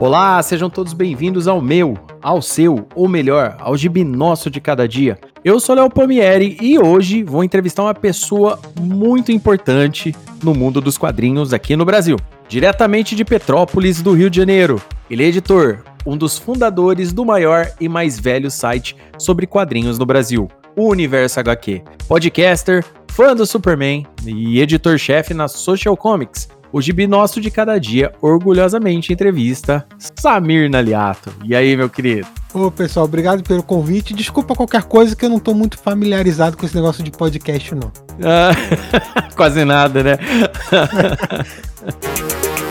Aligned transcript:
Olá, 0.00 0.42
sejam 0.42 0.70
todos 0.70 0.94
bem-vindos 0.94 1.46
ao 1.46 1.60
meu, 1.60 1.94
ao 2.22 2.40
seu, 2.40 2.88
ou 2.94 3.06
melhor, 3.06 3.54
ao 3.60 3.76
gibi 3.76 4.02
nosso 4.02 4.48
de 4.48 4.58
cada 4.58 4.88
dia. 4.88 5.18
Eu 5.44 5.60
sou 5.60 5.74
Léo 5.74 5.90
Pomieri 5.90 6.56
e 6.58 6.78
hoje 6.78 7.22
vou 7.22 7.44
entrevistar 7.44 7.82
uma 7.82 7.94
pessoa 7.94 8.58
muito 8.80 9.30
importante 9.30 10.16
no 10.42 10.54
mundo 10.54 10.80
dos 10.80 10.96
quadrinhos 10.96 11.52
aqui 11.52 11.76
no 11.76 11.84
Brasil. 11.84 12.16
Diretamente 12.48 13.14
de 13.14 13.26
Petrópolis, 13.26 14.00
do 14.00 14.14
Rio 14.14 14.30
de 14.30 14.38
Janeiro. 14.38 14.80
Ele 15.10 15.22
é 15.22 15.26
editor, 15.26 15.84
um 16.06 16.16
dos 16.16 16.38
fundadores 16.38 17.12
do 17.12 17.22
maior 17.22 17.70
e 17.78 17.86
mais 17.86 18.18
velho 18.18 18.50
site 18.50 18.96
sobre 19.18 19.46
quadrinhos 19.46 19.98
no 19.98 20.06
Brasil, 20.06 20.48
o 20.74 20.88
Universo 20.88 21.40
HQ. 21.40 21.82
Podcaster, 22.08 22.82
fã 23.10 23.36
do 23.36 23.44
Superman 23.44 24.06
e 24.24 24.62
editor-chefe 24.62 25.34
na 25.34 25.46
Social 25.46 25.94
Comics 25.94 26.48
o 26.72 26.80
Gibi 26.80 27.06
Nosso 27.06 27.40
de 27.40 27.50
Cada 27.50 27.78
Dia 27.78 28.12
orgulhosamente 28.20 29.12
entrevista 29.12 29.86
Samir 30.18 30.70
Naliato. 30.70 31.32
E 31.44 31.54
aí, 31.54 31.76
meu 31.76 31.88
querido? 31.88 32.26
Ô, 32.52 32.70
pessoal, 32.70 33.04
obrigado 33.04 33.42
pelo 33.42 33.62
convite. 33.62 34.12
Desculpa 34.12 34.54
qualquer 34.54 34.82
coisa 34.82 35.14
que 35.14 35.24
eu 35.24 35.28
não 35.28 35.38
tô 35.38 35.54
muito 35.54 35.78
familiarizado 35.78 36.56
com 36.56 36.66
esse 36.66 36.74
negócio 36.74 37.02
de 37.02 37.10
podcast, 37.10 37.74
não. 37.74 37.92
Ah, 38.22 38.50
quase 39.36 39.64
nada, 39.64 40.02
né? 40.02 40.18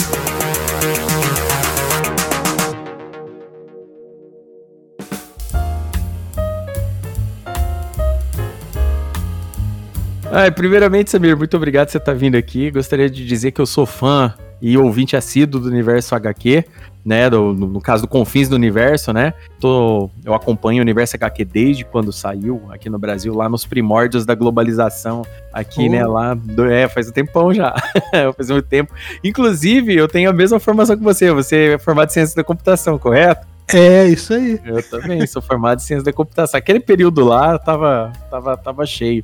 Ah, 10.31 10.51
primeiramente, 10.51 11.09
Samir, 11.09 11.35
muito 11.35 11.57
obrigado 11.57 11.87
por 11.87 11.91
você 11.93 11.97
estar 11.97 12.13
vindo 12.13 12.35
aqui. 12.35 12.69
Gostaria 12.69 13.09
de 13.09 13.25
dizer 13.25 13.51
que 13.51 13.59
eu 13.59 13.65
sou 13.65 13.85
fã 13.85 14.33
e 14.61 14.77
ouvinte 14.77 15.15
assíduo 15.15 15.59
do 15.59 15.67
universo 15.67 16.13
HQ, 16.13 16.65
né? 17.03 17.27
Do, 17.31 17.51
no, 17.53 17.81
caso 17.81 18.03
do 18.03 18.07
Confins 18.07 18.47
do 18.47 18.55
Universo, 18.55 19.11
né? 19.11 19.33
Tô, 19.59 20.07
eu 20.23 20.35
acompanho 20.35 20.79
o 20.79 20.81
universo 20.81 21.15
HQ 21.15 21.45
desde 21.45 21.83
quando 21.83 22.13
saiu 22.13 22.61
aqui 22.69 22.91
no 22.91 22.99
Brasil, 22.99 23.33
lá 23.33 23.49
nos 23.49 23.65
primórdios 23.65 24.23
da 24.23 24.35
globalização, 24.35 25.23
aqui, 25.51 25.89
né? 25.89 26.05
Lá, 26.05 26.35
do, 26.35 26.65
é, 26.65 26.87
faz 26.87 27.09
um 27.09 27.11
tempão 27.11 27.51
já. 27.51 27.73
faz 28.37 28.51
muito 28.51 28.67
tempo. 28.67 28.93
Inclusive, 29.23 29.95
eu 29.95 30.07
tenho 30.07 30.29
a 30.29 30.33
mesma 30.33 30.59
formação 30.59 30.95
que 30.95 31.03
você. 31.03 31.31
Você 31.31 31.73
é 31.73 31.79
formado 31.79 32.09
em 32.09 32.13
ciência 32.13 32.35
da 32.35 32.43
computação, 32.43 32.99
correto? 32.99 33.47
É, 33.73 34.05
isso 34.05 34.33
aí. 34.33 34.59
Eu 34.63 34.81
também 34.83 35.25
sou 35.25 35.41
formado 35.41 35.79
em 35.79 35.83
ciência 35.83 36.03
da 36.03 36.13
computação. 36.13 36.57
Aquele 36.57 36.79
período 36.79 37.23
lá 37.23 37.57
tava, 37.57 38.11
tava, 38.29 38.57
tava 38.57 38.85
cheio. 38.85 39.23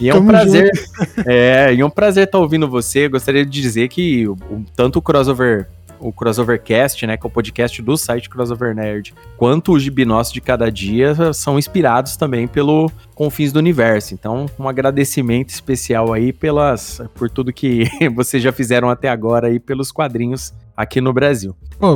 E 0.00 0.08
é 0.08 0.14
um 0.14 0.26
prazer. 0.26 0.70
é, 1.26 1.74
e 1.74 1.80
é 1.80 1.86
um 1.86 1.90
prazer 1.90 2.24
estar 2.24 2.38
ouvindo 2.38 2.68
você. 2.68 3.08
Gostaria 3.08 3.44
de 3.44 3.50
dizer 3.50 3.88
que 3.88 4.26
o, 4.26 4.36
tanto 4.74 4.98
o 4.98 5.02
crossover 5.02 5.68
o 6.02 6.12
Crossovercast, 6.12 7.06
né, 7.06 7.16
que 7.16 7.24
é 7.24 7.28
o 7.28 7.30
podcast 7.30 7.80
do 7.80 7.96
site 7.96 8.28
Crossover 8.28 8.74
Nerd, 8.74 9.14
quanto 9.36 9.72
o 9.72 9.78
Gibi 9.78 10.04
Nosso 10.04 10.34
de 10.34 10.40
cada 10.40 10.70
dia 10.70 11.32
são 11.32 11.58
inspirados 11.58 12.16
também 12.16 12.48
pelo 12.48 12.90
Confins 13.14 13.52
do 13.52 13.60
Universo. 13.60 14.12
Então, 14.12 14.46
um 14.58 14.68
agradecimento 14.68 15.50
especial 15.50 16.12
aí 16.12 16.32
pelas 16.32 17.00
por 17.14 17.30
tudo 17.30 17.52
que 17.52 17.84
vocês 18.14 18.42
já 18.42 18.50
fizeram 18.50 18.90
até 18.90 19.08
agora 19.08 19.46
aí 19.46 19.60
pelos 19.60 19.92
quadrinhos 19.92 20.52
aqui 20.76 21.00
no 21.00 21.12
Brasil. 21.12 21.54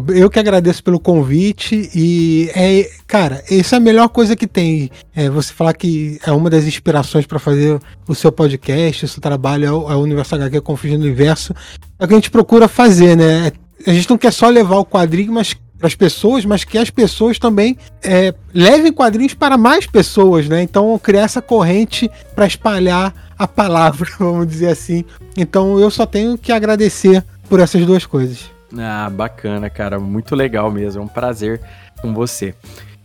Eu 0.08 0.28
que 0.28 0.38
agradeço 0.38 0.82
pelo 0.82 0.98
convite 0.98 1.90
e 1.94 2.50
é, 2.54 2.90
cara, 3.06 3.42
essa 3.48 3.76
é 3.76 3.78
a 3.78 3.80
melhor 3.80 4.08
coisa 4.08 4.34
que 4.34 4.46
tem. 4.46 4.90
É 5.14 5.30
você 5.30 5.52
falar 5.52 5.74
que 5.74 6.18
é 6.26 6.32
uma 6.32 6.50
das 6.50 6.64
inspirações 6.64 7.24
para 7.24 7.38
fazer 7.38 7.78
o 8.08 8.14
seu 8.14 8.32
podcast, 8.32 9.04
o 9.04 9.08
seu 9.08 9.20
trabalho 9.20 9.64
é 9.64 9.72
o, 9.72 9.92
é 9.92 9.94
o 9.94 10.00
Universo 10.00 10.34
HQ 10.34 10.60
do 10.60 10.94
Universo. 10.94 11.54
É 11.98 12.04
o 12.04 12.08
que 12.08 12.14
a 12.14 12.16
gente 12.16 12.30
procura 12.30 12.66
fazer, 12.66 13.16
né? 13.16 13.52
A 13.86 13.92
gente 13.92 14.10
não 14.10 14.18
quer 14.18 14.32
só 14.32 14.48
levar 14.48 14.78
o 14.78 14.84
quadrinho, 14.84 15.32
mas 15.32 15.54
para 15.78 15.86
as 15.86 15.94
pessoas, 15.94 16.44
mas 16.44 16.64
que 16.64 16.78
as 16.78 16.90
pessoas 16.90 17.38
também 17.38 17.76
é, 18.02 18.34
levem 18.52 18.92
quadrinhos 18.92 19.34
para 19.34 19.56
mais 19.56 19.86
pessoas, 19.86 20.48
né? 20.48 20.62
Então 20.62 20.98
criar 20.98 21.22
essa 21.22 21.42
corrente 21.42 22.10
para 22.34 22.46
espalhar 22.46 23.14
a 23.38 23.46
palavra, 23.46 24.08
vamos 24.18 24.48
dizer 24.48 24.68
assim. 24.68 25.04
Então 25.36 25.78
eu 25.78 25.90
só 25.90 26.06
tenho 26.06 26.36
que 26.36 26.50
agradecer 26.50 27.24
por 27.48 27.60
essas 27.60 27.84
duas 27.86 28.04
coisas. 28.04 28.55
Ah, 28.78 29.10
bacana, 29.10 29.68
cara. 29.70 29.98
Muito 29.98 30.34
legal 30.34 30.70
mesmo. 30.70 31.02
É 31.02 31.04
um 31.04 31.08
prazer 31.08 31.60
com 32.00 32.12
você. 32.12 32.54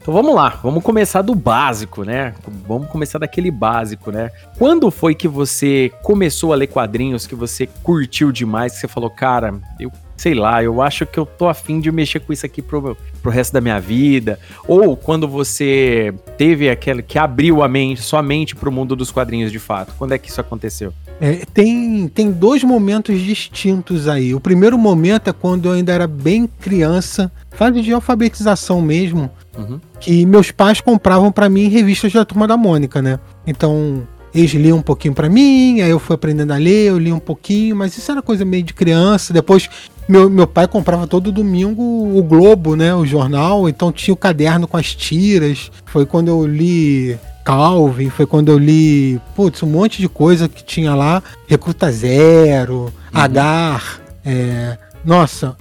Então 0.01 0.15
vamos 0.15 0.33
lá, 0.33 0.59
vamos 0.63 0.83
começar 0.83 1.21
do 1.21 1.35
básico, 1.35 2.03
né? 2.03 2.33
Vamos 2.67 2.87
começar 2.87 3.19
daquele 3.19 3.51
básico, 3.51 4.11
né? 4.11 4.31
Quando 4.57 4.89
foi 4.89 5.13
que 5.13 5.27
você 5.27 5.91
começou 6.01 6.51
a 6.51 6.55
ler 6.55 6.65
quadrinhos, 6.65 7.27
que 7.27 7.35
você 7.35 7.67
curtiu 7.83 8.31
demais, 8.31 8.73
que 8.73 8.79
você 8.79 8.87
falou, 8.87 9.11
cara, 9.11 9.53
eu 9.79 9.91
sei 10.21 10.35
lá, 10.35 10.63
eu 10.63 10.83
acho 10.83 11.03
que 11.05 11.17
eu 11.17 11.25
tô 11.25 11.47
afim 11.47 11.79
de 11.79 11.91
mexer 11.91 12.19
com 12.19 12.31
isso 12.31 12.45
aqui 12.45 12.61
pro, 12.61 12.95
pro 13.23 13.31
resto 13.31 13.53
da 13.53 13.59
minha 13.59 13.79
vida. 13.79 14.39
Ou 14.67 14.95
quando 14.95 15.27
você 15.27 16.13
teve 16.37 16.69
aquele 16.69 17.01
que 17.01 17.17
abriu 17.17 17.63
a 17.63 17.67
mente, 17.67 18.03
sua 18.03 18.21
mente 18.21 18.55
pro 18.55 18.71
mundo 18.71 18.95
dos 18.95 19.11
quadrinhos 19.11 19.51
de 19.51 19.57
fato. 19.57 19.93
Quando 19.97 20.13
é 20.13 20.19
que 20.19 20.29
isso 20.29 20.39
aconteceu? 20.39 20.93
É, 21.21 21.45
tem, 21.53 22.07
tem 22.07 22.31
dois 22.31 22.63
momentos 22.63 23.21
distintos 23.21 24.07
aí. 24.07 24.33
O 24.33 24.39
primeiro 24.39 24.75
momento 24.75 25.29
é 25.29 25.33
quando 25.33 25.67
eu 25.67 25.73
ainda 25.73 25.93
era 25.93 26.07
bem 26.07 26.49
criança, 26.59 27.31
fase 27.51 27.79
de 27.83 27.93
alfabetização 27.93 28.81
mesmo, 28.81 29.29
uhum. 29.55 29.79
que 29.99 30.25
meus 30.25 30.49
pais 30.49 30.81
compravam 30.81 31.31
para 31.31 31.47
mim 31.47 31.69
revistas 31.69 32.11
da 32.11 32.25
Turma 32.25 32.47
da 32.47 32.57
Mônica, 32.57 33.03
né? 33.03 33.19
Então, 33.45 34.01
eles 34.33 34.51
liam 34.53 34.79
um 34.79 34.81
pouquinho 34.81 35.13
para 35.13 35.29
mim, 35.29 35.81
aí 35.81 35.91
eu 35.91 35.99
fui 35.99 36.15
aprendendo 36.15 36.53
a 36.53 36.57
ler, 36.57 36.87
eu 36.87 36.97
li 36.97 37.13
um 37.13 37.19
pouquinho, 37.19 37.75
mas 37.75 37.95
isso 37.95 38.11
era 38.11 38.23
coisa 38.23 38.43
meio 38.43 38.63
de 38.63 38.73
criança. 38.73 39.31
Depois, 39.31 39.69
meu, 40.09 40.27
meu 40.27 40.47
pai 40.47 40.67
comprava 40.67 41.05
todo 41.05 41.31
domingo 41.31 41.83
o 41.83 42.23
Globo, 42.23 42.75
né? 42.75 42.95
O 42.95 43.05
jornal, 43.05 43.69
então 43.69 43.91
tinha 43.91 44.13
o 44.13 44.17
caderno 44.17 44.67
com 44.67 44.77
as 44.77 44.95
tiras. 44.95 45.69
Foi 45.85 46.03
quando 46.03 46.29
eu 46.29 46.47
li 46.47 47.15
Calvin, 47.43 48.09
foi 48.09 48.25
quando 48.25 48.49
eu 48.49 48.57
li, 48.57 49.19
putz, 49.35 49.61
um 49.63 49.67
monte 49.67 49.99
de 49.99 50.07
coisa 50.07 50.47
que 50.47 50.63
tinha 50.63 50.93
lá, 50.95 51.21
Recruta 51.47 51.91
Zero, 51.91 52.75
uhum. 52.75 52.91
Agar, 53.13 54.01
é, 54.25 54.77
nossa, 55.03 55.57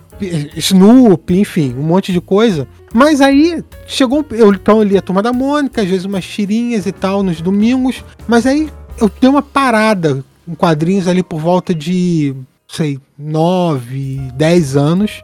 Snoop, 0.57 1.33
enfim, 1.33 1.75
um 1.77 1.83
monte 1.83 2.13
de 2.13 2.21
coisa. 2.21 2.69
Mas 2.93 3.21
aí 3.21 3.65
chegou, 3.87 4.25
eu 4.31 4.53
então 4.53 4.79
eu 4.79 4.83
li 4.83 4.99
a 4.99 5.03
Turma 5.03 5.23
da 5.23 5.33
Mônica, 5.33 5.81
às 5.81 5.89
vezes 5.89 6.05
umas 6.05 6.25
tirinhas 6.25 6.87
e 6.87 6.93
tal 6.93 7.23
nos 7.23 7.41
domingos, 7.41 8.05
mas 8.29 8.47
aí 8.47 8.69
eu 9.01 9.11
dei 9.21 9.31
uma 9.31 9.43
parada 9.43 10.25
em 10.47 10.55
quadrinhos 10.55 11.09
ali 11.09 11.23
por 11.23 11.41
volta 11.41 11.75
de, 11.75 12.35
sei, 12.69 12.99
9, 13.19 14.31
10 14.35 14.77
anos. 14.77 15.23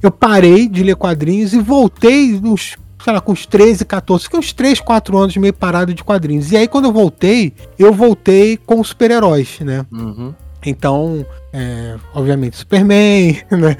Eu 0.00 0.12
parei 0.12 0.68
de 0.68 0.84
ler 0.84 0.94
quadrinhos 0.94 1.52
e 1.52 1.58
voltei 1.58 2.34
uns 2.34 2.76
sei 3.02 3.12
lá, 3.12 3.20
com 3.20 3.32
uns 3.32 3.46
13, 3.46 3.84
14, 3.84 4.24
fiquei 4.24 4.38
uns 4.38 4.52
3, 4.52 4.80
4 4.80 5.18
anos 5.18 5.36
meio 5.36 5.52
parado 5.52 5.94
de 5.94 6.04
quadrinhos. 6.04 6.52
E 6.52 6.56
aí, 6.56 6.68
quando 6.68 6.86
eu 6.86 6.92
voltei, 6.92 7.52
eu 7.78 7.92
voltei 7.92 8.56
com 8.56 8.82
super-heróis, 8.82 9.60
né? 9.60 9.86
Uhum. 9.92 10.34
Então, 10.64 11.24
é, 11.52 11.96
obviamente, 12.14 12.56
Superman, 12.58 13.38
né? 13.50 13.76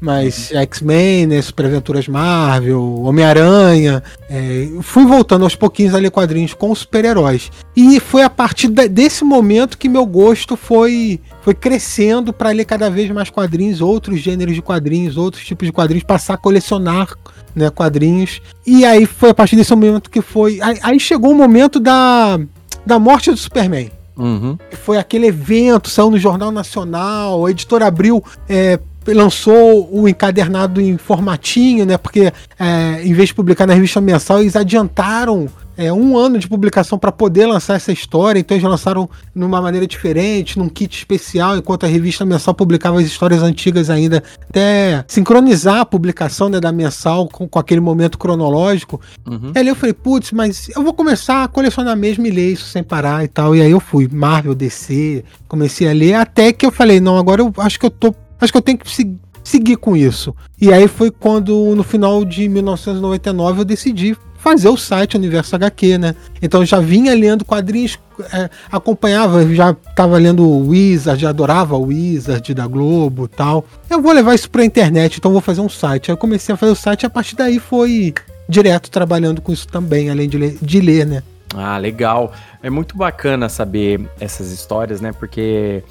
Mas. 0.00 0.50
X-Men, 0.52 1.26
né? 1.26 1.42
Super 1.42 1.66
Aventuras 1.66 2.08
Marvel, 2.08 3.02
Homem-Aranha. 3.02 4.02
É, 4.28 4.68
fui 4.80 5.04
voltando 5.04 5.44
aos 5.44 5.54
pouquinhos 5.54 5.94
a 5.94 5.98
ler 5.98 6.10
quadrinhos 6.10 6.54
com 6.54 6.74
super-heróis. 6.74 7.50
E 7.76 8.00
foi 8.00 8.22
a 8.22 8.30
partir 8.30 8.68
desse 8.68 9.24
momento 9.24 9.76
que 9.76 9.88
meu 9.88 10.06
gosto 10.06 10.56
foi, 10.56 11.20
foi 11.42 11.54
crescendo 11.54 12.32
para 12.32 12.50
ler 12.50 12.64
cada 12.64 12.88
vez 12.88 13.10
mais 13.10 13.28
quadrinhos, 13.28 13.80
outros 13.80 14.20
gêneros 14.20 14.54
de 14.54 14.62
quadrinhos, 14.62 15.16
outros 15.16 15.44
tipos 15.44 15.66
de 15.66 15.72
quadrinhos, 15.72 16.04
passar 16.04 16.34
a 16.34 16.38
colecionar 16.38 17.08
né, 17.54 17.68
quadrinhos. 17.70 18.40
E 18.66 18.84
aí 18.84 19.04
foi 19.04 19.30
a 19.30 19.34
partir 19.34 19.56
desse 19.56 19.70
momento 19.70 20.10
que 20.10 20.22
foi. 20.22 20.60
Aí, 20.62 20.78
aí 20.82 21.00
chegou 21.00 21.32
o 21.32 21.34
momento 21.34 21.78
da, 21.78 22.38
da 22.86 22.98
morte 22.98 23.30
do 23.30 23.36
Superman. 23.36 23.90
Uhum. 24.20 24.58
Foi 24.84 24.98
aquele 24.98 25.26
evento, 25.26 25.88
saiu 25.88 26.10
no 26.10 26.18
Jornal 26.18 26.52
Nacional, 26.52 27.46
a 27.46 27.50
editora 27.50 27.86
Abril 27.86 28.22
é, 28.48 28.78
lançou 29.06 29.88
o 29.90 30.06
encadernado 30.08 30.80
em 30.80 30.98
formatinho, 30.98 31.86
né? 31.86 31.96
Porque 31.96 32.32
é, 32.58 33.02
em 33.02 33.12
vez 33.12 33.28
de 33.28 33.34
publicar 33.34 33.66
na 33.66 33.74
revista 33.74 34.00
mensal, 34.00 34.40
eles 34.40 34.56
adiantaram 34.56 35.48
é, 35.80 35.90
um 35.90 36.16
ano 36.16 36.38
de 36.38 36.46
publicação 36.46 36.98
para 36.98 37.10
poder 37.10 37.46
lançar 37.46 37.74
essa 37.74 37.90
história, 37.90 38.38
então 38.38 38.54
eles 38.54 38.68
lançaram 38.68 39.08
numa 39.34 39.62
maneira 39.62 39.86
diferente, 39.86 40.58
num 40.58 40.68
kit 40.68 40.94
especial, 40.94 41.56
enquanto 41.56 41.84
a 41.84 41.88
revista 41.88 42.24
mensal 42.26 42.52
publicava 42.52 43.00
as 43.00 43.06
histórias 43.06 43.42
antigas 43.42 43.88
ainda, 43.88 44.22
até 44.42 45.02
sincronizar 45.08 45.80
a 45.80 45.86
publicação 45.86 46.50
né, 46.50 46.60
da 46.60 46.70
mensal 46.70 47.26
com, 47.28 47.48
com 47.48 47.58
aquele 47.58 47.80
momento 47.80 48.18
cronológico. 48.18 49.00
Uhum. 49.26 49.52
E 49.54 49.58
ali 49.58 49.68
eu 49.68 49.74
falei, 49.74 49.94
putz, 49.94 50.32
mas 50.32 50.68
eu 50.76 50.82
vou 50.82 50.92
começar 50.92 51.44
a 51.44 51.48
colecionar 51.48 51.96
mesmo 51.96 52.26
e 52.26 52.30
ler 52.30 52.52
isso 52.52 52.66
sem 52.66 52.82
parar 52.82 53.24
e 53.24 53.28
tal. 53.28 53.56
E 53.56 53.62
aí 53.62 53.70
eu 53.70 53.80
fui, 53.80 54.06
Marvel, 54.06 54.54
DC, 54.54 55.24
comecei 55.48 55.88
a 55.88 55.94
ler, 55.94 56.14
até 56.14 56.52
que 56.52 56.66
eu 56.66 56.70
falei, 56.70 57.00
não, 57.00 57.16
agora 57.16 57.40
eu 57.40 57.52
acho 57.56 57.80
que 57.80 57.86
eu 57.86 57.90
tô. 57.90 58.14
Acho 58.38 58.52
que 58.52 58.58
eu 58.58 58.62
tenho 58.62 58.78
que 58.78 58.90
seguir 58.90 59.18
seguir 59.42 59.76
com 59.76 59.96
isso. 59.96 60.34
E 60.60 60.72
aí 60.72 60.86
foi 60.86 61.10
quando, 61.10 61.74
no 61.74 61.82
final 61.82 62.24
de 62.24 62.48
1999, 62.48 63.60
eu 63.60 63.64
decidi 63.64 64.16
fazer 64.40 64.68
o 64.68 64.76
site 64.76 65.16
Universo 65.16 65.54
HQ, 65.54 65.98
né? 65.98 66.14
Então 66.40 66.60
eu 66.60 66.66
já 66.66 66.80
vinha 66.80 67.14
lendo 67.14 67.44
quadrinhos, 67.44 67.98
é, 68.32 68.48
acompanhava, 68.70 69.46
já 69.54 69.70
estava 69.70 70.18
lendo 70.18 70.42
o 70.42 70.68
Wizard, 70.68 71.20
já 71.20 71.28
adorava 71.28 71.76
o 71.76 71.86
Wizard 71.86 72.54
da 72.54 72.66
Globo 72.66 73.28
tal. 73.28 73.64
Eu 73.88 74.00
vou 74.00 74.12
levar 74.12 74.34
isso 74.34 74.50
pra 74.50 74.64
internet, 74.64 75.18
então 75.18 75.32
vou 75.32 75.40
fazer 75.40 75.60
um 75.60 75.68
site. 75.68 76.10
Aí 76.10 76.14
eu 76.14 76.18
comecei 76.18 76.54
a 76.54 76.58
fazer 76.58 76.72
o 76.72 76.76
site 76.76 77.02
e 77.02 77.06
a 77.06 77.10
partir 77.10 77.36
daí 77.36 77.58
foi 77.58 78.14
direto 78.48 78.90
trabalhando 78.90 79.40
com 79.40 79.52
isso 79.52 79.68
também, 79.68 80.10
além 80.10 80.28
de 80.28 80.38
ler, 80.38 80.58
de 80.60 80.80
ler 80.80 81.06
né? 81.06 81.22
Ah, 81.54 81.76
legal. 81.78 82.32
É 82.62 82.70
muito 82.70 82.96
bacana 82.96 83.48
saber 83.48 84.00
essas 84.20 84.52
histórias, 84.52 85.00
né? 85.00 85.12
Porque 85.12 85.82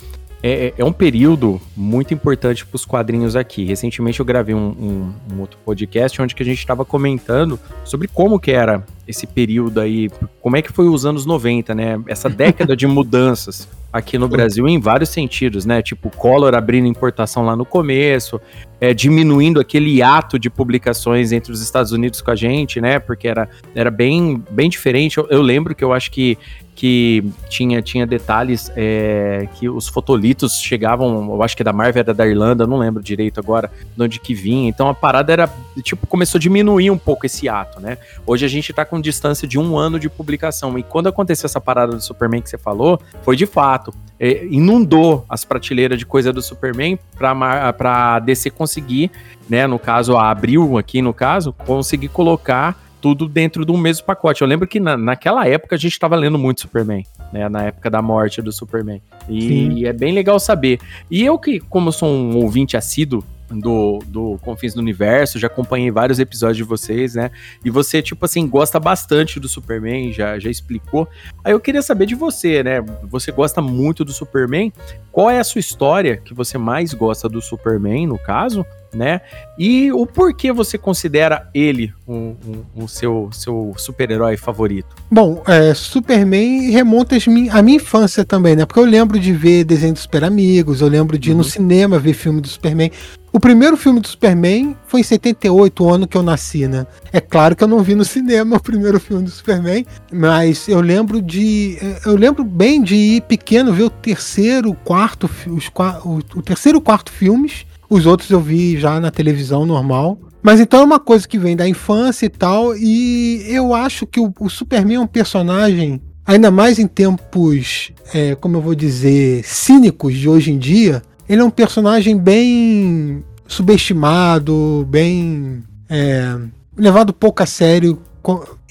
é, 0.42 0.68
é, 0.68 0.74
é 0.78 0.86
um 0.86 0.94
período 0.94 1.60
muito 1.76 2.14
importante 2.14 2.66
para 2.66 2.76
os 2.76 2.86
quadrinhos 2.86 3.36
aqui. 3.36 3.66
Recentemente 3.66 4.20
eu 4.20 4.26
gravei 4.26 4.56
um, 4.56 4.70
um, 4.70 5.36
um, 5.36 5.40
outro 5.42 5.58
podcast 5.66 6.22
onde 6.22 6.34
que 6.34 6.44
a 6.44 6.46
gente 6.46 6.60
estava 6.60 6.86
comentando 6.86 7.60
sobre 7.84 8.08
como 8.08 8.40
que 8.40 8.52
era 8.52 8.84
esse 9.08 9.28
período 9.28 9.82
aí, 9.82 10.10
como 10.42 10.56
é 10.56 10.62
que 10.62 10.72
foi 10.72 10.88
os 10.88 11.06
anos 11.06 11.26
90, 11.26 11.76
né? 11.76 12.00
Essa 12.08 12.30
década 12.30 12.76
de 12.76 12.88
mudanças 12.88 13.68
aqui 13.92 14.18
no 14.18 14.28
Brasil 14.28 14.68
em 14.68 14.80
vários 14.80 15.10
sentidos, 15.10 15.66
né? 15.66 15.82
Tipo, 15.82 16.10
Collor 16.10 16.56
abrindo 16.56 16.88
importação 16.88 17.44
lá 17.44 17.56
no 17.56 17.66
começo, 17.66 18.40
é, 18.80 18.94
diminuindo 18.94 19.60
aquele 19.60 20.02
ato 20.02 20.38
de 20.40 20.50
publicações 20.50 21.32
entre 21.32 21.52
os 21.52 21.62
Estados 21.62 21.92
Unidos 21.92 22.22
com 22.22 22.32
a 22.32 22.36
gente, 22.36 22.80
né? 22.80 23.00
Porque 23.00 23.28
era, 23.28 23.50
era 23.76 23.92
bem, 23.92 24.42
bem 24.52 24.70
diferente. 24.70 25.18
Eu, 25.18 25.28
eu 25.30 25.42
lembro 25.42 25.76
que 25.76 25.84
eu 25.84 25.92
acho 25.92 26.12
que 26.12 26.38
que 26.80 27.22
tinha, 27.50 27.82
tinha 27.82 28.08
detalhes 28.08 28.72
é, 28.74 29.50
que 29.56 29.68
os 29.68 29.90
fotolitos 29.90 30.62
chegavam, 30.62 31.30
eu 31.30 31.44
acho 31.44 31.58
que 31.58 31.62
da 31.62 31.74
Marvel 31.74 32.00
era 32.00 32.14
da 32.14 32.26
Irlanda, 32.26 32.66
não 32.66 32.78
lembro 32.78 33.04
direito 33.04 33.38
agora 33.38 33.70
de 33.98 34.02
onde 34.02 34.18
que 34.18 34.34
vinha. 34.34 34.70
Então 34.70 34.88
a 34.88 34.94
parada 34.94 35.34
era, 35.34 35.50
tipo, 35.84 36.08
começou 36.08 36.40
a 36.40 36.42
diminuir 36.42 36.90
um 36.90 36.98
pouco 36.98 37.26
esse 37.26 37.50
ato, 37.50 37.82
né? 37.82 37.98
Hoje 38.26 38.46
a 38.46 38.48
gente 38.48 38.72
tá 38.72 38.86
com 38.86 39.02
distância 39.02 39.46
de 39.46 39.60
um 39.60 39.78
ano 39.78 40.00
de 40.00 40.10
publicação. 40.10 40.80
E 40.80 40.84
quando 40.84 41.08
aconteceu 41.08 41.48
essa 41.48 41.60
parada 41.60 41.98
do 41.98 42.02
Superman 42.02 42.42
que 42.42 42.50
você 42.50 42.58
falou, 42.58 42.98
foi 43.24 43.36
de 43.36 43.46
fato. 43.46 43.94
É, 44.18 44.46
inundou 44.46 45.26
as 45.28 45.44
prateleiras 45.44 46.00
de 46.00 46.06
coisa 46.06 46.32
do 46.32 46.42
Superman 46.42 46.98
pra, 47.18 48.20
DC 48.20 48.52
conseguir, 48.52 49.12
né? 49.50 49.68
No 49.68 49.80
caso, 49.80 50.16
a 50.16 50.32
Abril 50.32 50.78
aqui 50.78 51.02
no 51.02 51.14
caso, 51.14 51.52
conseguir 51.52 52.08
colocar 52.08 52.89
tudo 53.02 53.28
dentro 53.28 53.66
do 53.66 53.78
mesmo 53.78 54.06
pacote. 54.06 54.42
Eu 54.42 54.48
lembro 54.48 54.68
que 54.68 54.80
na, 54.80 54.98
naquela 54.98 55.48
época 55.48 55.76
a 55.76 55.80
gente 55.80 55.94
estava 55.94 56.16
lendo 56.16 56.38
muito 56.38 56.62
Superman, 56.62 57.06
né? 57.32 57.48
Na 57.50 57.64
época 57.64 57.90
da 57.90 58.02
morte 58.02 58.42
do 58.42 58.52
Superman. 58.52 59.02
E, 59.28 59.86
é 59.86 59.94
bem 59.94 60.14
legal 60.14 60.40
saber. 60.40 60.80
E 61.10 61.24
eu 61.24 61.38
que, 61.38 61.60
como 61.60 61.92
sou 61.92 62.10
um 62.10 62.38
ouvinte 62.38 62.76
assíduo 62.76 63.24
do, 63.52 64.00
do 64.08 64.38
Confins 64.42 64.74
do 64.74 64.80
Universo, 64.80 65.40
já 65.40 65.48
acompanhei 65.48 65.92
vários 65.92 66.20
episódios 66.20 66.58
de 66.58 66.64
vocês, 66.64 67.16
né? 67.16 67.32
E 67.64 67.70
você, 67.70 68.02
tipo 68.02 68.24
assim, 68.26 68.48
gosta 68.48 68.80
bastante 68.80 69.40
do 69.40 69.48
Superman, 69.48 70.12
já, 70.12 70.38
já 70.40 70.50
explicou. 70.50 71.08
Aí 71.44 71.54
eu 71.54 71.60
queria 71.60 71.82
saber 71.82 72.06
de 72.06 72.16
você, 72.16 72.64
né? 72.64 72.82
Você 73.04 73.32
gosta 73.32 73.62
muito 73.62 74.06
do 74.06 74.12
Superman. 74.12 74.72
Qual 75.12 75.30
é 75.30 75.40
a 75.40 75.44
sua 75.44 75.60
história 75.60 76.18
que 76.18 76.34
você 76.34 76.58
mais 76.58 76.94
gosta 76.94 77.28
do 77.28 77.42
Superman, 77.42 78.08
no 78.08 78.18
caso? 78.18 78.66
né? 78.94 79.22
E 79.58 79.92
o 79.92 80.06
porquê 80.06 80.52
você 80.52 80.78
considera 80.78 81.50
ele 81.54 81.94
um, 82.08 82.36
um, 82.46 82.84
um 82.84 82.88
seu, 82.88 83.30
seu 83.32 83.74
super-herói 83.78 84.38
favorito? 84.38 84.96
Bom, 85.12 85.44
é, 85.48 85.74
Superman 85.74 86.72
remonta 86.72 87.16
a 87.16 87.62
minha 87.62 87.76
infância 87.76 88.24
também, 88.26 88.56
né? 88.56 88.66
Porque 88.66 88.80
eu 88.80 88.86
lembro 88.86 89.20
de 89.20 89.32
ver 89.34 89.64
desenho 89.64 89.94
dos 89.94 90.04
Super 90.04 90.24
Amigos, 90.24 90.82
eu 90.82 90.88
lembro 90.88 91.18
de 91.18 91.32
ir 91.32 91.34
no 91.34 91.40
uhum. 91.40 91.44
cinema 91.44 92.00
ver 92.00 92.14
filme 92.14 92.42
do 92.42 92.48
Superman. 92.48 92.92
O 93.32 93.40
primeiro 93.40 93.78
filme 93.78 94.00
do 94.00 94.08
Superman 94.08 94.76
foi 94.88 95.02
em 95.02 95.04
78, 95.04 95.84
o 95.84 95.90
ano 95.94 96.08
que 96.08 96.18
eu 96.18 96.24
nasci, 96.24 96.68
né? 96.68 96.88
É 97.14 97.22
claro 97.22 97.56
que 97.56 97.64
eu 97.64 97.68
não 97.68 97.84
vi 97.84 97.96
no 97.96 98.04
cinema 98.04 98.58
o 98.58 98.62
primeiro 98.62 99.00
filme 99.00 99.24
do 99.24 99.30
Superman, 99.30 99.86
mas 100.12 100.68
eu 100.68 100.82
lembro 100.82 101.22
de. 101.22 101.78
Eu 102.06 102.16
lembro 102.16 102.44
bem 102.44 102.82
de 102.82 102.96
ir 102.96 103.22
pequeno 103.22 103.72
ver 103.72 103.84
o 103.84 103.90
terceiro, 103.90 104.74
quarto, 104.74 105.30
os, 105.48 105.70
o, 106.04 106.18
o 106.38 106.42
terceiro, 106.42 106.82
quarto 106.82 107.12
filmes 107.12 107.66
os 107.90 108.06
outros 108.06 108.30
eu 108.30 108.40
vi 108.40 108.78
já 108.78 109.00
na 109.00 109.10
televisão 109.10 109.66
normal. 109.66 110.20
Mas 110.42 110.60
então 110.60 110.82
é 110.82 110.84
uma 110.84 111.00
coisa 111.00 111.28
que 111.28 111.40
vem 111.40 111.56
da 111.56 111.68
infância 111.68 112.26
e 112.28 112.30
tal. 112.30 112.76
E 112.78 113.44
eu 113.48 113.74
acho 113.74 114.06
que 114.06 114.20
o, 114.20 114.32
o 114.40 114.50
Superman 114.50 114.98
é 114.98 115.00
um 115.00 115.08
personagem, 115.08 116.00
ainda 116.26 116.52
mais 116.52 116.78
em 116.78 116.88
tempos, 116.88 117.92
é, 118.14 118.36
como 118.36 118.58
eu 118.58 118.62
vou 118.62 118.76
dizer, 118.76 119.44
cínicos 119.44 120.14
de 120.14 120.30
hoje 120.30 120.52
em 120.52 120.60
dia. 120.60 121.02
Ele 121.30 121.42
é 121.42 121.46
um 121.46 121.52
personagem 121.52 122.18
bem 122.18 123.24
subestimado, 123.48 124.86
bem 124.90 125.64
é, 125.88 126.36
levado 126.76 127.14
pouco 127.14 127.44
a 127.44 127.46
sério. 127.46 128.02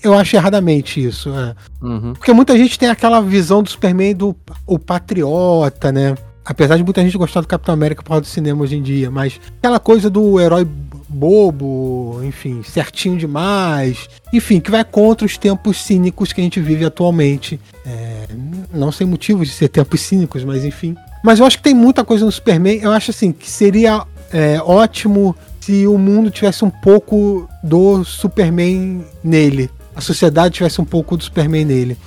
Eu 0.02 0.14
acho 0.14 0.34
erradamente 0.34 1.02
isso. 1.02 1.30
É. 1.30 1.54
Uhum. 1.80 2.14
Porque 2.14 2.32
muita 2.32 2.58
gente 2.58 2.76
tem 2.76 2.88
aquela 2.88 3.20
visão 3.20 3.62
do 3.62 3.70
Superman 3.70 4.14
do 4.14 4.36
o 4.66 4.78
patriota, 4.78 5.92
né? 5.92 6.16
Apesar 6.44 6.76
de 6.76 6.82
muita 6.82 7.02
gente 7.02 7.16
gostar 7.16 7.42
do 7.42 7.46
Capitão 7.46 7.74
América 7.74 8.02
por 8.02 8.08
causa 8.08 8.22
do 8.22 8.26
cinema 8.26 8.62
hoje 8.62 8.76
em 8.76 8.82
dia, 8.82 9.10
mas 9.10 9.38
aquela 9.58 9.78
coisa 9.78 10.10
do 10.10 10.40
herói 10.40 10.66
bobo, 11.08 12.20
enfim, 12.22 12.62
certinho 12.62 13.16
demais, 13.16 14.08
enfim, 14.32 14.60
que 14.60 14.70
vai 14.70 14.84
contra 14.84 15.26
os 15.26 15.38
tempos 15.38 15.82
cínicos 15.82 16.32
que 16.32 16.40
a 16.40 16.44
gente 16.44 16.60
vive 16.60 16.84
atualmente. 16.84 17.60
É, 17.86 18.26
não 18.72 18.90
sem 18.90 19.06
motivos 19.06 19.48
de 19.48 19.54
ser 19.54 19.68
tempos 19.68 20.00
cínicos, 20.00 20.44
mas 20.44 20.64
enfim. 20.64 20.96
Mas 21.22 21.38
eu 21.40 21.46
acho 21.46 21.56
que 21.56 21.62
tem 21.62 21.74
muita 21.74 22.04
coisa 22.04 22.24
no 22.24 22.32
Superman. 22.32 22.78
Eu 22.80 22.92
acho 22.92 23.10
assim 23.10 23.32
que 23.32 23.50
seria 23.50 24.04
é, 24.32 24.60
ótimo 24.62 25.34
se 25.60 25.86
o 25.86 25.98
mundo 25.98 26.30
tivesse 26.30 26.64
um 26.64 26.70
pouco 26.70 27.48
do 27.62 28.04
Superman 28.04 29.04
nele. 29.22 29.70
A 29.94 30.00
sociedade 30.00 30.54
tivesse 30.54 30.80
um 30.80 30.84
pouco 30.84 31.16
do 31.16 31.24
Superman 31.24 31.64
nele. 31.64 31.98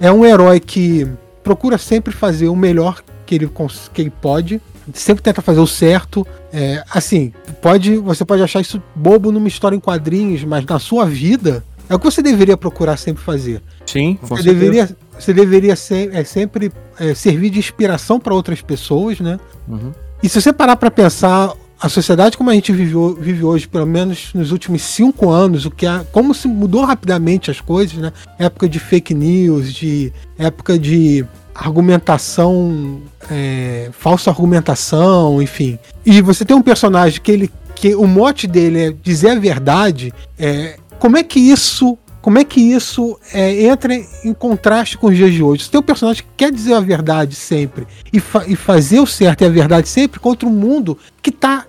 É 0.00 0.10
um 0.10 0.24
herói 0.24 0.58
que 0.58 1.06
procura 1.42 1.78
sempre 1.78 2.12
fazer 2.12 2.48
o 2.48 2.56
melhor 2.56 3.02
que 3.26 3.34
ele, 3.34 3.50
que 3.92 4.02
ele 4.02 4.10
pode, 4.10 4.60
sempre 4.92 5.22
tenta 5.22 5.40
fazer 5.40 5.60
o 5.60 5.66
certo. 5.66 6.26
É, 6.52 6.82
assim, 6.90 7.32
pode 7.62 7.96
você 7.96 8.24
pode 8.24 8.42
achar 8.42 8.60
isso 8.60 8.82
bobo 8.94 9.30
numa 9.30 9.48
história 9.48 9.76
em 9.76 9.80
quadrinhos, 9.80 10.42
mas 10.44 10.64
na 10.64 10.78
sua 10.78 11.06
vida 11.06 11.64
é 11.88 11.94
o 11.94 11.98
que 11.98 12.04
você 12.04 12.22
deveria 12.22 12.56
procurar 12.56 12.96
sempre 12.96 13.22
fazer. 13.22 13.62
Sim, 13.86 14.18
você 14.22 14.42
deveria, 14.42 14.96
você 15.18 15.32
deveria 15.32 15.76
ser, 15.76 16.14
é, 16.14 16.24
sempre 16.24 16.72
é, 16.98 17.14
servir 17.14 17.50
de 17.50 17.58
inspiração 17.58 18.18
para 18.18 18.34
outras 18.34 18.60
pessoas, 18.60 19.20
né? 19.20 19.38
Uhum. 19.68 19.92
E 20.22 20.28
se 20.28 20.40
você 20.40 20.52
parar 20.52 20.76
para 20.76 20.90
pensar 20.90 21.52
a 21.80 21.88
sociedade 21.88 22.36
como 22.36 22.48
a 22.48 22.54
gente 22.54 22.72
vive, 22.72 22.94
vive, 23.18 23.44
hoje, 23.44 23.68
pelo 23.68 23.86
menos 23.86 24.32
nos 24.32 24.52
últimos 24.52 24.82
cinco 24.82 25.30
anos, 25.30 25.66
o 25.66 25.70
que 25.70 25.86
é, 25.86 26.04
como 26.12 26.32
se 26.32 26.48
mudou 26.48 26.84
rapidamente 26.84 27.50
as 27.50 27.60
coisas, 27.60 27.98
né? 27.98 28.12
Época 28.38 28.68
de 28.68 28.78
fake 28.78 29.12
news, 29.12 29.72
de 29.72 30.12
época 30.38 30.78
de 30.78 31.24
argumentação, 31.54 33.02
é, 33.30 33.90
falsa 33.92 34.30
argumentação, 34.30 35.42
enfim. 35.42 35.78
E 36.04 36.20
você 36.20 36.44
tem 36.44 36.56
um 36.56 36.62
personagem 36.62 37.20
que 37.20 37.30
ele 37.30 37.50
que 37.74 37.94
o 37.94 38.06
mote 38.06 38.46
dele 38.46 38.80
é 38.80 38.94
dizer 39.02 39.30
a 39.30 39.38
verdade, 39.38 40.14
é, 40.38 40.78
como 40.98 41.16
é 41.16 41.22
que 41.22 41.40
isso 41.40 41.98
como 42.24 42.38
é 42.38 42.44
que 42.44 42.58
isso 42.58 43.20
é, 43.34 43.64
entra 43.64 43.94
em 44.24 44.32
contraste 44.32 44.96
com 44.96 45.08
os 45.08 45.14
dias 45.14 45.30
de 45.30 45.42
hoje? 45.42 45.64
Você 45.64 45.70
tem 45.70 45.82
personagem 45.82 46.22
que 46.22 46.28
quer 46.38 46.50
dizer 46.50 46.72
a 46.72 46.80
verdade 46.80 47.34
sempre 47.34 47.86
e, 48.10 48.18
fa 48.18 48.46
e 48.46 48.56
fazer 48.56 48.98
o 48.98 49.06
certo 49.06 49.42
e 49.42 49.44
a 49.44 49.50
verdade 49.50 49.86
sempre 49.90 50.18
contra 50.18 50.48
um 50.48 50.50
mundo 50.50 50.96
que 51.20 51.28
está 51.28 51.66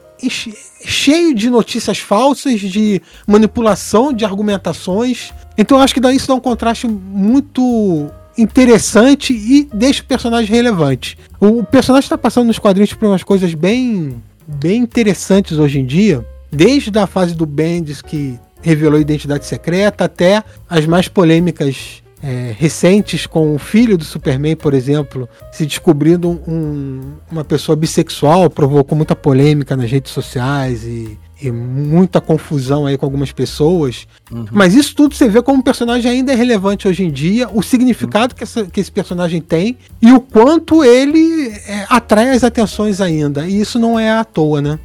cheio 0.82 1.36
de 1.36 1.50
notícias 1.50 1.98
falsas, 1.98 2.62
de 2.62 3.02
manipulação 3.28 4.14
de 4.14 4.24
argumentações. 4.24 5.34
Então 5.58 5.78
eu 5.78 5.84
acho 5.84 5.94
que 5.94 6.00
daí 6.00 6.16
isso 6.16 6.30
dá 6.30 6.36
um 6.36 6.40
contraste 6.40 6.88
muito 6.88 8.10
interessante 8.38 9.34
e 9.34 9.68
deixa 9.74 10.04
o 10.04 10.06
personagem 10.06 10.56
relevante. 10.56 11.18
O 11.38 11.66
personagem 11.66 12.06
está 12.06 12.18
passando 12.18 12.48
nos 12.48 12.60
quadrinhos 12.60 12.94
por 12.94 13.08
umas 13.08 13.24
coisas 13.24 13.54
bem, 13.54 14.24
bem 14.48 14.84
interessantes 14.84 15.58
hoje 15.58 15.82
em 15.82 15.86
dia, 15.86 16.26
desde 16.50 16.98
a 16.98 17.06
fase 17.06 17.36
do 17.36 17.46
Bendis 17.46 18.02
que 18.02 18.40
revelou 18.66 19.00
identidade 19.00 19.46
secreta 19.46 20.06
até 20.06 20.44
as 20.68 20.88
mais 20.88 21.08
polêmicas 21.08 22.02
é, 22.24 22.56
recentes 22.58 23.28
com 23.28 23.54
o 23.54 23.60
filho 23.60 23.96
do 23.96 24.04
Superman, 24.04 24.56
por 24.56 24.74
exemplo, 24.74 25.30
se 25.52 25.68
descobrindo 25.68 26.30
um, 26.48 27.14
uma 27.32 27.44
pessoa 27.44 27.76
bissexual, 27.76 28.50
provocou 28.50 28.96
muita 28.96 29.16
polêmica 29.16 29.78
nas 29.78 29.92
redes 29.92 30.12
sociais 30.12 30.84
e 30.84 31.18
e 31.42 31.52
muita 31.52 32.22
confusão 32.22 32.86
aí 32.86 32.98
com 32.98 33.06
algumas 33.06 33.32
pessoas. 33.32 34.08
Uhum. 34.32 34.46
Mas 34.52 34.74
isso 34.74 34.96
tudo 34.96 35.14
você 35.14 35.28
vê 35.28 35.42
como 35.42 35.60
o 35.60 35.64
personagem 35.64 36.10
ainda 36.10 36.32
é 36.32 36.36
relevante 36.36 36.88
hoje 36.88 37.04
em 37.04 37.12
dia, 37.12 37.50
o 37.54 37.62
significado 37.62 38.34
uhum. 38.34 38.38
que, 38.38 38.44
essa, 38.44 38.66
que 38.66 38.80
esse 38.80 38.92
personagem 38.92 39.42
tem 39.42 39.78
e 40.02 40.12
o 40.12 40.20
quanto 40.20 40.84
ele 40.84 41.50
é, 41.68 41.86
atrai 41.90 42.30
as 42.30 42.44
atenções 42.44 43.02
ainda. 43.02 43.48
E 43.48 43.60
isso 43.60 43.78
não 43.78 44.00
é 44.00 44.12
à 44.12 44.24
toa, 44.24 44.62
né? 44.62 44.80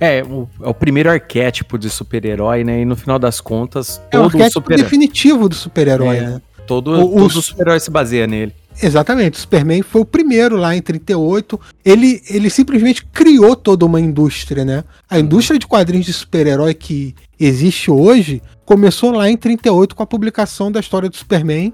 É, 0.00 0.22
o, 0.22 0.48
é 0.62 0.68
o 0.68 0.74
primeiro 0.74 1.10
arquétipo 1.10 1.78
de 1.78 1.88
super-herói, 1.88 2.64
né? 2.64 2.80
E 2.80 2.84
no 2.84 2.96
final 2.96 3.18
das 3.18 3.40
contas, 3.40 4.00
todo 4.10 4.20
é 4.20 4.22
o 4.22 4.24
arquétipo 4.24 4.50
super... 4.50 4.76
definitivo 4.76 5.48
do 5.48 5.54
super-herói, 5.54 6.16
é, 6.16 6.20
né? 6.22 6.42
Todo, 6.66 6.92
o, 6.92 7.16
todo 7.16 7.42
super-herói 7.42 7.80
se 7.80 7.90
baseia 7.90 8.26
nele. 8.26 8.52
Exatamente, 8.82 9.38
o 9.38 9.40
Superman 9.40 9.80
foi 9.80 10.02
o 10.02 10.04
primeiro 10.04 10.56
lá 10.56 10.76
em 10.76 10.82
38. 10.82 11.58
Ele, 11.84 12.20
ele 12.28 12.50
simplesmente 12.50 13.06
criou 13.06 13.56
toda 13.56 13.86
uma 13.86 14.00
indústria, 14.00 14.64
né? 14.64 14.84
A 15.08 15.18
indústria 15.18 15.58
de 15.58 15.66
quadrinhos 15.66 16.04
de 16.04 16.12
super-herói 16.12 16.74
que 16.74 17.14
existe 17.40 17.90
hoje 17.90 18.42
começou 18.66 19.12
lá 19.12 19.30
em 19.30 19.36
38 19.36 19.94
com 19.94 20.02
a 20.02 20.06
publicação 20.06 20.70
da 20.70 20.80
história 20.80 21.08
do 21.08 21.16
Superman. 21.16 21.72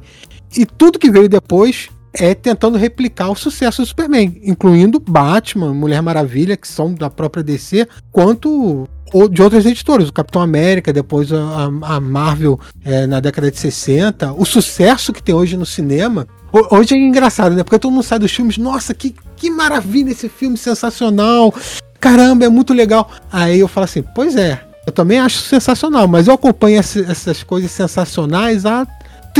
E 0.56 0.64
tudo 0.64 0.98
que 0.98 1.10
veio 1.10 1.28
depois 1.28 1.88
é 2.12 2.34
tentando 2.34 2.76
replicar 2.76 3.30
o 3.30 3.34
sucesso 3.34 3.82
do 3.82 3.86
Superman, 3.86 4.40
incluindo 4.44 5.00
Batman, 5.00 5.72
Mulher 5.72 6.02
Maravilha, 6.02 6.56
que 6.56 6.68
são 6.68 6.92
da 6.92 7.08
própria 7.08 7.42
DC, 7.42 7.88
quanto 8.10 8.88
de 9.30 9.42
outras 9.42 9.66
editoras, 9.66 10.08
o 10.08 10.12
Capitão 10.12 10.40
América, 10.40 10.92
depois 10.92 11.30
a, 11.32 12.00
Marvel 12.00 12.58
é, 12.84 13.06
na 13.06 13.20
década 13.20 13.50
de 13.50 13.58
60, 13.58 14.32
o 14.32 14.44
sucesso 14.44 15.12
que 15.12 15.22
tem 15.22 15.34
hoje 15.34 15.56
no 15.56 15.66
cinema. 15.66 16.26
Hoje 16.70 16.94
é 16.94 16.98
engraçado, 16.98 17.54
né? 17.54 17.62
Porque 17.62 17.78
todo 17.78 17.92
mundo 17.92 18.02
sai 18.02 18.18
dos 18.18 18.32
filmes, 18.32 18.56
nossa, 18.58 18.94
que, 18.94 19.14
que 19.36 19.50
maravilha 19.50 20.10
esse 20.10 20.28
filme, 20.28 20.56
sensacional, 20.56 21.54
caramba, 22.00 22.44
é 22.46 22.48
muito 22.48 22.72
legal. 22.72 23.10
Aí 23.30 23.60
eu 23.60 23.68
falo 23.68 23.84
assim, 23.84 24.02
pois 24.14 24.34
é, 24.36 24.60
eu 24.86 24.92
também 24.92 25.18
acho 25.18 25.38
sensacional, 25.38 26.08
mas 26.08 26.26
eu 26.26 26.34
acompanho 26.34 26.78
essas 26.78 27.42
coisas 27.42 27.70
sensacionais 27.70 28.66
há 28.66 28.86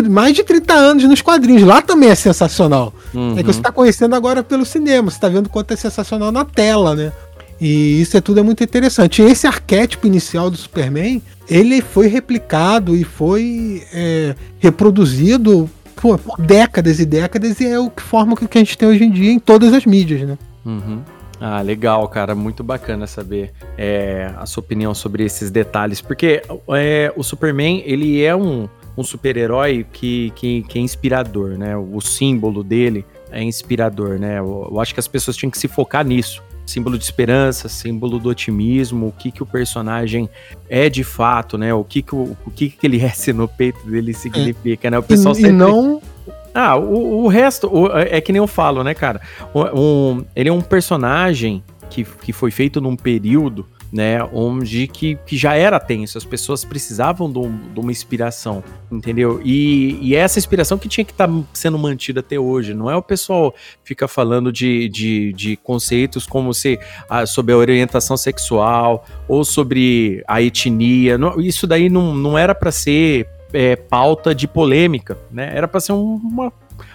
mais 0.09 0.35
de 0.35 0.43
30 0.43 0.73
anos 0.73 1.05
nos 1.05 1.21
quadrinhos. 1.21 1.63
Lá 1.63 1.83
também 1.83 2.09
é 2.09 2.15
sensacional. 2.15 2.93
Uhum. 3.13 3.33
É 3.33 3.43
que 3.43 3.53
você 3.53 3.59
está 3.59 3.73
conhecendo 3.73 4.15
agora 4.15 4.43
pelo 4.43 4.65
cinema, 4.65 5.11
você 5.11 5.17
está 5.17 5.29
vendo 5.29 5.49
quanto 5.49 5.73
é 5.73 5.77
sensacional 5.77 6.33
na 6.33 6.45
tela, 6.45 6.95
né? 6.95 7.13
E 7.61 8.01
isso 8.01 8.17
é 8.17 8.21
tudo 8.21 8.41
é 8.41 8.43
muito 8.43 8.65
interessante. 8.65 9.23
esse 9.23 9.47
arquétipo 9.47 10.07
inicial 10.07 10.51
do 10.51 10.57
Superman, 10.57 11.23
ele 11.49 11.81
foi 11.81 12.09
replicado 12.09 12.97
e 12.97 13.05
foi 13.05 13.85
é, 13.93 14.35
reproduzido 14.59 15.71
por, 15.95 16.19
por, 16.19 16.41
décadas 16.41 16.99
e 16.99 17.07
décadas 17.07 17.61
e 17.61 17.67
é 17.67 17.79
o 17.79 17.89
que 17.89 18.03
forma 18.03 18.33
o 18.33 18.37
que 18.37 18.59
a 18.59 18.61
gente 18.61 18.77
tem 18.77 18.89
hoje 18.89 19.05
em 19.05 19.11
dia 19.11 19.31
em 19.31 19.39
todas 19.39 19.73
as 19.73 19.87
mídias, 19.87 20.27
né? 20.27 20.39
Uhum. 20.67 21.03
Ah, 21.41 21.61
legal, 21.61 22.07
cara. 22.09 22.35
Muito 22.35 22.63
bacana 22.63 23.07
saber 23.07 23.53
é, 23.77 24.31
a 24.37 24.47
sua 24.47 24.61
opinião 24.61 24.95
sobre 24.95 25.25
esses 25.25 25.51
detalhes. 25.51 26.01
Porque 26.01 26.43
é, 26.69 27.13
o 27.17 27.23
Superman, 27.25 27.83
ele 27.85 28.23
é 28.23 28.35
um, 28.35 28.69
um 28.97 29.03
super-herói 29.03 29.87
que, 29.93 30.33
que, 30.35 30.63
que, 30.63 30.79
é 30.79 30.83
inspirador, 30.83 31.59
né? 31.59 31.77
O 31.77 32.01
símbolo 32.01 32.63
dele 32.63 33.05
é 33.31 33.43
inspirador, 33.43 34.19
né? 34.19 34.39
Eu, 34.39 34.69
eu 34.71 34.81
acho 34.81 34.93
que 34.93 35.01
as 35.01 35.09
pessoas 35.09 35.37
tinham 35.37 35.51
que 35.51 35.59
se 35.59 35.69
focar 35.69 36.05
nisso 36.05 36.43
símbolo 36.65 36.97
de 36.97 37.05
esperança, 37.05 37.69
símbolo 37.69 38.19
do 38.19 38.29
otimismo, 38.29 39.09
o 39.09 39.13
que 39.13 39.31
que 39.33 39.43
o 39.43 39.47
personagem 39.47 40.29
é 40.69 40.89
de 40.89 41.03
fato, 41.03 41.59
né? 41.59 41.75
O 41.75 41.85
que 41.85 42.03
que, 42.03 42.15
o, 42.15 42.37
o 42.47 42.51
que, 42.51 42.71
que 42.71 42.87
ele 42.87 42.97
rece 42.99 43.33
no 43.33 43.49
peito 43.49 43.85
dele 43.85 44.15
significa, 44.15 44.89
é. 44.89 44.91
né? 44.93 44.99
O 44.99 45.03
pessoal 45.03 45.33
e, 45.33 45.37
sempre... 45.37 45.51
e 45.51 45.53
não 45.53 46.01
ah, 46.55 46.77
o, 46.77 47.25
o 47.25 47.29
resto 47.29 47.67
o, 47.67 47.89
é 47.97 48.21
que 48.21 48.31
nem 48.31 48.39
eu 48.39 48.47
falo, 48.47 48.85
né, 48.85 48.95
cara? 48.95 49.21
Um, 49.55 50.23
ele 50.37 50.49
é 50.49 50.53
um 50.53 50.61
personagem 50.61 51.65
que, 51.89 52.05
que 52.05 52.33
foi 52.33 52.51
feito 52.51 52.81
num 52.81 52.95
período 52.97 53.67
né? 53.93 54.25
Onde 54.33 54.87
que, 54.87 55.17
que 55.27 55.37
já 55.37 55.55
era 55.55 55.79
tenso, 55.79 56.17
as 56.17 56.25
pessoas 56.25 56.65
precisavam 56.65 57.31
de, 57.31 57.39
um, 57.39 57.73
de 57.75 57.79
uma 57.79 57.93
inspiração, 57.93 58.65
entendeu? 58.91 59.41
E, 59.45 59.99
e 60.01 60.17
essa 60.17 60.39
inspiração 60.39 60.79
que 60.79 60.89
tinha 60.89 61.05
que 61.05 61.13
estar 61.13 61.29
tá 61.29 61.35
sendo 61.53 61.79
mantida 61.79 62.21
até 62.21 62.39
hoje, 62.39 62.73
não 62.73 62.91
é 62.91 62.97
o 62.97 63.03
pessoal 63.03 63.55
fica 63.85 64.09
falando 64.09 64.51
de, 64.51 64.89
de, 64.89 65.33
de 65.35 65.57
conceitos 65.57 66.27
como 66.27 66.55
se 66.55 66.81
ah, 67.09 67.27
sobre 67.27 67.53
a 67.53 67.57
orientação 67.57 68.17
sexual 68.17 69.05
ou 69.29 69.45
sobre 69.45 70.25
a 70.27 70.41
etnia, 70.41 71.19
não, 71.19 71.39
isso 71.39 71.67
daí 71.67 71.91
não, 71.91 72.15
não 72.15 72.39
era 72.39 72.55
para 72.55 72.73
ser 72.73 73.29
é, 73.53 73.77
pauta 73.77 74.35
de 74.35 74.49
polêmica, 74.49 75.19
né? 75.31 75.53
Era 75.55 75.69
para 75.69 75.81
ser 75.81 75.93
um, 75.93 76.15
uma 76.15 76.51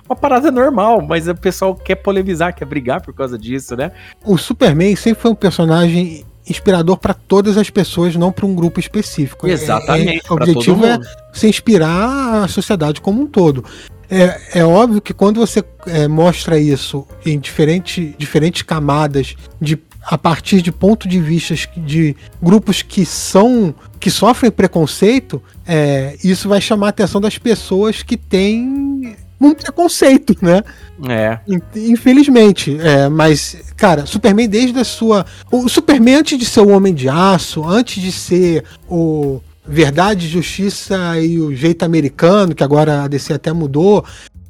uma 0.09 0.15
parada 0.15 0.49
normal, 0.49 1.01
mas 1.01 1.27
o 1.27 1.35
pessoal 1.35 1.75
quer 1.75 1.95
polemizar, 1.95 2.55
quer 2.55 2.65
brigar 2.65 3.01
por 3.01 3.13
causa 3.13 3.37
disso, 3.37 3.75
né? 3.75 3.91
O 4.23 4.37
Superman 4.37 4.95
sempre 4.95 5.21
foi 5.21 5.31
um 5.31 5.35
personagem 5.35 6.25
inspirador 6.49 6.97
para 6.97 7.13
todas 7.13 7.57
as 7.57 7.69
pessoas, 7.69 8.15
não 8.15 8.31
para 8.31 8.45
um 8.45 8.55
grupo 8.55 8.79
específico. 8.79 9.47
É, 9.47 9.51
Exatamente. 9.51 10.25
É, 10.25 10.29
é, 10.29 10.31
o 10.31 10.33
objetivo 10.33 10.85
é 10.85 10.99
se 11.33 11.47
inspirar 11.47 12.43
a 12.43 12.47
sociedade 12.47 13.01
como 13.01 13.21
um 13.21 13.27
todo. 13.27 13.63
É, 14.09 14.59
é 14.59 14.65
óbvio 14.65 15.01
que 15.01 15.13
quando 15.13 15.39
você 15.39 15.63
é, 15.85 16.07
mostra 16.07 16.57
isso 16.57 17.05
em 17.25 17.37
diferente, 17.37 18.15
diferentes 18.17 18.61
camadas, 18.61 19.35
de, 19.59 19.77
a 20.01 20.17
partir 20.17 20.61
de 20.61 20.71
pontos 20.71 21.09
de 21.09 21.19
vista 21.19 21.53
de 21.75 22.15
grupos 22.41 22.81
que 22.81 23.05
são 23.05 23.75
que 23.99 24.09
sofrem 24.11 24.51
preconceito, 24.51 25.41
é, 25.65 26.15
isso 26.23 26.47
vai 26.47 26.61
chamar 26.61 26.87
a 26.87 26.89
atenção 26.89 27.19
das 27.19 27.37
pessoas 27.37 28.03
que 28.03 28.15
têm 28.15 29.17
um 29.39 29.53
preconceito, 29.53 30.35
né? 30.41 30.63
É. 31.07 31.39
Infelizmente. 31.75 32.77
É, 32.79 33.07
mas, 33.07 33.57
cara, 33.75 34.05
Superman 34.05 34.49
desde 34.49 34.79
a 34.79 34.83
sua. 34.83 35.25
O 35.51 35.69
Superman, 35.69 36.15
antes 36.15 36.37
de 36.37 36.45
ser 36.45 36.61
o 36.61 36.69
Homem 36.69 36.93
de 36.93 37.07
Aço, 37.07 37.63
antes 37.63 38.01
de 38.01 38.11
ser 38.11 38.63
o 38.89 39.39
Verdade, 39.65 40.27
Justiça 40.27 41.19
e 41.19 41.39
o 41.39 41.55
Jeito 41.55 41.83
Americano, 41.83 42.55
que 42.55 42.63
agora 42.63 43.03
a 43.03 43.07
DC 43.07 43.33
até 43.33 43.53
mudou. 43.53 44.03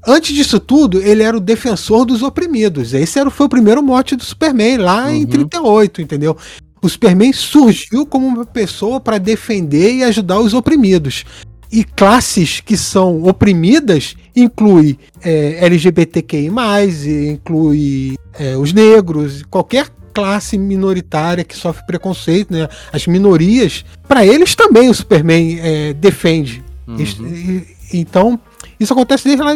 Antes 0.06 0.34
disso 0.34 0.60
tudo, 0.60 1.02
ele 1.02 1.22
era 1.22 1.36
o 1.36 1.42
defensor 1.42 2.06
dos 2.06 2.24
oprimidos. 2.24 2.94
Esse 2.94 3.20
era, 3.20 3.30
foi 3.30 3.48
o 3.48 3.50
primeiro 3.50 3.84
mote 3.84 4.16
do 4.16 4.24
Superman, 4.24 4.78
lá 4.78 5.08
uhum. 5.08 5.16
em 5.16 5.26
38, 5.26 6.02
entendeu? 6.02 6.38
O 6.82 6.88
Superman 6.88 7.34
surgiu 7.34 8.06
como 8.06 8.26
uma 8.26 8.46
pessoa 8.46 9.02
para 9.02 9.18
defender 9.18 9.96
e 9.96 10.04
ajudar 10.04 10.40
os 10.40 10.54
oprimidos 10.54 11.26
e 11.72 11.84
classes 11.84 12.62
que 12.62 12.78
são 12.78 13.24
oprimidas 13.24 14.16
inclui 14.38 14.98
é, 15.24 15.66
LGBTQI, 15.66 16.50
inclui 17.32 18.16
é, 18.40 18.56
os 18.56 18.72
negros, 18.72 19.44
qualquer 19.50 19.90
classe 20.14 20.58
minoritária 20.58 21.44
que 21.44 21.56
sofre 21.56 21.86
preconceito, 21.86 22.54
né? 22.54 22.68
as 22.92 23.06
minorias, 23.08 23.84
para 24.08 24.26
eles 24.26 24.56
também 24.56 24.90
o 24.90 24.94
Superman 24.94 25.60
é, 25.60 25.94
defende. 25.94 26.64
Uhum. 26.88 27.62
Então, 27.94 28.40
isso 28.80 28.94
acontece 28.94 29.26
desde 29.26 29.44
lá, 29.44 29.54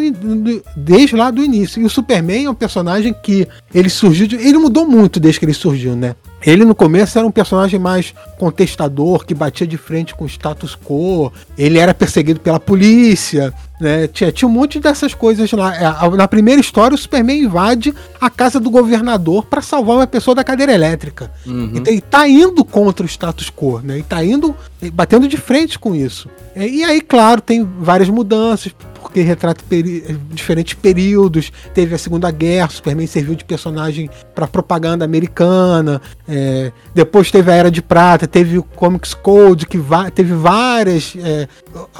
desde 0.76 1.16
lá 1.16 1.30
do 1.30 1.42
início. 1.42 1.80
E 1.80 1.84
o 1.84 1.90
Superman 1.90 2.46
é 2.46 2.50
um 2.50 2.54
personagem 2.54 3.14
que 3.22 3.46
ele 3.74 3.88
surgiu. 3.88 4.26
De, 4.26 4.36
ele 4.36 4.58
mudou 4.58 4.86
muito 4.86 5.20
desde 5.20 5.38
que 5.38 5.46
ele 5.46 5.54
surgiu, 5.54 5.94
né? 5.94 6.14
Ele 6.44 6.64
no 6.64 6.74
começo 6.74 7.18
era 7.18 7.26
um 7.26 7.30
personagem 7.30 7.78
mais 7.78 8.14
contestador, 8.38 9.24
que 9.24 9.34
batia 9.34 9.66
de 9.66 9.76
frente 9.76 10.14
com 10.14 10.24
o 10.24 10.28
status 10.28 10.76
quo. 10.76 11.32
Ele 11.56 11.78
era 11.78 11.94
perseguido 11.94 12.40
pela 12.40 12.58
polícia, 12.58 13.54
né? 13.80 14.06
Tinha, 14.08 14.32
tinha 14.32 14.48
um 14.48 14.52
monte 14.52 14.78
dessas 14.80 15.14
coisas 15.14 15.50
lá. 15.52 15.74
É, 15.74 16.16
na 16.16 16.28
primeira 16.28 16.60
história, 16.60 16.94
o 16.94 16.98
Superman 16.98 17.42
invade 17.42 17.94
a 18.20 18.30
casa 18.30 18.60
do 18.60 18.70
governador 18.70 19.44
para 19.46 19.60
salvar 19.60 19.96
uma 19.96 20.06
pessoa 20.06 20.34
da 20.34 20.44
cadeira 20.44 20.72
elétrica. 20.72 21.30
Uhum. 21.46 21.72
Então 21.74 21.92
ele 21.92 22.00
tá 22.00 22.28
indo 22.28 22.64
contra 22.64 23.04
o 23.04 23.08
status 23.08 23.50
quo, 23.50 23.80
né? 23.82 23.94
Ele 23.94 24.02
tá 24.02 24.24
indo, 24.24 24.54
batendo 24.92 25.28
de 25.28 25.36
frente 25.36 25.78
com 25.78 25.94
isso. 25.94 26.28
E 26.54 26.84
aí, 26.84 27.00
claro, 27.00 27.40
tem 27.40 27.64
várias 27.64 28.08
mudanças 28.08 28.72
porque 29.12 29.20
retrata 29.20 29.62
peri 29.68 30.18
diferentes 30.30 30.72
períodos. 30.72 31.52
Teve 31.74 31.94
a 31.94 31.98
Segunda 31.98 32.30
Guerra, 32.30 32.70
Superman 32.70 33.06
serviu 33.06 33.34
de 33.34 33.44
personagem 33.44 34.08
para 34.34 34.46
propaganda 34.46 35.04
americana. 35.04 36.00
É, 36.26 36.72
depois 36.94 37.30
teve 37.30 37.52
a 37.52 37.54
Era 37.54 37.70
de 37.70 37.82
Prata, 37.82 38.26
teve 38.26 38.56
o 38.56 38.62
Comics 38.62 39.12
Code, 39.12 39.66
que 39.66 39.78
teve 40.14 40.32
várias. 40.32 41.14
É, 41.22 41.46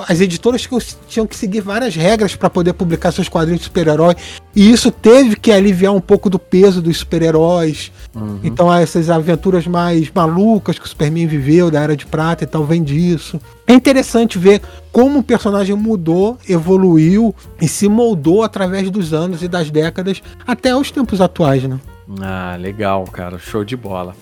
as 0.09 0.21
editoras 0.23 0.67
que 0.67 0.77
tinham 1.07 1.27
que 1.27 1.37
seguir 1.37 1.61
várias 1.61 1.95
regras 1.95 2.35
para 2.35 2.49
poder 2.49 2.73
publicar 2.73 3.13
seus 3.13 3.29
quadrinhos 3.29 3.61
de 3.61 3.67
super-herói. 3.67 4.17
E 4.57 4.71
isso 4.71 4.91
teve 4.91 5.37
que 5.37 5.53
aliviar 5.53 5.93
um 5.93 6.01
pouco 6.01 6.31
do 6.31 6.39
peso 6.39 6.81
dos 6.81 6.99
super-heróis. 6.99 7.93
Uhum. 8.15 8.41
Então, 8.43 8.73
essas 8.73 9.11
aventuras 9.11 9.67
mais 9.67 10.11
malucas 10.15 10.79
que 10.79 10.85
o 10.85 10.89
Superman 10.89 11.27
viveu, 11.27 11.71
da 11.71 11.81
Era 11.81 11.97
de 11.97 12.07
Prata 12.07 12.45
e 12.45 12.47
tal, 12.47 12.65
vem 12.65 12.83
disso. 12.83 13.39
É 13.73 13.75
interessante 13.75 14.39
ver 14.39 14.61
como 14.93 15.21
o 15.21 15.23
personagem 15.23 15.75
mudou, 15.75 16.37
evoluiu 16.47 17.35
e 17.59 17.67
se 17.67 17.89
moldou 17.89 18.43
através 18.43 18.91
dos 18.91 19.15
anos 19.15 19.43
e 19.43 19.49
das 19.49 19.71
décadas 19.71 20.23
até 20.47 20.77
os 20.77 20.91
tempos 20.91 21.23
atuais, 21.23 21.63
né? 21.63 21.81
Ah, 22.21 22.55
legal, 22.61 23.05
cara, 23.05 23.39
show 23.39 23.65
de 23.65 23.75
bola. 23.75 24.15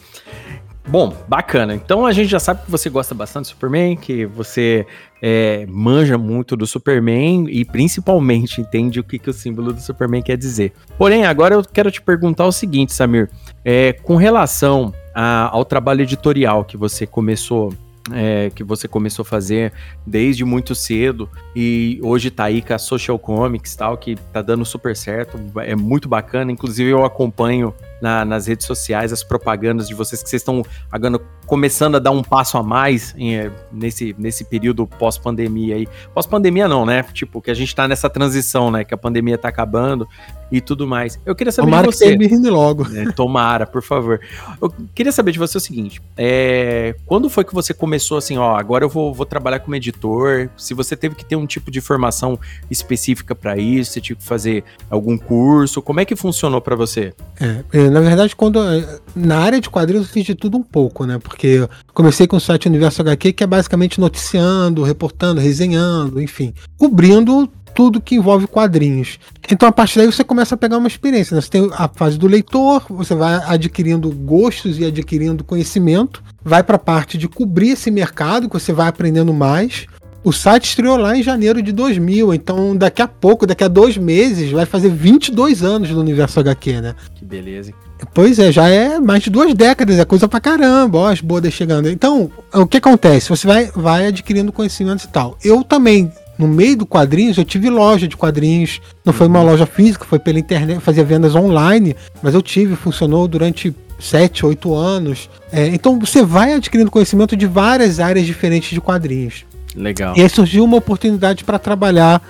Bom, 0.87 1.12
bacana. 1.26 1.75
Então 1.75 2.07
a 2.07 2.12
gente 2.12 2.28
já 2.28 2.38
sabe 2.38 2.64
que 2.64 2.71
você 2.71 2.88
gosta 2.88 3.12
bastante 3.12 3.47
do 3.47 3.49
Superman, 3.49 3.97
que 3.97 4.25
você 4.25 4.87
é, 5.21 5.66
manja 5.69 6.16
muito 6.16 6.57
do 6.57 6.64
Superman 6.64 7.47
e 7.50 7.64
principalmente 7.64 8.61
entende 8.61 9.00
o 9.00 9.04
que, 9.04 9.19
que 9.19 9.30
o 9.30 9.33
símbolo 9.33 9.73
do 9.73 9.80
Superman 9.80 10.23
quer 10.23 10.37
dizer. 10.37 10.73
Porém, 10.97 11.26
agora 11.26 11.57
eu 11.57 11.64
quero 11.64 11.90
te 11.90 12.00
perguntar 12.00 12.47
o 12.47 12.52
seguinte, 12.52 12.92
Samir. 12.92 13.28
É, 13.64 13.95
com 13.95 14.14
relação 14.14 14.95
a, 15.12 15.50
ao 15.52 15.64
trabalho 15.64 16.02
editorial 16.02 16.64
que 16.64 16.76
você 16.76 17.04
começou 17.04 17.75
é, 18.12 18.50
que 18.50 18.64
você 18.64 18.88
começou 18.88 19.23
a 19.23 19.26
fazer 19.26 19.73
desde 20.07 20.45
muito 20.45 20.75
cedo 20.75 21.28
e 21.54 22.00
hoje 22.02 22.30
tá 22.30 22.45
aí 22.45 22.62
com 22.62 22.73
a 22.73 22.78
Social 22.78 23.19
Comics 23.19 23.76
tal, 23.76 23.97
que 23.97 24.16
tá 24.33 24.40
dando 24.40 24.64
super 24.64 24.97
certo, 24.97 25.38
é 25.59 25.76
muito 25.76 26.09
bacana. 26.09 26.50
Inclusive 26.50 26.90
eu 26.90 27.04
acompanho 27.04 27.75
na, 28.00 28.25
nas 28.25 28.47
redes 28.47 28.66
sociais 28.66 29.12
as 29.12 29.23
propagandas 29.23 29.87
de 29.87 29.95
vocês 29.95 30.23
que 30.23 30.28
vocês 30.28 30.40
estão 30.40 30.64
agora 30.90 31.21
começando 31.47 31.97
a 31.97 31.99
dar 31.99 32.12
um 32.12 32.23
passo 32.23 32.57
a 32.57 32.62
mais 32.62 33.14
em, 33.19 33.37
eh, 33.37 33.50
nesse, 33.73 34.14
nesse 34.16 34.45
período 34.45 34.87
pós-pandemia 34.87 35.75
aí. 35.75 35.88
Pós-pandemia 36.14 36.69
não, 36.69 36.87
né? 36.87 37.02
Tipo, 37.02 37.42
que 37.42 37.50
a 37.50 37.54
gente 37.54 37.75
tá 37.75 37.88
nessa 37.88 38.09
transição, 38.09 38.71
né? 38.71 38.85
Que 38.85 38.95
a 38.95 38.97
pandemia 38.97 39.37
tá 39.37 39.49
acabando 39.49 40.09
e 40.50 40.61
tudo 40.61 40.87
mais. 40.87 41.19
Eu 41.25 41.35
queria 41.35 41.52
saber 41.52 41.66
tomara 41.66 41.88
de 41.88 41.95
você. 41.95 42.16
Que 42.16 42.19
termine 42.19 42.50
logo. 42.50 42.87
É, 42.95 43.11
tomara, 43.12 43.66
por 43.66 43.83
favor. 43.83 44.21
Eu 44.61 44.73
queria 44.95 45.12
saber 45.12 45.33
de 45.33 45.38
você 45.38 45.57
o 45.57 45.61
seguinte: 45.61 46.02
é, 46.16 46.95
quando 47.07 47.30
foi 47.30 47.45
que 47.45 47.54
você 47.54 47.73
começou 47.73 48.19
assim, 48.19 48.37
ó, 48.37 48.57
agora 48.57 48.85
eu 48.85 48.88
vou, 48.88 49.14
vou 49.14 49.26
trabalhar 49.26 49.61
como 49.61 49.76
editor? 49.76 50.49
Se 50.57 50.75
você 50.75 50.97
teve 50.97 51.14
que 51.14 51.25
ter 51.25 51.37
um 51.37 51.47
tipo 51.47 51.71
de 51.71 51.80
formação 51.80 52.38
específica 52.71 53.35
para 53.35 53.57
isso, 53.57 53.92
você 53.92 54.00
tinha 54.00 54.16
que 54.16 54.25
fazer 54.25 54.64
algum 54.88 55.16
curso, 55.16 55.83
como 55.83 56.00
é 56.00 56.04
que 56.04 56.16
funcionou 56.16 56.61
para 56.61 56.76
você? 56.76 57.12
É, 57.40 57.64
é, 57.73 57.90
na 57.90 58.00
verdade, 58.00 58.35
quando 58.35 58.62
é, 58.62 58.99
na 59.14 59.38
área 59.38 59.61
de 59.61 59.71
quadrinhos 59.71 60.07
eu 60.07 60.12
fiz 60.12 60.25
de 60.25 60.35
tudo 60.35 60.57
um 60.57 60.62
pouco, 60.62 61.04
né? 61.04 61.19
Porque 61.19 61.69
comecei 61.92 62.26
com 62.26 62.37
o 62.37 62.40
site 62.40 62.66
Universo 62.66 63.02
HQ, 63.02 63.33
que 63.33 63.45
é 63.45 63.47
basicamente 63.47 64.00
noticiando, 64.00 64.83
reportando, 64.83 65.40
resenhando, 65.40 66.21
enfim, 66.21 66.54
cobrindo 66.76 67.50
tudo 67.81 67.99
que 67.99 68.15
envolve 68.15 68.47
quadrinhos. 68.47 69.19
Então, 69.51 69.67
a 69.67 69.73
partir 69.73 69.97
daí, 69.97 70.05
você 70.05 70.23
começa 70.23 70.55
a 70.55 70.59
pegar 70.59 70.77
uma 70.77 70.87
experiência. 70.87 71.35
Né? 71.35 71.41
Você 71.41 71.49
tem 71.49 71.71
a 71.73 71.89
fase 71.89 72.19
do 72.19 72.27
leitor, 72.27 72.85
você 72.91 73.15
vai 73.15 73.41
adquirindo 73.47 74.11
gostos 74.11 74.79
e 74.79 74.85
adquirindo 74.85 75.43
conhecimento, 75.43 76.23
vai 76.45 76.63
para 76.63 76.77
a 76.77 76.79
parte 76.79 77.17
de 77.17 77.27
cobrir 77.27 77.71
esse 77.71 77.91
mercado, 77.91 78.51
que 78.51 78.53
você 78.53 78.71
vai 78.71 78.87
aprendendo 78.87 79.33
mais. 79.33 79.87
O 80.23 80.31
site 80.31 80.65
estreou 80.65 80.99
lá 80.99 81.17
em 81.17 81.23
janeiro 81.23 81.63
de 81.63 81.73
2000, 81.73 82.35
então 82.35 82.77
daqui 82.77 83.01
a 83.01 83.09
pouco, 83.09 83.47
daqui 83.47 83.65
a 83.65 83.69
dois 83.69 83.97
meses, 83.97 84.53
vai 84.53 84.67
fazer 84.67 84.91
22 84.91 85.63
anos 85.63 85.89
do 85.89 85.99
Universo 85.99 86.39
HQ, 86.39 86.83
né? 86.83 86.95
Que 87.15 87.25
beleza. 87.25 87.73
Pois 88.13 88.39
é, 88.39 88.53
já 88.53 88.69
é 88.69 88.99
mais 88.99 89.23
de 89.23 89.31
duas 89.31 89.55
décadas, 89.55 89.99
é 89.99 90.05
coisa 90.05 90.29
pra 90.29 90.39
caramba, 90.39 90.99
ó, 90.99 91.11
as 91.11 91.23
bodas 91.23 91.55
chegando. 91.55 91.89
Então, 91.89 92.31
o 92.53 92.67
que 92.67 92.77
acontece? 92.77 93.31
Você 93.31 93.47
vai, 93.47 93.71
vai 93.75 94.07
adquirindo 94.09 94.53
conhecimentos 94.53 95.07
e 95.07 95.09
tal. 95.09 95.39
Eu 95.43 95.65
também 95.65 96.13
no 96.41 96.49
meio 96.49 96.79
do 96.79 96.87
quadrinhos, 96.87 97.37
eu 97.37 97.45
tive 97.45 97.69
loja 97.69 98.09
de 98.09 98.17
quadrinhos. 98.17 98.81
Não 99.05 99.13
foi 99.13 99.27
uma 99.27 99.43
loja 99.43 99.67
física, 99.67 100.07
foi 100.07 100.19
pela 100.19 100.39
internet, 100.39 100.81
fazia 100.81 101.05
vendas 101.05 101.35
online, 101.35 101.95
mas 102.23 102.33
eu 102.33 102.41
tive, 102.41 102.75
funcionou 102.77 103.29
durante 103.29 103.75
sete, 103.99 104.47
oito 104.47 104.75
anos. 104.75 105.29
É, 105.53 105.67
então 105.67 105.99
você 105.99 106.23
vai 106.23 106.55
adquirindo 106.55 106.91
conhecimento 106.91 107.37
de 107.37 107.47
várias 107.47 108.01
áreas 108.01 108.25
diferentes 108.25 108.71
de 108.71 108.81
quadrinhos. 108.81 109.45
Legal. 109.77 110.17
E 110.17 110.23
aí 110.23 110.29
surgiu 110.31 110.65
uma 110.65 110.79
oportunidade 110.79 111.45
para 111.45 111.59
trabalhar 111.59 112.23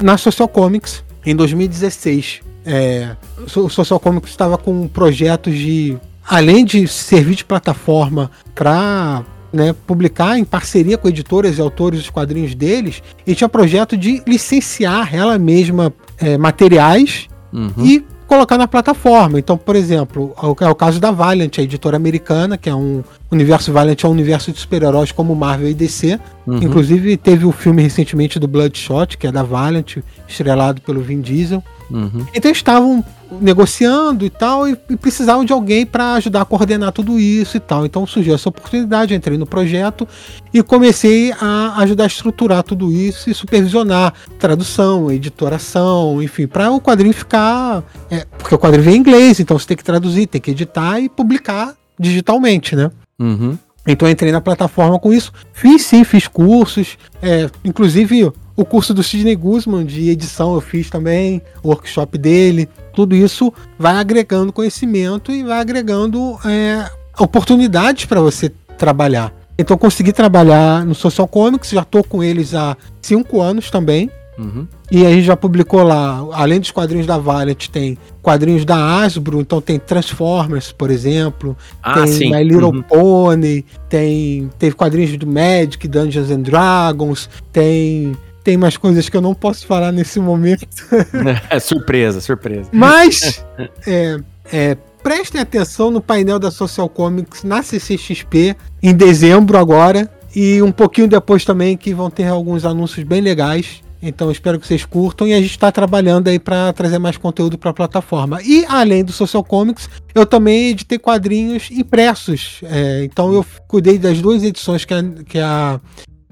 na 0.00 0.18
Social 0.18 0.48
Comics 0.48 1.04
em 1.24 1.36
2016. 1.36 2.40
É, 2.66 3.10
o 3.54 3.68
Social 3.68 4.00
Comics 4.00 4.30
estava 4.30 4.58
com 4.58 4.88
projetos 4.88 5.56
de, 5.56 5.96
além 6.28 6.64
de 6.64 6.88
servir 6.88 7.36
de 7.36 7.44
plataforma 7.44 8.28
para 8.56 9.22
né, 9.52 9.74
publicar 9.86 10.38
em 10.38 10.44
parceria 10.44 10.96
com 10.96 11.08
editoras 11.08 11.58
e 11.58 11.60
autores 11.60 12.00
os 12.00 12.10
quadrinhos 12.10 12.54
deles, 12.54 13.02
e 13.26 13.34
tinha 13.34 13.48
projeto 13.48 13.96
de 13.96 14.22
licenciar 14.26 15.14
ela 15.14 15.38
mesma 15.38 15.92
é, 16.18 16.38
materiais 16.38 17.28
uhum. 17.52 17.72
e 17.78 18.04
colocar 18.26 18.56
na 18.56 18.66
plataforma. 18.66 19.38
Então, 19.38 19.58
por 19.58 19.76
exemplo, 19.76 20.34
é 20.60 20.66
o 20.68 20.74
caso 20.74 20.98
da 20.98 21.10
Valiant, 21.10 21.58
a 21.58 21.62
editora 21.62 21.96
americana, 21.96 22.56
que 22.56 22.70
é 22.70 22.74
um 22.74 23.04
universo 23.34 23.72
Valiant, 23.72 24.02
é 24.02 24.08
um 24.08 24.12
universo 24.12 24.52
de 24.52 24.58
super-heróis 24.58 25.12
como 25.12 25.34
Marvel 25.34 25.68
e 25.68 25.74
DC. 25.74 26.18
Uhum. 26.46 26.58
Inclusive, 26.58 27.16
teve 27.16 27.44
o 27.44 27.52
filme 27.52 27.82
recentemente 27.82 28.38
do 28.38 28.46
Bloodshot, 28.46 29.16
que 29.16 29.26
é 29.26 29.32
da 29.32 29.42
Valiant, 29.42 29.98
estrelado 30.28 30.80
pelo 30.80 31.00
Vin 31.00 31.20
Diesel. 31.20 31.62
Uhum. 31.90 32.26
Então 32.34 32.50
estavam 32.50 33.04
negociando 33.40 34.24
e 34.24 34.30
tal, 34.30 34.68
e, 34.68 34.76
e 34.90 34.96
precisavam 34.96 35.44
de 35.44 35.52
alguém 35.52 35.86
para 35.86 36.14
ajudar 36.14 36.42
a 36.42 36.44
coordenar 36.44 36.92
tudo 36.92 37.18
isso 37.18 37.56
e 37.56 37.60
tal. 37.60 37.84
Então 37.86 38.06
surgiu 38.06 38.34
essa 38.34 38.48
oportunidade, 38.48 39.14
entrei 39.14 39.38
no 39.38 39.46
projeto 39.46 40.06
e 40.52 40.62
comecei 40.62 41.32
a 41.40 41.74
ajudar 41.78 42.04
a 42.04 42.06
estruturar 42.06 42.62
tudo 42.62 42.92
isso 42.92 43.30
e 43.30 43.34
supervisionar 43.34 44.12
tradução, 44.38 45.10
editoração, 45.10 46.22
enfim, 46.22 46.46
para 46.46 46.70
o 46.70 46.80
quadrinho 46.80 47.14
ficar. 47.14 47.82
É, 48.10 48.26
porque 48.38 48.54
o 48.54 48.58
quadrinho 48.58 48.84
vem 48.84 48.96
em 48.96 48.98
inglês, 48.98 49.40
então 49.40 49.58
você 49.58 49.66
tem 49.66 49.76
que 49.76 49.84
traduzir, 49.84 50.26
tem 50.26 50.40
que 50.40 50.50
editar 50.50 51.00
e 51.00 51.08
publicar 51.08 51.74
digitalmente, 51.98 52.74
né? 52.74 52.90
Uhum. 53.22 53.56
Então 53.86 54.08
entrei 54.08 54.30
na 54.30 54.40
plataforma 54.40 54.98
com 54.98 55.12
isso. 55.12 55.32
Fiz 55.52 55.82
sim, 55.82 56.04
fiz 56.04 56.28
cursos. 56.28 56.96
É, 57.20 57.48
inclusive 57.64 58.32
o 58.56 58.64
curso 58.64 58.92
do 58.92 59.02
Sidney 59.02 59.34
Guzman 59.34 59.84
de 59.84 60.10
edição 60.10 60.54
eu 60.54 60.60
fiz 60.60 60.90
também, 60.90 61.40
o 61.62 61.68
workshop 61.68 62.18
dele. 62.18 62.68
Tudo 62.94 63.14
isso 63.14 63.52
vai 63.78 63.96
agregando 63.96 64.52
conhecimento 64.52 65.32
e 65.32 65.42
vai 65.42 65.60
agregando 65.60 66.38
é, 66.44 66.88
oportunidades 67.18 68.04
para 68.04 68.20
você 68.20 68.52
trabalhar. 68.76 69.32
Então 69.58 69.76
consegui 69.76 70.12
trabalhar 70.12 70.84
no 70.84 70.94
Social 70.94 71.28
Comics, 71.28 71.70
já 71.70 71.82
estou 71.82 72.02
com 72.02 72.22
eles 72.22 72.54
há 72.54 72.76
cinco 73.00 73.40
anos 73.40 73.70
também. 73.70 74.10
Uhum. 74.42 74.66
E 74.90 75.06
a 75.06 75.10
gente 75.10 75.24
já 75.24 75.36
publicou 75.36 75.82
lá, 75.82 76.24
além 76.32 76.60
dos 76.60 76.70
quadrinhos 76.70 77.06
da 77.06 77.18
Valiant, 77.18 77.68
tem 77.68 77.96
quadrinhos 78.20 78.64
da 78.64 79.02
Asbro, 79.02 79.40
então 79.40 79.60
tem 79.60 79.78
Transformers, 79.78 80.72
por 80.72 80.90
exemplo, 80.90 81.56
ah, 81.82 81.94
tem 81.94 82.06
sim. 82.08 82.30
My 82.30 82.42
Little 82.42 82.72
uhum. 82.72 82.82
Pony, 82.82 83.64
tem 83.88 84.50
teve 84.58 84.74
quadrinhos 84.74 85.16
do 85.16 85.26
Magic, 85.26 85.86
Dungeons 85.88 86.30
and 86.30 86.42
Dragons, 86.42 87.30
tem 87.52 88.16
tem 88.42 88.56
mais 88.56 88.76
coisas 88.76 89.08
que 89.08 89.16
eu 89.16 89.20
não 89.20 89.34
posso 89.34 89.66
falar 89.66 89.92
nesse 89.92 90.18
momento. 90.18 90.66
É 91.48 91.60
surpresa, 91.60 92.20
surpresa. 92.20 92.68
Mas 92.72 93.44
é, 93.86 94.18
é, 94.52 94.76
prestem 95.02 95.40
atenção 95.40 95.90
no 95.90 96.00
painel 96.00 96.38
da 96.38 96.50
Social 96.50 96.88
Comics 96.88 97.44
na 97.44 97.62
CCXP 97.62 98.56
em 98.82 98.94
dezembro 98.94 99.58
agora 99.58 100.10
e 100.34 100.62
um 100.62 100.72
pouquinho 100.72 101.08
depois 101.08 101.44
também 101.44 101.76
que 101.76 101.94
vão 101.94 102.10
ter 102.10 102.26
alguns 102.26 102.64
anúncios 102.64 103.04
bem 103.04 103.20
legais. 103.20 103.82
Então 104.02 104.30
espero 104.30 104.58
que 104.58 104.66
vocês 104.66 104.84
curtam 104.84 105.28
e 105.28 105.32
a 105.32 105.40
gente 105.40 105.52
está 105.52 105.70
trabalhando 105.70 106.26
aí 106.26 106.38
para 106.38 106.72
trazer 106.72 106.98
mais 106.98 107.16
conteúdo 107.16 107.56
para 107.56 107.70
a 107.70 107.74
plataforma. 107.74 108.42
E 108.42 108.64
além 108.68 109.04
do 109.04 109.12
Social 109.12 109.44
Comics, 109.44 109.88
eu 110.12 110.26
também 110.26 110.70
editei 110.70 110.98
quadrinhos 110.98 111.70
impressos. 111.70 112.60
É, 112.64 113.04
então 113.04 113.32
eu 113.32 113.46
cuidei 113.68 113.98
das 113.98 114.20
duas 114.20 114.42
edições 114.42 114.84
que 114.84 114.92
a, 114.92 115.02
que 115.24 115.38
a 115.38 115.80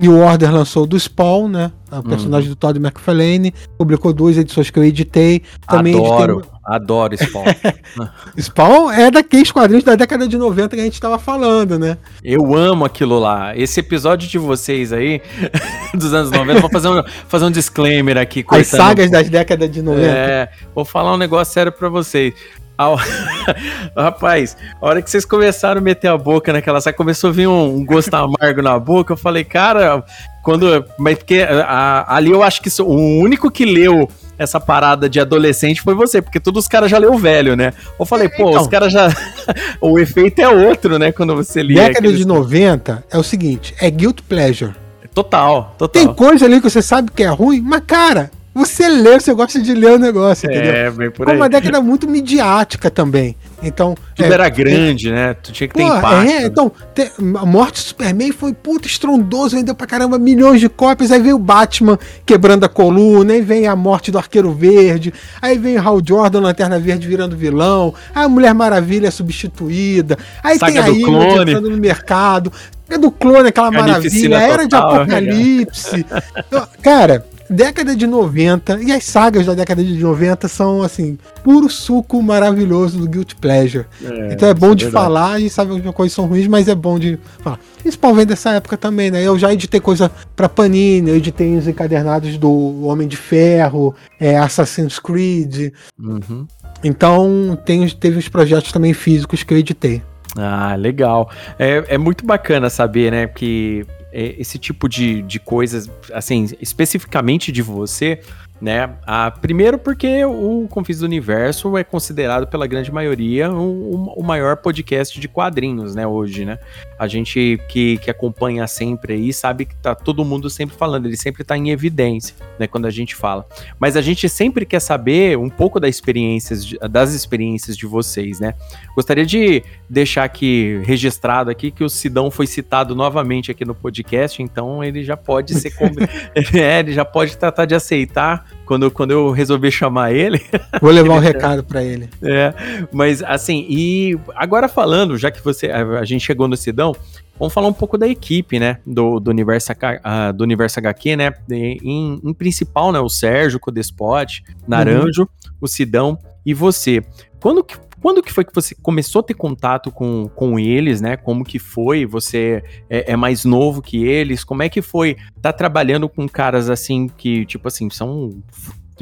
New 0.00 0.18
Order 0.18 0.50
lançou 0.50 0.86
do 0.86 0.98
Spawn, 0.98 1.46
né? 1.48 1.70
O 1.92 2.02
personagem 2.02 2.48
hum. 2.48 2.54
do 2.54 2.56
Todd 2.56 2.78
McFarlane. 2.78 3.52
Publicou 3.76 4.12
duas 4.12 4.38
edições 4.38 4.70
que 4.70 4.78
eu 4.78 4.84
editei. 4.84 5.42
Também 5.68 5.94
adoro, 5.94 6.38
editei... 6.38 6.59
adoro 6.70 7.16
Spawn. 7.16 7.44
Spawn 8.38 8.92
é 8.92 9.10
daqueles 9.10 9.50
quadrinhos 9.50 9.84
da 9.84 9.96
década 9.96 10.28
de 10.28 10.38
90 10.38 10.76
que 10.76 10.80
a 10.80 10.84
gente 10.84 10.94
estava 10.94 11.18
falando, 11.18 11.78
né? 11.78 11.98
Eu 12.22 12.54
amo 12.54 12.84
aquilo 12.84 13.18
lá. 13.18 13.56
Esse 13.56 13.80
episódio 13.80 14.28
de 14.28 14.38
vocês 14.38 14.92
aí, 14.92 15.20
dos 15.92 16.14
anos 16.14 16.30
90, 16.30 16.60
vou 16.60 16.70
fazer 16.70 16.88
um, 16.88 17.02
fazer 17.28 17.44
um 17.44 17.50
disclaimer 17.50 18.16
aqui. 18.16 18.44
As 18.48 18.68
sagas 18.68 19.10
das 19.10 19.28
décadas 19.28 19.70
de 19.70 19.82
90. 19.82 20.06
É, 20.06 20.48
vou 20.74 20.84
falar 20.84 21.12
um 21.14 21.18
negócio 21.18 21.52
sério 21.52 21.72
para 21.72 21.88
vocês. 21.88 22.32
Rapaz, 23.94 24.56
a 24.80 24.86
hora 24.86 25.02
que 25.02 25.10
vocês 25.10 25.26
começaram 25.26 25.80
a 25.80 25.84
meter 25.84 26.08
a 26.08 26.16
boca 26.16 26.50
naquela 26.50 26.80
saia, 26.80 26.94
começou 26.94 27.28
a 27.28 27.32
vir 27.32 27.46
um, 27.46 27.76
um 27.76 27.84
gosto 27.84 28.14
amargo 28.14 28.62
na 28.62 28.78
boca. 28.78 29.12
Eu 29.12 29.18
falei, 29.18 29.44
cara, 29.44 30.02
quando. 30.42 30.84
Mas 30.98 31.18
porque 31.18 31.42
a, 31.42 32.16
ali 32.16 32.30
eu 32.30 32.42
acho 32.42 32.62
que 32.62 32.70
o 32.80 33.20
único 33.20 33.50
que 33.50 33.66
leu 33.66 34.08
essa 34.40 34.58
parada 34.58 35.06
de 35.06 35.20
adolescente 35.20 35.82
foi 35.82 35.94
você, 35.94 36.22
porque 36.22 36.40
todos 36.40 36.64
os 36.64 36.68
caras 36.68 36.90
já 36.90 36.96
leu 36.96 37.14
velho, 37.18 37.54
né? 37.54 37.74
Eu 37.98 38.06
falei, 38.06 38.26
pô, 38.26 38.48
então, 38.48 38.62
os 38.62 38.68
caras 38.68 38.90
já. 38.90 39.14
o 39.82 39.98
efeito 39.98 40.40
é 40.40 40.48
outro, 40.48 40.98
né? 40.98 41.12
Quando 41.12 41.36
você 41.36 41.62
lia. 41.62 41.82
Década 41.82 41.98
aqueles... 41.98 42.18
de 42.18 42.26
90 42.26 43.04
é 43.10 43.18
o 43.18 43.22
seguinte: 43.22 43.74
é 43.78 43.90
guilt 43.90 44.22
pleasure. 44.26 44.72
Total, 45.14 45.74
total. 45.76 45.88
Tem 45.88 46.14
coisa 46.14 46.46
ali 46.46 46.56
que 46.58 46.70
você 46.70 46.80
sabe 46.80 47.10
que 47.14 47.22
é 47.22 47.28
ruim, 47.28 47.60
mas, 47.60 47.82
cara, 47.86 48.30
você 48.54 48.88
lê, 48.88 49.20
você 49.20 49.34
gosta 49.34 49.60
de 49.60 49.74
ler 49.74 49.92
o 49.92 49.98
negócio, 49.98 50.48
é, 50.48 50.54
entendeu? 50.54 50.72
É, 50.72 50.90
bem 50.90 51.10
por 51.10 51.28
aí. 51.28 51.36
uma 51.36 51.48
década 51.48 51.82
muito 51.82 52.08
midiática 52.08 52.90
também. 52.90 53.36
Então. 53.62 53.94
Tudo 54.14 54.30
é, 54.30 54.32
era 54.32 54.48
grande, 54.48 55.08
é, 55.08 55.12
né? 55.12 55.34
Tu 55.34 55.52
tinha 55.52 55.68
que 55.68 55.74
ter 55.74 55.82
pô, 55.82 55.96
impacto. 55.96 56.30
É, 56.30 56.44
então, 56.44 56.72
te, 56.94 57.10
a 57.18 57.46
morte 57.46 57.74
do 57.74 57.86
Superman 57.86 58.32
foi 58.32 58.52
puta 58.52 58.86
estrondoso, 58.86 59.56
vendeu 59.56 59.74
pra 59.74 59.86
caramba 59.86 60.18
milhões 60.18 60.60
de 60.60 60.68
cópias. 60.68 61.10
Aí 61.10 61.20
veio 61.20 61.36
o 61.36 61.38
Batman 61.38 61.98
quebrando 62.24 62.64
a 62.64 62.68
coluna, 62.68 63.32
aí 63.32 63.40
vem 63.40 63.66
a 63.66 63.76
morte 63.76 64.10
do 64.10 64.18
Arqueiro 64.18 64.52
Verde, 64.52 65.12
aí 65.40 65.58
vem 65.58 65.76
o 65.76 65.82
Hal 65.82 66.00
Jordan, 66.04 66.40
Lanterna 66.40 66.78
Verde 66.78 67.06
virando 67.06 67.36
vilão, 67.36 67.94
aí 68.14 68.24
a 68.24 68.28
Mulher 68.28 68.54
Maravilha 68.54 69.08
é 69.08 69.10
substituída, 69.10 70.18
aí 70.42 70.58
Saga 70.58 70.72
tem 70.72 70.82
a 70.82 70.90
Ilha 70.90 71.42
entrando 71.42 71.70
no 71.70 71.76
mercado. 71.76 72.52
É 72.88 72.98
do 72.98 73.08
clone, 73.12 73.48
aquela 73.48 73.70
maravilha, 73.70 74.34
era 74.34 74.66
de 74.66 74.74
apocalipse. 74.74 76.04
Então, 76.36 76.66
cara, 76.82 77.24
década 77.50 77.96
de 77.96 78.06
90, 78.06 78.80
e 78.80 78.92
as 78.92 79.04
sagas 79.04 79.44
da 79.44 79.54
década 79.54 79.82
de 79.82 79.98
90 79.98 80.46
são, 80.46 80.82
assim, 80.82 81.18
puro 81.42 81.68
suco 81.68 82.22
maravilhoso 82.22 83.00
do 83.00 83.08
Guilty 83.08 83.34
Pleasure. 83.34 83.86
É, 84.02 84.32
então 84.32 84.48
é 84.48 84.54
bom 84.54 84.70
é 84.70 84.74
de 84.76 84.84
verdade. 84.84 85.04
falar, 85.04 85.32
a 85.32 85.40
gente 85.40 85.52
sabe 85.52 85.80
que 85.80 85.92
coisas 85.92 86.14
são 86.14 86.26
ruins, 86.26 86.46
mas 86.46 86.68
é 86.68 86.74
bom 86.74 86.98
de 86.98 87.18
falar. 87.40 87.58
Isso 87.84 87.98
vem 88.14 88.26
dessa 88.26 88.52
época 88.52 88.76
também, 88.76 89.10
né? 89.10 89.22
Eu 89.22 89.38
já 89.38 89.52
editei 89.52 89.80
coisa 89.80 90.10
pra 90.36 90.48
Panini, 90.48 91.10
eu 91.10 91.16
editei 91.16 91.56
os 91.56 91.66
encadernados 91.66 92.38
do 92.38 92.84
Homem 92.84 93.08
de 93.08 93.16
Ferro, 93.16 93.94
é, 94.20 94.38
Assassin's 94.38 94.98
Creed. 94.98 95.72
Uhum. 95.98 96.46
Então 96.84 97.58
tem, 97.64 97.88
teve 97.88 98.18
os 98.18 98.28
projetos 98.28 98.70
também 98.70 98.92
físicos 98.92 99.42
que 99.42 99.52
eu 99.52 99.58
editei. 99.58 100.02
Ah, 100.36 100.76
legal. 100.76 101.30
É, 101.58 101.84
é 101.88 101.98
muito 101.98 102.24
bacana 102.24 102.70
saber, 102.70 103.10
né, 103.10 103.26
que 103.26 103.84
esse 104.12 104.58
tipo 104.58 104.88
de, 104.88 105.22
de 105.22 105.38
coisas, 105.38 105.90
assim, 106.12 106.48
especificamente 106.60 107.52
de 107.52 107.62
você, 107.62 108.20
né? 108.60 108.90
Ah, 109.06 109.30
primeiro 109.30 109.78
porque 109.78 110.24
o 110.24 110.66
Confis 110.68 110.98
do 110.98 111.06
Universo 111.06 111.78
é 111.78 111.82
considerado 111.82 112.46
pela 112.46 112.66
grande 112.66 112.92
maioria 112.92 113.50
o, 113.50 114.12
o, 114.16 114.22
maior 114.22 114.56
podcast 114.58 115.18
de 115.18 115.26
quadrinhos, 115.26 115.94
né, 115.94 116.06
hoje, 116.06 116.44
né? 116.44 116.58
A 116.98 117.08
gente 117.08 117.58
que, 117.68 117.96
que 117.98 118.10
acompanha 118.10 118.66
sempre 118.66 119.14
aí 119.14 119.32
sabe 119.32 119.64
que 119.64 119.74
tá 119.76 119.94
todo 119.94 120.24
mundo 120.24 120.50
sempre 120.50 120.76
falando, 120.76 121.06
ele 121.06 121.16
sempre 121.16 121.42
tá 121.42 121.56
em 121.56 121.70
evidência, 121.70 122.36
né, 122.58 122.66
quando 122.66 122.86
a 122.86 122.90
gente 122.90 123.14
fala. 123.14 123.46
Mas 123.78 123.96
a 123.96 124.02
gente 124.02 124.28
sempre 124.28 124.66
quer 124.66 124.80
saber 124.80 125.38
um 125.38 125.48
pouco 125.48 125.80
das 125.80 125.90
experiências, 125.90 126.70
das 126.90 127.14
experiências 127.14 127.76
de 127.76 127.86
vocês, 127.86 128.40
né? 128.40 128.54
Gostaria 128.94 129.24
de 129.24 129.62
deixar 129.88 130.24
aqui 130.24 130.82
registrado 130.84 131.50
aqui 131.50 131.70
que 131.70 131.82
o 131.82 131.88
Sidão 131.88 132.30
foi 132.30 132.46
citado 132.46 132.94
novamente 132.94 133.50
aqui 133.50 133.64
no 133.64 133.74
podcast, 133.74 134.42
então 134.42 134.84
ele 134.84 135.02
já 135.02 135.16
pode 135.16 135.54
ser 135.54 135.70
é, 136.54 136.80
ele 136.80 136.92
já 136.92 137.04
pode 137.04 137.36
tratar 137.38 137.64
de 137.64 137.74
aceitar 137.74 138.49
quando, 138.64 138.90
quando 138.90 139.10
eu 139.10 139.30
resolvi 139.30 139.70
chamar 139.70 140.12
ele. 140.12 140.40
Vou 140.80 140.90
levar 140.90 141.14
um 141.14 141.18
recado 141.18 141.64
para 141.64 141.82
ele. 141.82 142.08
É, 142.22 142.54
mas 142.92 143.22
assim, 143.22 143.66
e 143.68 144.18
agora 144.34 144.68
falando, 144.68 145.18
já 145.18 145.30
que 145.30 145.42
você 145.42 145.70
a, 145.70 146.04
gente 146.04 146.24
chegou 146.24 146.46
no 146.46 146.56
Sidão, 146.56 146.94
vamos 147.38 147.52
falar 147.52 147.68
um 147.68 147.72
pouco 147.72 147.98
da 147.98 148.06
equipe, 148.06 148.58
né, 148.58 148.78
do, 148.86 149.18
do, 149.18 149.30
universo, 149.30 149.72
uh, 149.72 150.32
do 150.32 150.44
universo 150.44 150.78
HQ, 150.78 151.16
né, 151.16 151.32
em, 151.50 152.20
em 152.22 152.32
principal, 152.32 152.92
né, 152.92 153.00
o 153.00 153.08
Sérgio, 153.08 153.56
o 153.56 153.60
Codespot, 153.60 154.44
Naranjo, 154.68 155.22
uhum. 155.22 155.28
o 155.60 155.66
Sidão 155.66 156.18
e 156.44 156.54
você. 156.54 157.02
Quando 157.40 157.64
que 157.64 157.76
quando 158.00 158.22
que 158.22 158.32
foi 158.32 158.44
que 158.44 158.54
você 158.54 158.74
começou 158.74 159.20
a 159.20 159.22
ter 159.22 159.34
contato 159.34 159.90
com, 159.90 160.28
com 160.34 160.58
eles, 160.58 161.00
né? 161.00 161.16
Como 161.16 161.44
que 161.44 161.58
foi? 161.58 162.06
Você 162.06 162.62
é, 162.88 163.12
é 163.12 163.16
mais 163.16 163.44
novo 163.44 163.82
que 163.82 164.04
eles? 164.04 164.42
Como 164.42 164.62
é 164.62 164.68
que 164.68 164.82
foi 164.82 165.16
tá 165.40 165.52
trabalhando 165.52 166.08
com 166.08 166.28
caras 166.28 166.70
assim 166.70 167.08
que, 167.08 167.44
tipo 167.46 167.68
assim, 167.68 167.90
são 167.90 168.42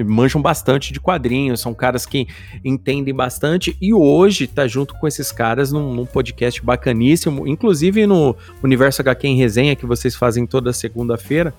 manjam 0.05 0.41
bastante 0.41 0.93
de 0.93 1.01
quadrinhos, 1.01 1.61
são 1.61 1.75
caras 1.75 2.07
que 2.07 2.29
entendem 2.65 3.13
bastante 3.13 3.77
e 3.81 3.93
hoje 3.93 4.47
tá 4.47 4.67
junto 4.67 4.95
com 4.95 5.09
esses 5.09 5.33
caras 5.33 5.73
num, 5.73 5.93
num 5.93 6.07
podcast 6.07 6.63
bacaníssimo, 6.63 7.49
inclusive 7.49 8.07
no 8.07 8.37
Universo 8.63 9.03
HQ 9.03 9.27
em 9.27 9.37
Resenha 9.37 9.75
que 9.75 9.87
vocês 9.87 10.15
fazem 10.15 10.47
toda 10.47 10.73
segunda-feira 10.73 11.53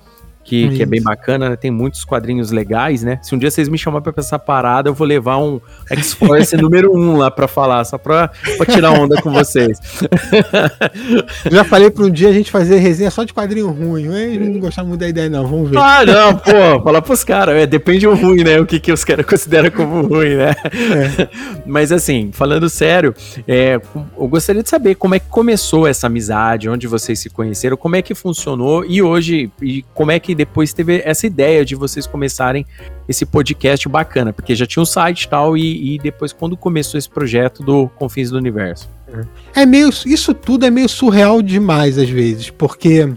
que, 0.49 0.69
que 0.69 0.81
é 0.81 0.85
bem 0.85 1.01
bacana, 1.01 1.51
né? 1.51 1.55
Tem 1.55 1.69
muitos 1.69 2.03
quadrinhos 2.03 2.49
legais, 2.49 3.03
né? 3.03 3.19
Se 3.21 3.35
um 3.35 3.37
dia 3.37 3.51
vocês 3.51 3.69
me 3.69 3.77
chamarem 3.77 4.11
pra 4.11 4.13
essa 4.17 4.39
parada, 4.39 4.89
eu 4.89 4.93
vou 4.95 5.05
levar 5.05 5.37
um 5.37 5.61
X-Force 5.91 6.55
número 6.57 6.91
1 6.91 6.99
um 6.99 7.17
lá 7.17 7.29
pra 7.29 7.47
falar, 7.47 7.83
só 7.85 7.97
pra, 7.97 8.31
pra 8.57 8.65
tirar 8.65 8.91
onda 8.91 9.21
com 9.21 9.31
vocês. 9.31 9.79
Já 11.49 11.63
falei 11.63 11.91
pra 11.91 12.03
um 12.03 12.09
dia 12.09 12.29
a 12.29 12.33
gente 12.33 12.49
fazer 12.49 12.77
resenha 12.77 13.11
só 13.11 13.23
de 13.23 13.33
quadrinho 13.33 13.69
ruim. 13.69 14.05
Eu 14.05 14.39
não 14.39 14.59
gostava 14.59 14.87
muito 14.87 15.01
da 15.01 15.07
ideia, 15.07 15.29
não. 15.29 15.45
Vamos 15.45 15.69
ver. 15.69 15.77
Ah, 15.77 16.03
não, 16.05 16.35
pô, 16.35 16.83
fala 16.83 17.01
pros 17.01 17.23
caras. 17.23 17.55
É, 17.55 17.67
depende 17.67 18.07
do 18.07 18.15
ruim, 18.15 18.43
né? 18.43 18.59
O 18.59 18.65
que, 18.65 18.79
que 18.79 18.91
os 18.91 19.03
caras 19.03 19.25
consideram 19.25 19.69
como 19.69 20.01
ruim, 20.01 20.35
né? 20.35 20.55
É. 20.65 21.29
Mas 21.65 21.91
assim, 21.91 22.31
falando 22.33 22.67
sério, 22.69 23.13
é, 23.47 23.79
eu 23.95 24.27
gostaria 24.27 24.63
de 24.63 24.69
saber 24.69 24.95
como 24.95 25.13
é 25.13 25.19
que 25.19 25.27
começou 25.27 25.85
essa 25.85 26.07
amizade, 26.07 26.67
onde 26.69 26.87
vocês 26.87 27.19
se 27.19 27.29
conheceram, 27.29 27.77
como 27.77 27.95
é 27.95 28.01
que 28.01 28.15
funcionou 28.15 28.83
e 28.83 29.01
hoje, 29.01 29.51
e 29.61 29.83
como 29.93 30.11
é 30.11 30.19
que 30.19 30.38
depois 30.39 30.71
teve 30.71 31.01
essa 31.03 31.27
ideia 31.27 31.65
de 31.65 31.75
vocês 31.75 32.07
começarem 32.07 32.65
esse 33.09 33.25
podcast 33.25 33.89
bacana, 33.89 34.31
porque 34.31 34.55
já 34.55 34.65
tinha 34.65 34.81
um 34.81 34.85
site 34.85 35.23
e 35.23 35.27
tal, 35.27 35.57
e, 35.57 35.95
e 35.95 35.99
depois 35.99 36.31
quando 36.31 36.55
começou 36.55 36.97
esse 36.97 37.09
projeto 37.09 37.61
do 37.61 37.89
Confins 37.89 38.29
do 38.29 38.37
Universo. 38.37 38.89
É 39.53 39.65
meio, 39.65 39.89
isso 40.05 40.33
tudo 40.33 40.65
é 40.65 40.69
meio 40.69 40.87
surreal 40.87 41.41
demais 41.41 41.97
às 41.97 42.09
vezes, 42.09 42.49
porque 42.49 43.11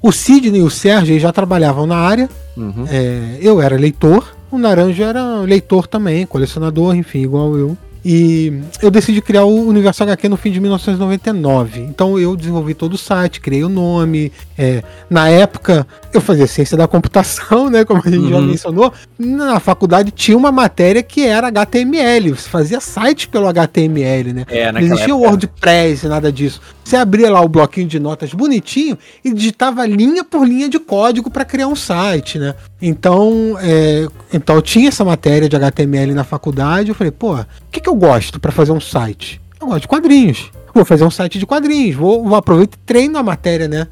o 0.00 0.10
Sidney 0.10 0.60
e 0.60 0.62
o 0.62 0.70
Sérgio 0.70 1.18
já 1.20 1.30
trabalhavam 1.30 1.86
na 1.86 1.96
área, 1.96 2.30
uhum. 2.56 2.86
é, 2.88 3.38
eu 3.42 3.60
era 3.60 3.76
leitor, 3.76 4.34
o 4.50 4.56
Naranjo 4.56 5.02
era 5.02 5.40
leitor 5.40 5.86
também, 5.86 6.24
colecionador, 6.24 6.96
enfim, 6.96 7.20
igual 7.20 7.58
eu. 7.58 7.76
E 8.04 8.52
eu 8.82 8.90
decidi 8.90 9.22
criar 9.22 9.44
o 9.44 9.66
Universo 9.66 10.02
HQ 10.02 10.28
no 10.28 10.36
fim 10.36 10.52
de 10.52 10.60
1999. 10.60 11.80
Então 11.80 12.18
eu 12.18 12.36
desenvolvi 12.36 12.74
todo 12.74 12.94
o 12.94 12.98
site, 12.98 13.40
criei 13.40 13.64
o 13.64 13.68
nome. 13.68 14.30
É, 14.58 14.82
na 15.08 15.28
época 15.30 15.86
eu 16.12 16.20
fazia 16.20 16.46
ciência 16.46 16.76
da 16.76 16.86
computação, 16.86 17.70
né? 17.70 17.82
Como 17.84 18.02
a 18.04 18.10
gente 18.10 18.24
uhum. 18.24 18.28
já 18.28 18.40
mencionou. 18.40 18.92
Na 19.18 19.58
faculdade 19.58 20.10
tinha 20.10 20.36
uma 20.36 20.52
matéria 20.52 21.02
que 21.02 21.26
era 21.26 21.48
HTML. 21.48 22.30
Você 22.30 22.48
fazia 22.48 22.78
site 22.78 23.26
pelo 23.26 23.48
HTML, 23.48 24.34
né? 24.34 24.44
É, 24.48 24.70
não 24.70 24.80
existia 24.80 25.14
o 25.14 25.20
WordPress, 25.20 26.06
nada 26.06 26.30
disso. 26.30 26.60
Você 26.84 26.96
abria 26.96 27.30
lá 27.30 27.40
o 27.40 27.48
bloquinho 27.48 27.88
de 27.88 27.98
notas 27.98 28.34
bonitinho 28.34 28.98
e 29.24 29.32
digitava 29.32 29.86
linha 29.86 30.22
por 30.22 30.46
linha 30.46 30.68
de 30.68 30.78
código 30.78 31.30
para 31.30 31.44
criar 31.44 31.68
um 31.68 31.74
site, 31.74 32.38
né? 32.38 32.54
Então, 32.82 33.56
é, 33.62 34.06
então 34.30 34.56
eu 34.56 34.62
tinha 34.62 34.88
essa 34.88 35.02
matéria 35.02 35.48
de 35.48 35.56
HTML 35.56 36.12
na 36.12 36.24
faculdade. 36.24 36.90
Eu 36.90 36.94
falei, 36.94 37.10
pô, 37.10 37.38
que, 37.74 37.80
que 37.80 37.88
eu 37.88 37.94
gosto 37.94 38.38
para 38.38 38.52
fazer 38.52 38.72
um 38.72 38.80
site? 38.80 39.40
Eu 39.60 39.66
gosto 39.66 39.82
de 39.82 39.88
quadrinhos. 39.88 40.50
Vou 40.72 40.84
fazer 40.84 41.04
um 41.04 41.10
site 41.10 41.38
de 41.38 41.46
quadrinhos. 41.46 41.96
Vou, 41.96 42.24
vou 42.24 42.36
aproveitar 42.36 42.76
e 42.76 42.86
treino 42.86 43.18
a 43.18 43.22
matéria, 43.22 43.66
né? 43.68 43.86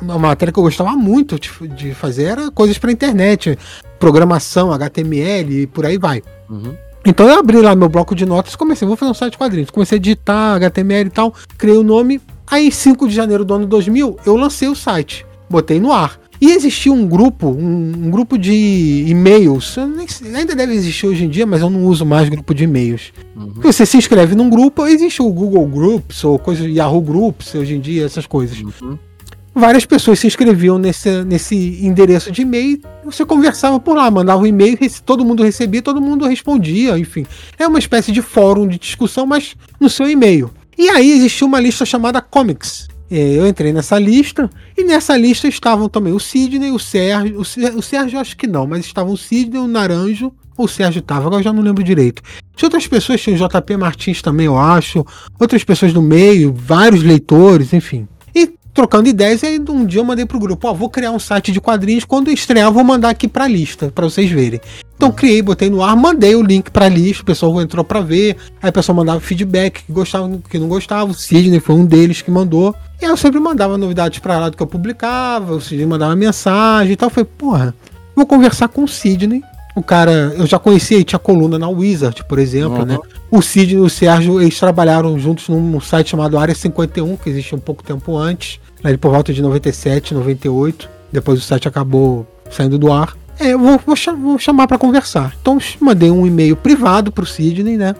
Uma 0.00 0.18
matéria 0.18 0.52
que 0.52 0.58
eu 0.58 0.62
gostava 0.62 0.90
muito 0.90 1.38
de, 1.38 1.50
de 1.68 1.94
fazer 1.94 2.24
era 2.24 2.50
coisas 2.50 2.78
para 2.78 2.90
internet, 2.90 3.58
programação, 3.98 4.72
HTML 4.72 5.62
e 5.62 5.66
por 5.66 5.86
aí 5.86 5.98
vai. 5.98 6.22
Uhum. 6.48 6.74
Então 7.06 7.28
eu 7.28 7.38
abri 7.38 7.60
lá 7.60 7.74
meu 7.74 7.88
bloco 7.88 8.14
de 8.14 8.26
notas 8.26 8.54
e 8.54 8.58
comecei, 8.58 8.86
vou 8.86 8.96
fazer 8.96 9.10
um 9.10 9.14
site 9.14 9.32
de 9.32 9.38
quadrinhos. 9.38 9.70
Comecei 9.70 9.98
a 9.98 10.00
digitar 10.00 10.56
HTML 10.56 11.08
e 11.08 11.10
tal, 11.10 11.34
criei 11.56 11.76
o 11.76 11.82
nome. 11.82 12.20
Aí, 12.46 12.72
5 12.72 13.08
de 13.08 13.14
janeiro 13.14 13.44
do 13.44 13.54
ano 13.54 13.66
2000, 13.66 14.18
eu 14.24 14.36
lancei 14.36 14.68
o 14.68 14.74
site, 14.74 15.26
botei 15.50 15.78
no 15.78 15.92
ar. 15.92 16.18
E 16.40 16.52
existia 16.52 16.92
um 16.92 17.06
grupo, 17.06 17.48
um, 17.48 18.06
um 18.06 18.10
grupo 18.10 18.38
de 18.38 19.04
e-mails, 19.08 19.76
ainda 20.34 20.54
deve 20.54 20.72
existir 20.72 21.06
hoje 21.06 21.24
em 21.24 21.28
dia, 21.28 21.44
mas 21.44 21.60
eu 21.60 21.70
não 21.70 21.84
uso 21.84 22.06
mais 22.06 22.28
grupo 22.28 22.54
de 22.54 22.64
e-mails. 22.64 23.12
Uhum. 23.34 23.54
Você 23.56 23.84
se 23.84 23.96
inscreve 23.96 24.34
num 24.34 24.48
grupo, 24.48 24.86
existe 24.86 25.20
o 25.20 25.30
Google 25.30 25.66
Groups 25.66 26.22
ou 26.22 26.38
coisa 26.38 26.68
Yahoo 26.68 27.00
Groups 27.00 27.54
hoje 27.54 27.74
em 27.74 27.80
dia, 27.80 28.04
essas 28.04 28.26
coisas. 28.26 28.60
Uhum. 28.60 28.96
Várias 29.54 29.84
pessoas 29.84 30.20
se 30.20 30.26
inscreviam 30.28 30.78
nesse, 30.78 31.24
nesse 31.24 31.56
endereço 31.84 32.30
de 32.30 32.42
e-mail, 32.42 32.80
você 33.04 33.24
conversava 33.24 33.80
por 33.80 33.96
lá, 33.96 34.08
mandava 34.08 34.40
um 34.40 34.46
e-mail, 34.46 34.78
todo 35.04 35.24
mundo 35.24 35.42
recebia, 35.42 35.82
todo 35.82 36.00
mundo 36.00 36.26
respondia, 36.26 36.96
enfim. 36.96 37.26
É 37.58 37.66
uma 37.66 37.80
espécie 37.80 38.12
de 38.12 38.22
fórum 38.22 38.68
de 38.68 38.78
discussão, 38.78 39.26
mas 39.26 39.56
no 39.80 39.90
seu 39.90 40.08
e-mail. 40.08 40.50
E 40.76 40.88
aí 40.88 41.10
existia 41.10 41.44
uma 41.44 41.58
lista 41.58 41.84
chamada 41.84 42.20
Comics, 42.20 42.87
eu 43.10 43.46
entrei 43.46 43.72
nessa 43.72 43.98
lista 43.98 44.50
e 44.76 44.84
nessa 44.84 45.16
lista 45.16 45.48
estavam 45.48 45.88
também 45.88 46.12
o 46.12 46.20
Sidney, 46.20 46.70
o 46.70 46.78
Sérgio. 46.78 47.40
O, 47.40 47.82
Sérgio 47.82 48.18
acho 48.18 48.36
que 48.36 48.46
não, 48.46 48.66
mas 48.66 48.84
estavam 48.84 49.12
o 49.12 49.16
Sidney, 49.16 49.60
o 49.60 49.66
Naranjo. 49.66 50.32
Ou 50.56 50.64
o 50.64 50.68
Sérgio 50.68 50.98
estava, 50.98 51.26
agora 51.26 51.40
eu 51.40 51.44
já 51.44 51.52
não 51.52 51.62
lembro 51.62 51.84
direito. 51.84 52.20
Tinha 52.56 52.66
outras 52.66 52.86
pessoas, 52.86 53.20
tinha 53.20 53.36
o 53.36 53.48
JP 53.48 53.76
Martins 53.76 54.20
também, 54.20 54.46
eu 54.46 54.58
acho. 54.58 55.06
Outras 55.38 55.62
pessoas 55.62 55.94
no 55.94 56.02
meio, 56.02 56.52
vários 56.52 57.02
leitores, 57.02 57.72
enfim. 57.72 58.08
E 58.34 58.50
trocando 58.74 59.08
ideias, 59.08 59.44
aí 59.44 59.60
um 59.68 59.86
dia 59.86 60.00
eu 60.00 60.04
mandei 60.04 60.26
pro 60.26 60.38
grupo: 60.38 60.66
Ó, 60.66 60.74
vou 60.74 60.90
criar 60.90 61.12
um 61.12 61.18
site 61.18 61.52
de 61.52 61.60
quadrinhos. 61.60 62.04
Quando 62.04 62.28
estrear, 62.30 62.72
vou 62.72 62.82
mandar 62.82 63.10
aqui 63.10 63.28
pra 63.28 63.46
lista, 63.46 63.92
para 63.94 64.04
vocês 64.04 64.28
verem. 64.30 64.60
Então 64.96 65.12
criei, 65.12 65.40
botei 65.40 65.70
no 65.70 65.80
ar, 65.80 65.96
mandei 65.96 66.34
o 66.34 66.42
link 66.42 66.72
pra 66.72 66.88
lista, 66.88 67.22
o 67.22 67.26
pessoal 67.26 67.62
entrou 67.62 67.84
pra 67.84 68.00
ver, 68.00 68.36
aí 68.60 68.68
o 68.68 68.72
pessoal 68.72 68.96
mandava 68.96 69.20
feedback, 69.20 69.84
que 69.84 69.92
gostava, 69.92 70.28
que 70.50 70.58
não 70.58 70.66
gostava, 70.66 71.08
o 71.08 71.14
Sidney 71.14 71.60
foi 71.60 71.76
um 71.76 71.84
deles 71.84 72.20
que 72.20 72.32
mandou. 72.32 72.74
E 73.00 73.04
aí 73.04 73.10
eu 73.10 73.16
sempre 73.16 73.38
mandava 73.38 73.78
novidades 73.78 74.18
pra 74.18 74.38
lá 74.38 74.48
do 74.48 74.56
que 74.56 74.62
eu 74.62 74.66
publicava, 74.66 75.54
o 75.54 75.60
Sidney 75.60 75.86
mandava 75.86 76.16
mensagem 76.16 76.92
e 76.92 76.96
tal. 76.96 77.06
Eu 77.06 77.10
falei, 77.10 77.30
porra, 77.38 77.74
vou 78.14 78.26
conversar 78.26 78.68
com 78.68 78.82
o 78.82 78.88
Sidney. 78.88 79.42
O 79.76 79.82
cara, 79.82 80.34
eu 80.36 80.44
já 80.44 80.58
conhecia, 80.58 81.02
tinha 81.04 81.18
coluna 81.18 81.56
na 81.56 81.68
Wizard, 81.68 82.24
por 82.24 82.40
exemplo, 82.40 82.80
uhum. 82.80 82.84
né? 82.84 82.98
O 83.30 83.40
Sidney 83.40 83.76
e 83.76 83.80
o 83.80 83.88
Sérgio, 83.88 84.40
eles 84.40 84.58
trabalharam 84.58 85.16
juntos 85.18 85.48
num 85.48 85.80
site 85.80 86.10
chamado 86.10 86.36
Área 86.36 86.54
51, 86.54 87.16
que 87.16 87.30
existia 87.30 87.56
um 87.56 87.60
pouco 87.60 87.84
tempo 87.84 88.16
antes, 88.16 88.58
ali 88.82 88.96
por 88.96 89.12
volta 89.12 89.32
de 89.32 89.40
97, 89.40 90.14
98. 90.14 90.88
Depois 91.12 91.38
o 91.38 91.42
site 91.42 91.68
acabou 91.68 92.26
saindo 92.50 92.76
do 92.76 92.92
ar. 92.92 93.16
É, 93.38 93.52
eu 93.52 93.58
vou, 93.58 93.80
vou, 93.86 93.96
vou 94.16 94.38
chamar 94.38 94.66
para 94.66 94.78
conversar. 94.78 95.32
Então 95.40 95.58
mandei 95.80 96.10
um 96.10 96.26
e-mail 96.26 96.56
privado 96.56 97.12
pro 97.12 97.24
Sidney, 97.24 97.76
né? 97.76 97.94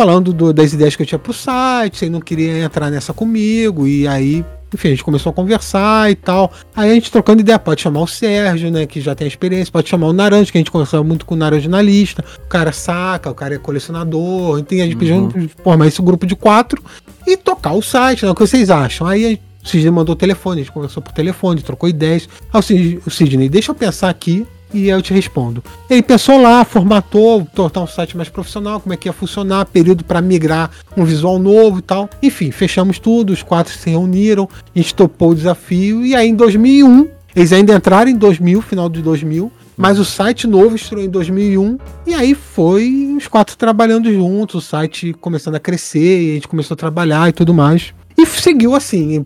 Falando 0.00 0.32
do, 0.32 0.50
das 0.50 0.72
ideias 0.72 0.96
que 0.96 1.02
eu 1.02 1.06
tinha 1.06 1.18
pro 1.18 1.30
site, 1.30 1.98
se 1.98 2.06
ele 2.06 2.12
não 2.12 2.22
queria 2.22 2.64
entrar 2.64 2.90
nessa 2.90 3.12
comigo, 3.12 3.86
e 3.86 4.08
aí, 4.08 4.42
enfim, 4.72 4.88
a 4.88 4.90
gente 4.92 5.04
começou 5.04 5.28
a 5.28 5.32
conversar 5.34 6.10
e 6.10 6.14
tal. 6.14 6.50
Aí 6.74 6.90
a 6.90 6.94
gente 6.94 7.12
trocando 7.12 7.42
ideia, 7.42 7.58
pode 7.58 7.82
chamar 7.82 8.00
o 8.00 8.06
Sérgio, 8.06 8.70
né, 8.70 8.86
que 8.86 8.98
já 8.98 9.14
tem 9.14 9.28
experiência, 9.28 9.70
pode 9.70 9.90
chamar 9.90 10.06
o 10.06 10.12
Naranja, 10.14 10.50
que 10.50 10.56
a 10.56 10.60
gente 10.60 10.70
conversava 10.70 11.04
muito 11.04 11.26
com 11.26 11.34
o 11.34 11.36
Naranja 11.36 11.68
na 11.68 11.82
lista. 11.82 12.24
O 12.46 12.48
cara 12.48 12.72
saca, 12.72 13.28
o 13.28 13.34
cara 13.34 13.56
é 13.56 13.58
colecionador, 13.58 14.58
então 14.58 14.78
a 14.78 14.80
gente 14.80 14.94
uhum. 14.94 15.28
pediu 15.28 15.50
formar 15.62 15.86
esse 15.86 16.00
grupo 16.00 16.24
de 16.26 16.34
quatro 16.34 16.82
e 17.26 17.36
tocar 17.36 17.74
o 17.74 17.82
site, 17.82 18.24
né, 18.24 18.30
o 18.30 18.34
que 18.34 18.40
vocês 18.40 18.70
acham? 18.70 19.06
Aí 19.06 19.38
o 19.62 19.68
Sidney 19.68 19.90
mandou 19.90 20.14
o 20.14 20.18
telefone, 20.18 20.62
a 20.62 20.64
gente 20.64 20.72
conversou 20.72 21.02
por 21.02 21.12
telefone, 21.12 21.60
trocou 21.60 21.86
ideias. 21.90 22.26
Aí 22.50 22.98
o 23.04 23.10
Sidney, 23.10 23.50
deixa 23.50 23.70
eu 23.70 23.74
pensar 23.74 24.08
aqui 24.08 24.46
e 24.72 24.88
eu 24.88 25.02
te 25.02 25.12
respondo. 25.12 25.62
Ele 25.88 26.02
pensou 26.02 26.40
lá, 26.40 26.64
formatou, 26.64 27.46
tornar 27.54 27.82
um 27.82 27.86
site 27.86 28.16
mais 28.16 28.28
profissional, 28.28 28.80
como 28.80 28.92
é 28.92 28.96
que 28.96 29.08
ia 29.08 29.12
funcionar, 29.12 29.66
período 29.66 30.04
para 30.04 30.20
migrar 30.20 30.70
um 30.96 31.04
visual 31.04 31.38
novo 31.38 31.78
e 31.78 31.82
tal. 31.82 32.08
Enfim, 32.22 32.50
fechamos 32.50 32.98
tudo, 32.98 33.32
os 33.32 33.42
quatro 33.42 33.72
se 33.72 33.90
reuniram, 33.90 34.48
a 34.74 34.78
gente 34.78 34.94
topou 34.94 35.30
o 35.30 35.34
desafio 35.34 36.04
e 36.04 36.14
aí 36.14 36.28
em 36.28 36.34
2001, 36.34 37.08
eles 37.34 37.52
ainda 37.52 37.74
entraram 37.74 38.10
em 38.10 38.16
2000, 38.16 38.60
final 38.62 38.88
de 38.88 39.02
2000, 39.02 39.50
mas 39.76 39.98
o 39.98 40.04
site 40.04 40.46
novo 40.46 40.76
estreou 40.76 41.04
em 41.04 41.08
2001 41.08 41.78
e 42.06 42.14
aí 42.14 42.34
foi 42.34 43.14
os 43.16 43.26
quatro 43.28 43.56
trabalhando 43.56 44.12
juntos, 44.12 44.56
o 44.56 44.60
site 44.60 45.14
começando 45.14 45.54
a 45.54 45.60
crescer, 45.60 46.22
e 46.22 46.30
a 46.30 46.34
gente 46.34 46.48
começou 46.48 46.74
a 46.74 46.78
trabalhar 46.78 47.28
e 47.28 47.32
tudo 47.32 47.54
mais. 47.54 47.94
E 48.20 48.26
seguiu 48.26 48.74
assim. 48.74 49.24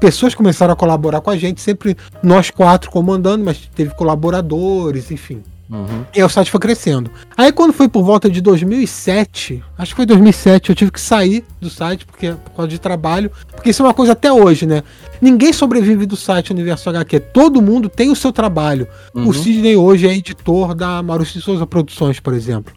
Pessoas 0.00 0.34
começaram 0.34 0.72
a 0.72 0.76
colaborar 0.76 1.20
com 1.20 1.28
a 1.28 1.36
gente, 1.36 1.60
sempre 1.60 1.94
nós 2.22 2.50
quatro 2.50 2.90
comandando, 2.90 3.44
mas 3.44 3.68
teve 3.74 3.94
colaboradores, 3.94 5.10
enfim. 5.10 5.42
Uhum. 5.70 6.04
E 6.14 6.22
o 6.22 6.28
site 6.28 6.50
foi 6.50 6.60
crescendo. 6.60 7.10
Aí 7.36 7.52
quando 7.52 7.74
foi 7.74 7.86
por 7.86 8.02
volta 8.02 8.30
de 8.30 8.40
2007, 8.40 9.62
acho 9.76 9.92
que 9.92 9.96
foi 9.96 10.06
2007, 10.06 10.70
eu 10.70 10.74
tive 10.74 10.90
que 10.90 11.00
sair 11.00 11.44
do 11.60 11.68
site 11.68 12.06
porque 12.06 12.32
por 12.32 12.50
causa 12.52 12.68
de 12.68 12.78
trabalho, 12.78 13.30
porque 13.52 13.70
isso 13.70 13.82
é 13.82 13.86
uma 13.86 13.94
coisa 13.94 14.12
até 14.12 14.32
hoje, 14.32 14.64
né? 14.66 14.82
Ninguém 15.20 15.52
sobrevive 15.52 16.06
do 16.06 16.16
site 16.16 16.50
Universo 16.50 16.88
HQ, 16.88 17.20
todo 17.20 17.60
mundo 17.60 17.90
tem 17.90 18.10
o 18.10 18.16
seu 18.16 18.32
trabalho. 18.32 18.88
Uhum. 19.14 19.28
O 19.28 19.34
Sidney 19.34 19.76
hoje 19.76 20.06
é 20.06 20.14
editor 20.14 20.74
da 20.74 21.02
Maurício 21.02 21.42
Souza 21.42 21.66
Produções, 21.66 22.20
por 22.20 22.32
exemplo. 22.32 22.72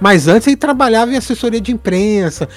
Mas 0.00 0.26
antes 0.26 0.46
ele 0.46 0.56
trabalhava 0.56 1.12
em 1.12 1.16
assessoria 1.16 1.60
de 1.60 1.72
imprensa, 1.72 2.48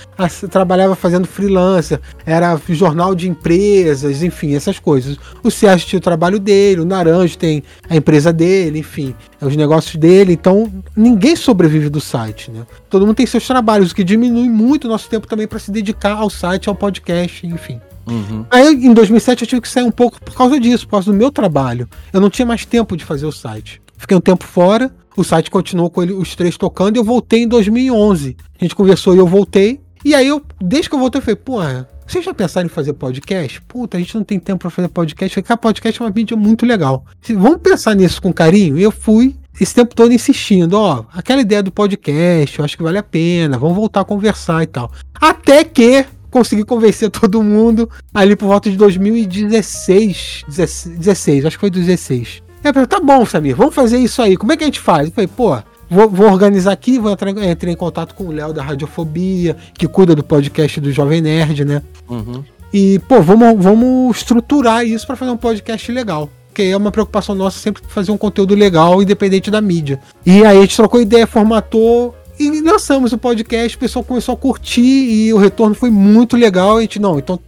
trabalhava 0.50 0.96
fazendo 0.96 1.28
freelancer, 1.28 2.00
era 2.26 2.60
jornal 2.70 3.14
de 3.14 3.30
empresas, 3.30 4.24
enfim, 4.24 4.56
essas 4.56 4.80
coisas. 4.80 5.18
O 5.44 5.52
Sérgio 5.52 5.88
tinha 5.88 5.98
o 5.98 6.02
trabalho 6.02 6.40
dele, 6.40 6.82
o 6.82 6.86
Naranjo 6.86 7.38
tem 7.38 7.64
a 7.90 7.96
empresa 7.96 8.32
dele, 8.32 8.80
enfim, 8.80 9.14
os 9.42 9.56
negócios 9.56 9.96
dele. 9.96 10.34
Então, 10.34 10.72
ninguém 10.96 11.36
sobrevive 11.36 11.90
do 11.90 12.00
site, 12.00 12.50
né? 12.50 12.66
Todo 12.90 13.06
mundo 13.06 13.16
tem 13.16 13.26
seus 13.26 13.46
trabalhos, 13.46 13.92
o 13.92 13.96
que 13.96 14.04
diminui 14.04 14.50
muito 14.50 14.86
o 14.86 14.90
nosso 14.90 15.10
tempo 15.10 15.28
também 15.28 15.48
para 15.48 15.60
se 15.60 15.72
dedicar 15.72 16.14
ao 16.14 16.30
site, 16.30 16.70
ao 16.70 16.76
podcast, 16.76 17.46
enfim. 17.46 17.82
Uhum. 18.06 18.46
Aí 18.52 18.74
em 18.74 18.94
2007 18.94 19.44
eu 19.44 19.48
tive 19.48 19.62
que 19.62 19.70
sair 19.70 19.84
um 19.84 19.92
pouco 19.92 20.20
por 20.22 20.34
causa 20.36 20.60
disso, 20.60 20.86
por 20.86 20.92
causa 20.92 21.12
do 21.12 21.18
meu 21.18 21.32
trabalho. 21.32 21.88
Eu 22.12 22.20
não 22.20 22.30
tinha 22.30 22.46
mais 22.46 22.66
tempo 22.66 22.98
de 22.98 23.06
fazer 23.06 23.26
o 23.26 23.32
site. 23.32 23.82
Fiquei 23.98 24.16
um 24.18 24.22
tempo 24.22 24.46
fora, 24.46 24.94
o 25.16 25.24
site 25.24 25.50
continuou 25.52 25.90
com 25.90 26.02
ele, 26.04 26.14
os 26.14 26.36
três 26.36 26.58
tocando 26.58 26.98
e 26.98 27.00
eu 27.00 27.04
voltei 27.04 27.44
em 27.44 27.48
2011. 27.48 28.36
A 28.60 28.64
gente 28.64 28.76
conversou 28.76 29.16
e 29.16 29.18
eu 29.18 29.28
voltei. 29.28 29.82
E 30.04 30.14
aí, 30.14 30.28
eu, 30.28 30.42
desde 30.60 30.90
que 30.90 30.96
eu 30.96 31.00
voltei, 31.00 31.20
eu 31.20 31.24
falei, 31.24 31.36
pô, 31.38 31.60
vocês 32.06 32.26
já 32.26 32.34
pensaram 32.34 32.66
em 32.66 32.70
fazer 32.70 32.94
podcast? 32.94 33.62
Puta, 33.62 33.98
a 33.98 34.00
gente 34.00 34.16
não 34.16 34.24
tem 34.24 34.40
tempo 34.40 34.60
para 34.60 34.70
fazer 34.70 34.90
podcast. 34.90 35.42
Porque 35.42 35.54
a 35.54 35.58
podcast 35.58 36.02
é 36.02 36.06
uma 36.06 36.12
mídia 36.12 36.36
muito 36.36 36.66
legal. 36.66 37.06
Vamos 37.30 37.62
pensar 37.62 37.96
nisso 37.96 38.22
com 38.22 38.34
carinho? 38.34 38.78
E 38.78 38.84
eu 38.84 38.92
fui 38.92 39.36
esse 39.60 39.74
tempo 39.74 39.96
todo 39.96 40.12
insistindo, 40.12 40.74
ó, 40.74 41.06
aquela 41.14 41.42
ideia 41.42 41.62
do 41.62 41.72
podcast, 41.72 42.58
eu 42.58 42.66
acho 42.66 42.76
que 42.76 42.82
vale 42.82 42.98
a 42.98 43.04
pena, 43.04 43.58
vamos 43.58 43.76
voltar 43.76 44.02
a 44.02 44.06
conversar 44.06 44.64
e 44.64 44.68
tal. 44.68 44.92
Até 45.14 45.64
que 45.64 46.06
consegui 46.32 46.64
convencer 46.64 47.10
todo 47.12 47.44
mundo 47.44 47.90
ali 48.14 48.36
por 48.36 48.48
volta 48.48 48.70
de 48.70 48.76
2016, 48.76 50.46
16, 50.48 51.46
acho 51.46 51.56
que 51.56 51.62
foi 51.62 51.70
16. 51.70 52.42
É, 52.64 52.72
tá 52.86 53.00
bom, 53.00 53.26
Samir, 53.26 53.56
vamos 53.56 53.76
fazer 53.76 53.98
isso 53.98 54.22
aí. 54.22 54.38
Como 54.38 54.52
é 54.52 54.58
que 54.58 54.64
a 54.64 54.68
gente 54.68 54.80
faz? 54.80 55.08
Eu 55.08 55.14
falei, 55.14 55.28
pô, 55.28 55.58
vou, 55.90 56.10
vou 56.10 56.28
organizar 56.28 56.72
aqui, 56.72 56.98
vou 56.98 57.12
entrar, 57.12 57.30
entrei 57.30 57.74
em 57.74 57.78
contato 57.78 58.16
com 58.16 58.26
o 58.26 58.32
Léo 58.32 58.54
da 58.54 58.64
Radiofobia, 58.64 59.58
que 59.74 59.88
cuida 59.88 60.16
do 60.16 60.24
podcast 60.24 60.80
do 60.80 60.92
Jovem 60.92 61.22
Nerd, 61.22 61.66
né? 61.66 61.82
Uhum. 62.10 62.44
E, 62.74 63.00
pô, 63.00 63.22
vamos, 63.22 63.64
vamos 63.64 64.18
estruturar 64.18 64.86
isso 64.86 65.06
para 65.06 65.16
fazer 65.16 65.32
um 65.32 65.38
podcast 65.38 65.92
legal. 65.92 66.30
Que 66.54 66.64
é 66.64 66.78
uma 66.78 66.92
preocupação 66.92 67.36
nossa 67.36 67.60
sempre 67.60 67.84
fazer 67.88 68.12
um 68.12 68.18
conteúdo 68.18 68.56
legal, 68.56 69.02
independente 69.02 69.52
da 69.52 69.60
mídia. 69.60 70.00
E 70.26 70.46
aí 70.46 70.58
a 70.58 70.62
gente 70.62 70.76
trocou 70.76 71.02
ideia, 71.02 71.28
formatou 71.28 72.16
e 72.40 72.62
lançamos 72.62 73.12
o 73.12 73.18
podcast, 73.18 73.76
o 73.76 73.80
pessoal 73.80 74.04
começou 74.04 74.34
a 74.34 74.38
curtir 74.38 74.82
e 74.82 75.34
o 75.34 75.38
retorno 75.38 75.76
foi 75.76 75.90
muito 75.90 76.36
legal. 76.36 76.78
A 76.78 76.82
gente, 76.82 77.00
não, 77.00 77.20
então 77.20 77.40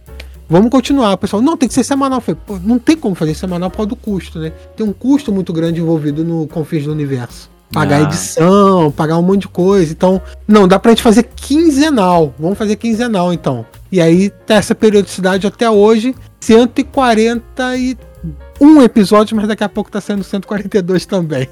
Vamos 0.48 0.70
continuar. 0.70 1.16
Pessoal, 1.16 1.42
não, 1.42 1.56
tem 1.56 1.68
que 1.68 1.74
ser 1.74 1.84
semanal. 1.84 2.20
Falei, 2.20 2.40
não 2.62 2.78
tem 2.78 2.96
como 2.96 3.14
fazer 3.14 3.34
semanal 3.34 3.70
por 3.70 3.78
causa 3.78 3.88
do 3.88 3.96
custo, 3.96 4.38
né? 4.38 4.52
Tem 4.76 4.86
um 4.86 4.92
custo 4.92 5.32
muito 5.32 5.52
grande 5.52 5.80
envolvido 5.80 6.24
no 6.24 6.46
Confins 6.46 6.84
do 6.84 6.92
Universo. 6.92 7.50
Pagar 7.72 7.98
ah. 7.98 8.02
edição, 8.02 8.92
pagar 8.92 9.18
um 9.18 9.22
monte 9.22 9.42
de 9.42 9.48
coisa. 9.48 9.92
Então, 9.92 10.22
não, 10.46 10.68
dá 10.68 10.78
pra 10.78 10.92
gente 10.92 11.02
fazer 11.02 11.24
quinzenal. 11.24 12.32
Vamos 12.38 12.56
fazer 12.56 12.76
quinzenal, 12.76 13.32
então. 13.32 13.66
E 13.90 14.00
aí, 14.00 14.30
tá 14.30 14.54
essa 14.54 14.74
periodicidade 14.74 15.46
até 15.46 15.68
hoje, 15.68 16.14
141 16.40 18.82
episódios, 18.82 19.32
mas 19.32 19.48
daqui 19.48 19.64
a 19.64 19.68
pouco 19.68 19.90
tá 19.90 20.00
sendo 20.00 20.22
142 20.22 21.06
também. 21.06 21.48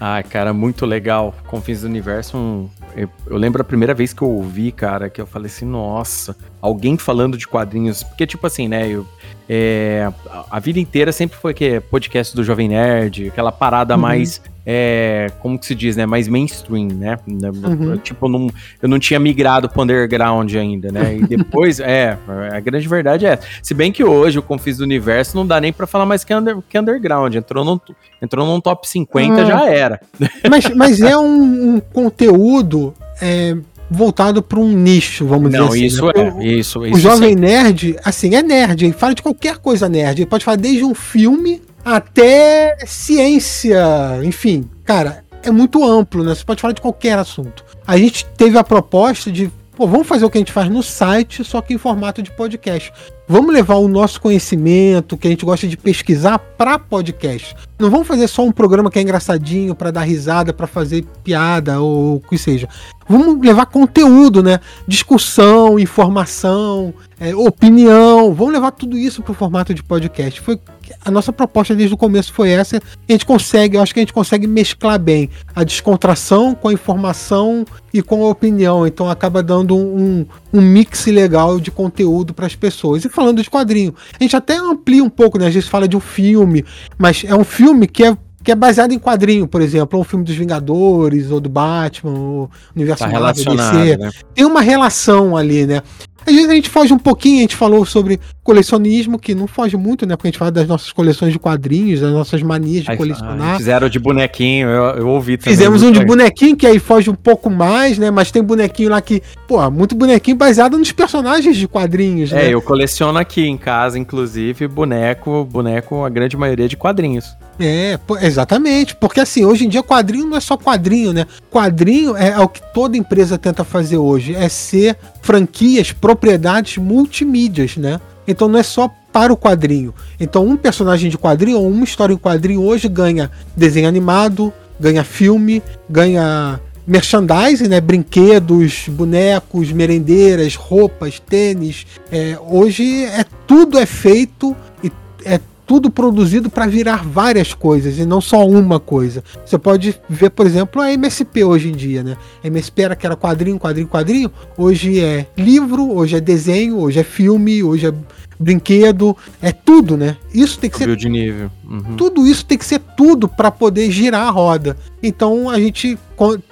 Ai, 0.00 0.22
cara, 0.22 0.52
muito 0.52 0.86
legal. 0.86 1.34
Confins 1.46 1.82
do 1.82 1.86
Universo, 1.86 2.36
um, 2.36 2.68
eu, 2.96 3.08
eu, 3.26 3.36
lembro 3.36 3.62
a 3.62 3.64
primeira 3.64 3.94
vez 3.94 4.12
que 4.12 4.22
eu 4.22 4.30
ouvi, 4.30 4.72
cara, 4.72 5.08
que 5.08 5.20
eu 5.20 5.26
falei 5.26 5.46
assim, 5.46 5.64
nossa, 5.64 6.36
alguém 6.60 6.96
falando 6.98 7.36
de 7.36 7.46
quadrinhos. 7.46 8.02
Porque, 8.02 8.26
tipo 8.26 8.46
assim, 8.46 8.68
né, 8.68 8.88
eu, 8.88 9.06
é, 9.48 10.10
a 10.50 10.58
vida 10.58 10.78
inteira 10.78 11.12
sempre 11.12 11.36
foi 11.36 11.54
que 11.54 11.80
podcast 11.80 12.34
do 12.34 12.42
Jovem 12.42 12.68
Nerd, 12.68 13.28
aquela 13.28 13.52
parada 13.52 13.94
uhum. 13.94 14.00
mais 14.00 14.40
é, 14.66 15.30
como 15.40 15.58
que 15.58 15.66
se 15.66 15.74
diz, 15.74 15.96
né? 15.96 16.06
Mais 16.06 16.26
mainstream, 16.26 16.88
né? 16.88 17.18
Uhum. 17.26 17.96
Tipo, 17.98 18.28
não, 18.28 18.48
eu 18.80 18.88
não 18.88 18.98
tinha 18.98 19.20
migrado 19.20 19.68
pro 19.68 19.82
underground 19.82 20.52
ainda, 20.54 20.90
né? 20.90 21.16
E 21.16 21.26
depois, 21.36 21.80
é, 21.80 22.16
a 22.52 22.60
grande 22.60 22.88
verdade 22.88 23.26
é. 23.26 23.38
Se 23.62 23.74
bem 23.74 23.92
que 23.92 24.02
hoje 24.02 24.38
o 24.38 24.42
Confis 24.42 24.78
do 24.78 24.84
Universo 24.84 25.36
não 25.36 25.46
dá 25.46 25.60
nem 25.60 25.72
para 25.72 25.86
falar 25.86 26.06
mais 26.06 26.24
que, 26.24 26.34
under, 26.34 26.56
que 26.68 26.78
underground. 26.78 27.34
Entrou 27.34 27.64
num, 27.64 27.78
entrou 28.22 28.46
num 28.46 28.60
top 28.60 28.88
50, 28.88 29.34
uhum. 29.34 29.46
já 29.46 29.68
era. 29.68 30.00
Mas, 30.48 30.70
mas 30.70 31.00
é 31.00 31.16
um, 31.16 31.74
um 31.74 31.80
conteúdo. 31.80 32.94
É, 33.20 33.56
voltado 33.90 34.42
para 34.42 34.58
um 34.58 34.72
nicho, 34.72 35.26
vamos 35.26 35.52
não, 35.52 35.68
dizer 35.68 35.86
assim. 35.86 35.98
Não, 35.98 36.06
né? 36.06 36.14
isso 36.14 36.40
né? 36.40 36.44
é. 36.44 36.46
Isso, 36.46 36.86
isso, 36.86 36.96
o 36.96 36.98
jovem 36.98 37.34
sim. 37.34 37.36
nerd, 37.36 37.96
assim, 38.02 38.34
é 38.34 38.42
nerd. 38.42 38.86
Ele 38.86 38.94
fala 38.94 39.14
de 39.14 39.22
qualquer 39.22 39.58
coisa 39.58 39.88
nerd. 39.88 40.22
Ele 40.22 40.28
pode 40.28 40.44
falar 40.44 40.56
desde 40.56 40.84
um 40.84 40.94
filme 40.94 41.62
até 41.84 42.76
ciência, 42.86 43.84
enfim. 44.22 44.68
Cara, 44.84 45.24
é 45.42 45.50
muito 45.50 45.84
amplo, 45.84 46.24
né? 46.24 46.34
Você 46.34 46.44
pode 46.44 46.60
falar 46.60 46.72
de 46.72 46.80
qualquer 46.80 47.18
assunto. 47.18 47.64
A 47.86 47.96
gente 47.98 48.24
teve 48.36 48.56
a 48.56 48.64
proposta 48.64 49.30
de, 49.30 49.50
pô, 49.76 49.86
vamos 49.86 50.06
fazer 50.06 50.24
o 50.24 50.30
que 50.30 50.38
a 50.38 50.40
gente 50.40 50.52
faz 50.52 50.68
no 50.70 50.82
site, 50.82 51.44
só 51.44 51.60
que 51.60 51.74
em 51.74 51.78
formato 51.78 52.22
de 52.22 52.30
podcast. 52.30 52.92
Vamos 53.26 53.54
levar 53.54 53.76
o 53.76 53.88
nosso 53.88 54.20
conhecimento, 54.20 55.16
que 55.16 55.26
a 55.26 55.30
gente 55.30 55.46
gosta 55.46 55.66
de 55.66 55.78
pesquisar, 55.78 56.38
para 56.38 56.78
podcast. 56.78 57.56
Não 57.78 57.90
vamos 57.90 58.06
fazer 58.06 58.28
só 58.28 58.44
um 58.44 58.52
programa 58.52 58.90
que 58.90 58.98
é 58.98 59.02
engraçadinho 59.02 59.74
para 59.74 59.90
dar 59.90 60.02
risada, 60.02 60.52
para 60.52 60.66
fazer 60.66 61.06
piada 61.24 61.80
ou 61.80 62.16
o 62.16 62.20
que 62.20 62.36
seja. 62.36 62.68
Vamos 63.08 63.40
levar 63.40 63.66
conteúdo, 63.66 64.42
né? 64.42 64.60
Discussão, 64.86 65.78
informação, 65.78 66.92
é, 67.18 67.34
opinião. 67.34 68.34
Vamos 68.34 68.52
levar 68.52 68.72
tudo 68.72 68.96
isso 68.96 69.22
para 69.22 69.32
o 69.32 69.34
formato 69.34 69.72
de 69.72 69.82
podcast. 69.82 70.40
Foi 70.42 70.60
a 71.04 71.10
nossa 71.10 71.32
proposta 71.32 71.74
desde 71.74 71.94
o 71.94 71.98
começo 71.98 72.32
foi 72.32 72.50
essa. 72.50 72.76
A 72.76 73.12
gente 73.12 73.24
consegue, 73.24 73.76
eu 73.76 73.82
acho 73.82 73.94
que 73.94 74.00
a 74.00 74.02
gente 74.02 74.12
consegue 74.12 74.46
mesclar 74.46 74.98
bem 74.98 75.30
a 75.54 75.64
descontração 75.64 76.54
com 76.54 76.68
a 76.68 76.72
informação 76.72 77.64
e 77.92 78.02
com 78.02 78.24
a 78.24 78.28
opinião. 78.28 78.86
Então 78.86 79.08
acaba 79.08 79.42
dando 79.42 79.76
um, 79.76 80.26
um 80.54 80.60
mix 80.60 81.06
legal 81.06 81.58
de 81.58 81.72
conteúdo 81.72 82.32
para 82.32 82.46
as 82.46 82.54
pessoas. 82.54 83.04
E 83.04 83.08
falando 83.08 83.42
de 83.42 83.50
quadrinho, 83.50 83.92
a 84.18 84.22
gente 84.22 84.36
até 84.36 84.56
amplia 84.56 85.02
um 85.02 85.10
pouco, 85.10 85.36
né? 85.36 85.46
A 85.48 85.50
gente 85.50 85.68
fala 85.68 85.88
de 85.88 85.96
um 85.96 86.00
filme, 86.00 86.64
mas 86.96 87.24
é 87.26 87.34
um 87.34 87.42
filme 87.42 87.88
que 87.88 88.04
é 88.04 88.16
que 88.44 88.52
é 88.52 88.54
baseado 88.54 88.92
em 88.92 88.98
quadrinho, 88.98 89.48
por 89.48 89.62
exemplo, 89.62 89.98
ou 89.98 90.02
um 90.02 90.04
filme 90.04 90.22
dos 90.22 90.34
Vingadores, 90.34 91.30
ou 91.30 91.40
do 91.40 91.48
Batman, 91.48 92.12
ou 92.12 92.50
Universo 92.76 93.02
tá 93.02 93.10
Marvel, 93.10 93.56
DC. 93.56 93.96
Né? 93.96 94.10
Tem 94.34 94.44
uma 94.44 94.60
relação 94.60 95.34
ali, 95.34 95.66
né? 95.66 95.82
Às 96.26 96.32
vezes 96.32 96.48
a 96.48 96.54
gente 96.54 96.68
foge 96.68 96.92
um 96.92 96.98
pouquinho, 96.98 97.38
a 97.38 97.42
gente 97.42 97.56
falou 97.56 97.84
sobre 97.84 98.20
colecionismo, 98.42 99.18
que 99.18 99.34
não 99.34 99.46
foge 99.46 99.76
muito, 99.76 100.06
né? 100.06 100.16
Porque 100.16 100.28
a 100.28 100.30
gente 100.30 100.38
fala 100.38 100.50
das 100.50 100.68
nossas 100.68 100.92
coleções 100.92 101.32
de 101.32 101.38
quadrinhos, 101.38 102.00
das 102.00 102.12
nossas 102.12 102.42
manias 102.42 102.84
de 102.84 102.90
aí, 102.90 102.96
colecionar. 102.96 103.56
Fizeram 103.56 103.88
de 103.88 103.98
bonequinho, 103.98 104.68
eu, 104.68 104.84
eu 104.96 105.08
ouvi 105.08 105.36
também. 105.36 105.54
Fizemos 105.56 105.82
um 105.82 105.90
de 105.90 106.04
bonequinho, 106.04 106.56
que 106.56 106.66
aí 106.66 106.78
foge 106.78 107.10
um 107.10 107.14
pouco 107.14 107.48
mais, 107.48 107.98
né? 107.98 108.10
Mas 108.10 108.30
tem 108.30 108.42
bonequinho 108.42 108.90
lá 108.90 109.00
que, 109.00 109.22
pô, 109.48 109.70
muito 109.70 109.94
bonequinho 109.94 110.36
baseado 110.36 110.78
nos 110.78 110.92
personagens 110.92 111.56
de 111.56 111.66
quadrinhos, 111.66 112.32
é, 112.32 112.36
né? 112.36 112.46
É, 112.46 112.54
eu 112.54 112.60
coleciono 112.60 113.18
aqui 113.18 113.46
em 113.46 113.56
casa, 113.56 113.98
inclusive, 113.98 114.68
boneco, 114.68 115.44
boneco, 115.44 116.04
a 116.04 116.08
grande 116.08 116.36
maioria 116.36 116.68
de 116.68 116.76
quadrinhos. 116.76 117.34
É, 117.58 117.98
exatamente. 118.22 118.96
Porque 118.96 119.20
assim, 119.20 119.44
hoje 119.44 119.64
em 119.64 119.68
dia 119.68 119.82
quadrinho 119.82 120.26
não 120.26 120.36
é 120.36 120.40
só 120.40 120.56
quadrinho, 120.56 121.12
né? 121.12 121.26
Quadrinho 121.50 122.16
é, 122.16 122.30
é 122.30 122.40
o 122.40 122.48
que 122.48 122.60
toda 122.72 122.96
empresa 122.96 123.38
tenta 123.38 123.64
fazer 123.64 123.96
hoje, 123.96 124.34
é 124.34 124.48
ser 124.48 124.96
franquias, 125.24 125.90
propriedades 125.90 126.76
multimídias, 126.76 127.78
né? 127.78 127.98
Então 128.28 128.46
não 128.46 128.58
é 128.58 128.62
só 128.62 128.90
para 129.10 129.32
o 129.32 129.36
quadrinho. 129.36 129.94
Então 130.20 130.46
um 130.46 130.54
personagem 130.54 131.10
de 131.10 131.16
quadrinho 131.16 131.60
ou 131.60 131.70
uma 131.70 131.82
história 131.82 132.12
em 132.12 132.18
quadrinho 132.18 132.62
hoje 132.62 132.88
ganha 132.88 133.30
desenho 133.56 133.88
animado, 133.88 134.52
ganha 134.78 135.02
filme, 135.02 135.62
ganha 135.88 136.60
merchandising, 136.86 137.68
né? 137.68 137.80
Brinquedos, 137.80 138.84
bonecos, 138.86 139.72
merendeiras, 139.72 140.56
roupas, 140.56 141.18
tênis. 141.18 141.86
É, 142.12 142.38
hoje 142.46 143.04
é 143.04 143.24
tudo 143.46 143.78
é 143.78 143.86
feito 143.86 144.54
e 144.82 144.92
é 145.24 145.40
tudo 145.66 145.90
produzido 145.90 146.50
para 146.50 146.66
virar 146.66 147.04
várias 147.04 147.54
coisas 147.54 147.98
e 147.98 148.04
não 148.04 148.20
só 148.20 148.46
uma 148.46 148.78
coisa. 148.78 149.22
Você 149.44 149.58
pode 149.58 149.98
ver, 150.08 150.30
por 150.30 150.46
exemplo, 150.46 150.80
a 150.80 150.92
MSP 150.92 151.44
hoje 151.44 151.68
em 151.68 151.72
dia, 151.72 152.02
né? 152.02 152.16
A 152.42 152.46
MSP 152.46 152.82
era 152.82 152.96
que 152.96 153.06
era 153.06 153.16
quadrinho, 153.16 153.58
quadrinho, 153.58 153.88
quadrinho. 153.88 154.30
Hoje 154.56 155.00
é 155.00 155.26
livro, 155.36 155.90
hoje 155.92 156.16
é 156.16 156.20
desenho, 156.20 156.78
hoje 156.78 157.00
é 157.00 157.04
filme, 157.04 157.62
hoje 157.62 157.86
é 157.86 157.94
brinquedo, 158.38 159.16
é 159.40 159.52
tudo, 159.52 159.96
né? 159.96 160.16
Isso 160.32 160.58
tem 160.58 160.68
que 160.68 160.76
Subiu 160.76 160.94
ser 160.94 161.00
de 161.00 161.08
nível. 161.08 161.50
Uhum. 161.68 161.96
Tudo 161.96 162.26
isso 162.26 162.44
tem 162.44 162.58
que 162.58 162.64
ser 162.64 162.80
tudo 162.96 163.28
para 163.28 163.50
poder 163.50 163.90
girar 163.90 164.26
a 164.26 164.30
roda. 164.30 164.76
Então 165.02 165.48
a 165.48 165.58
gente 165.58 165.98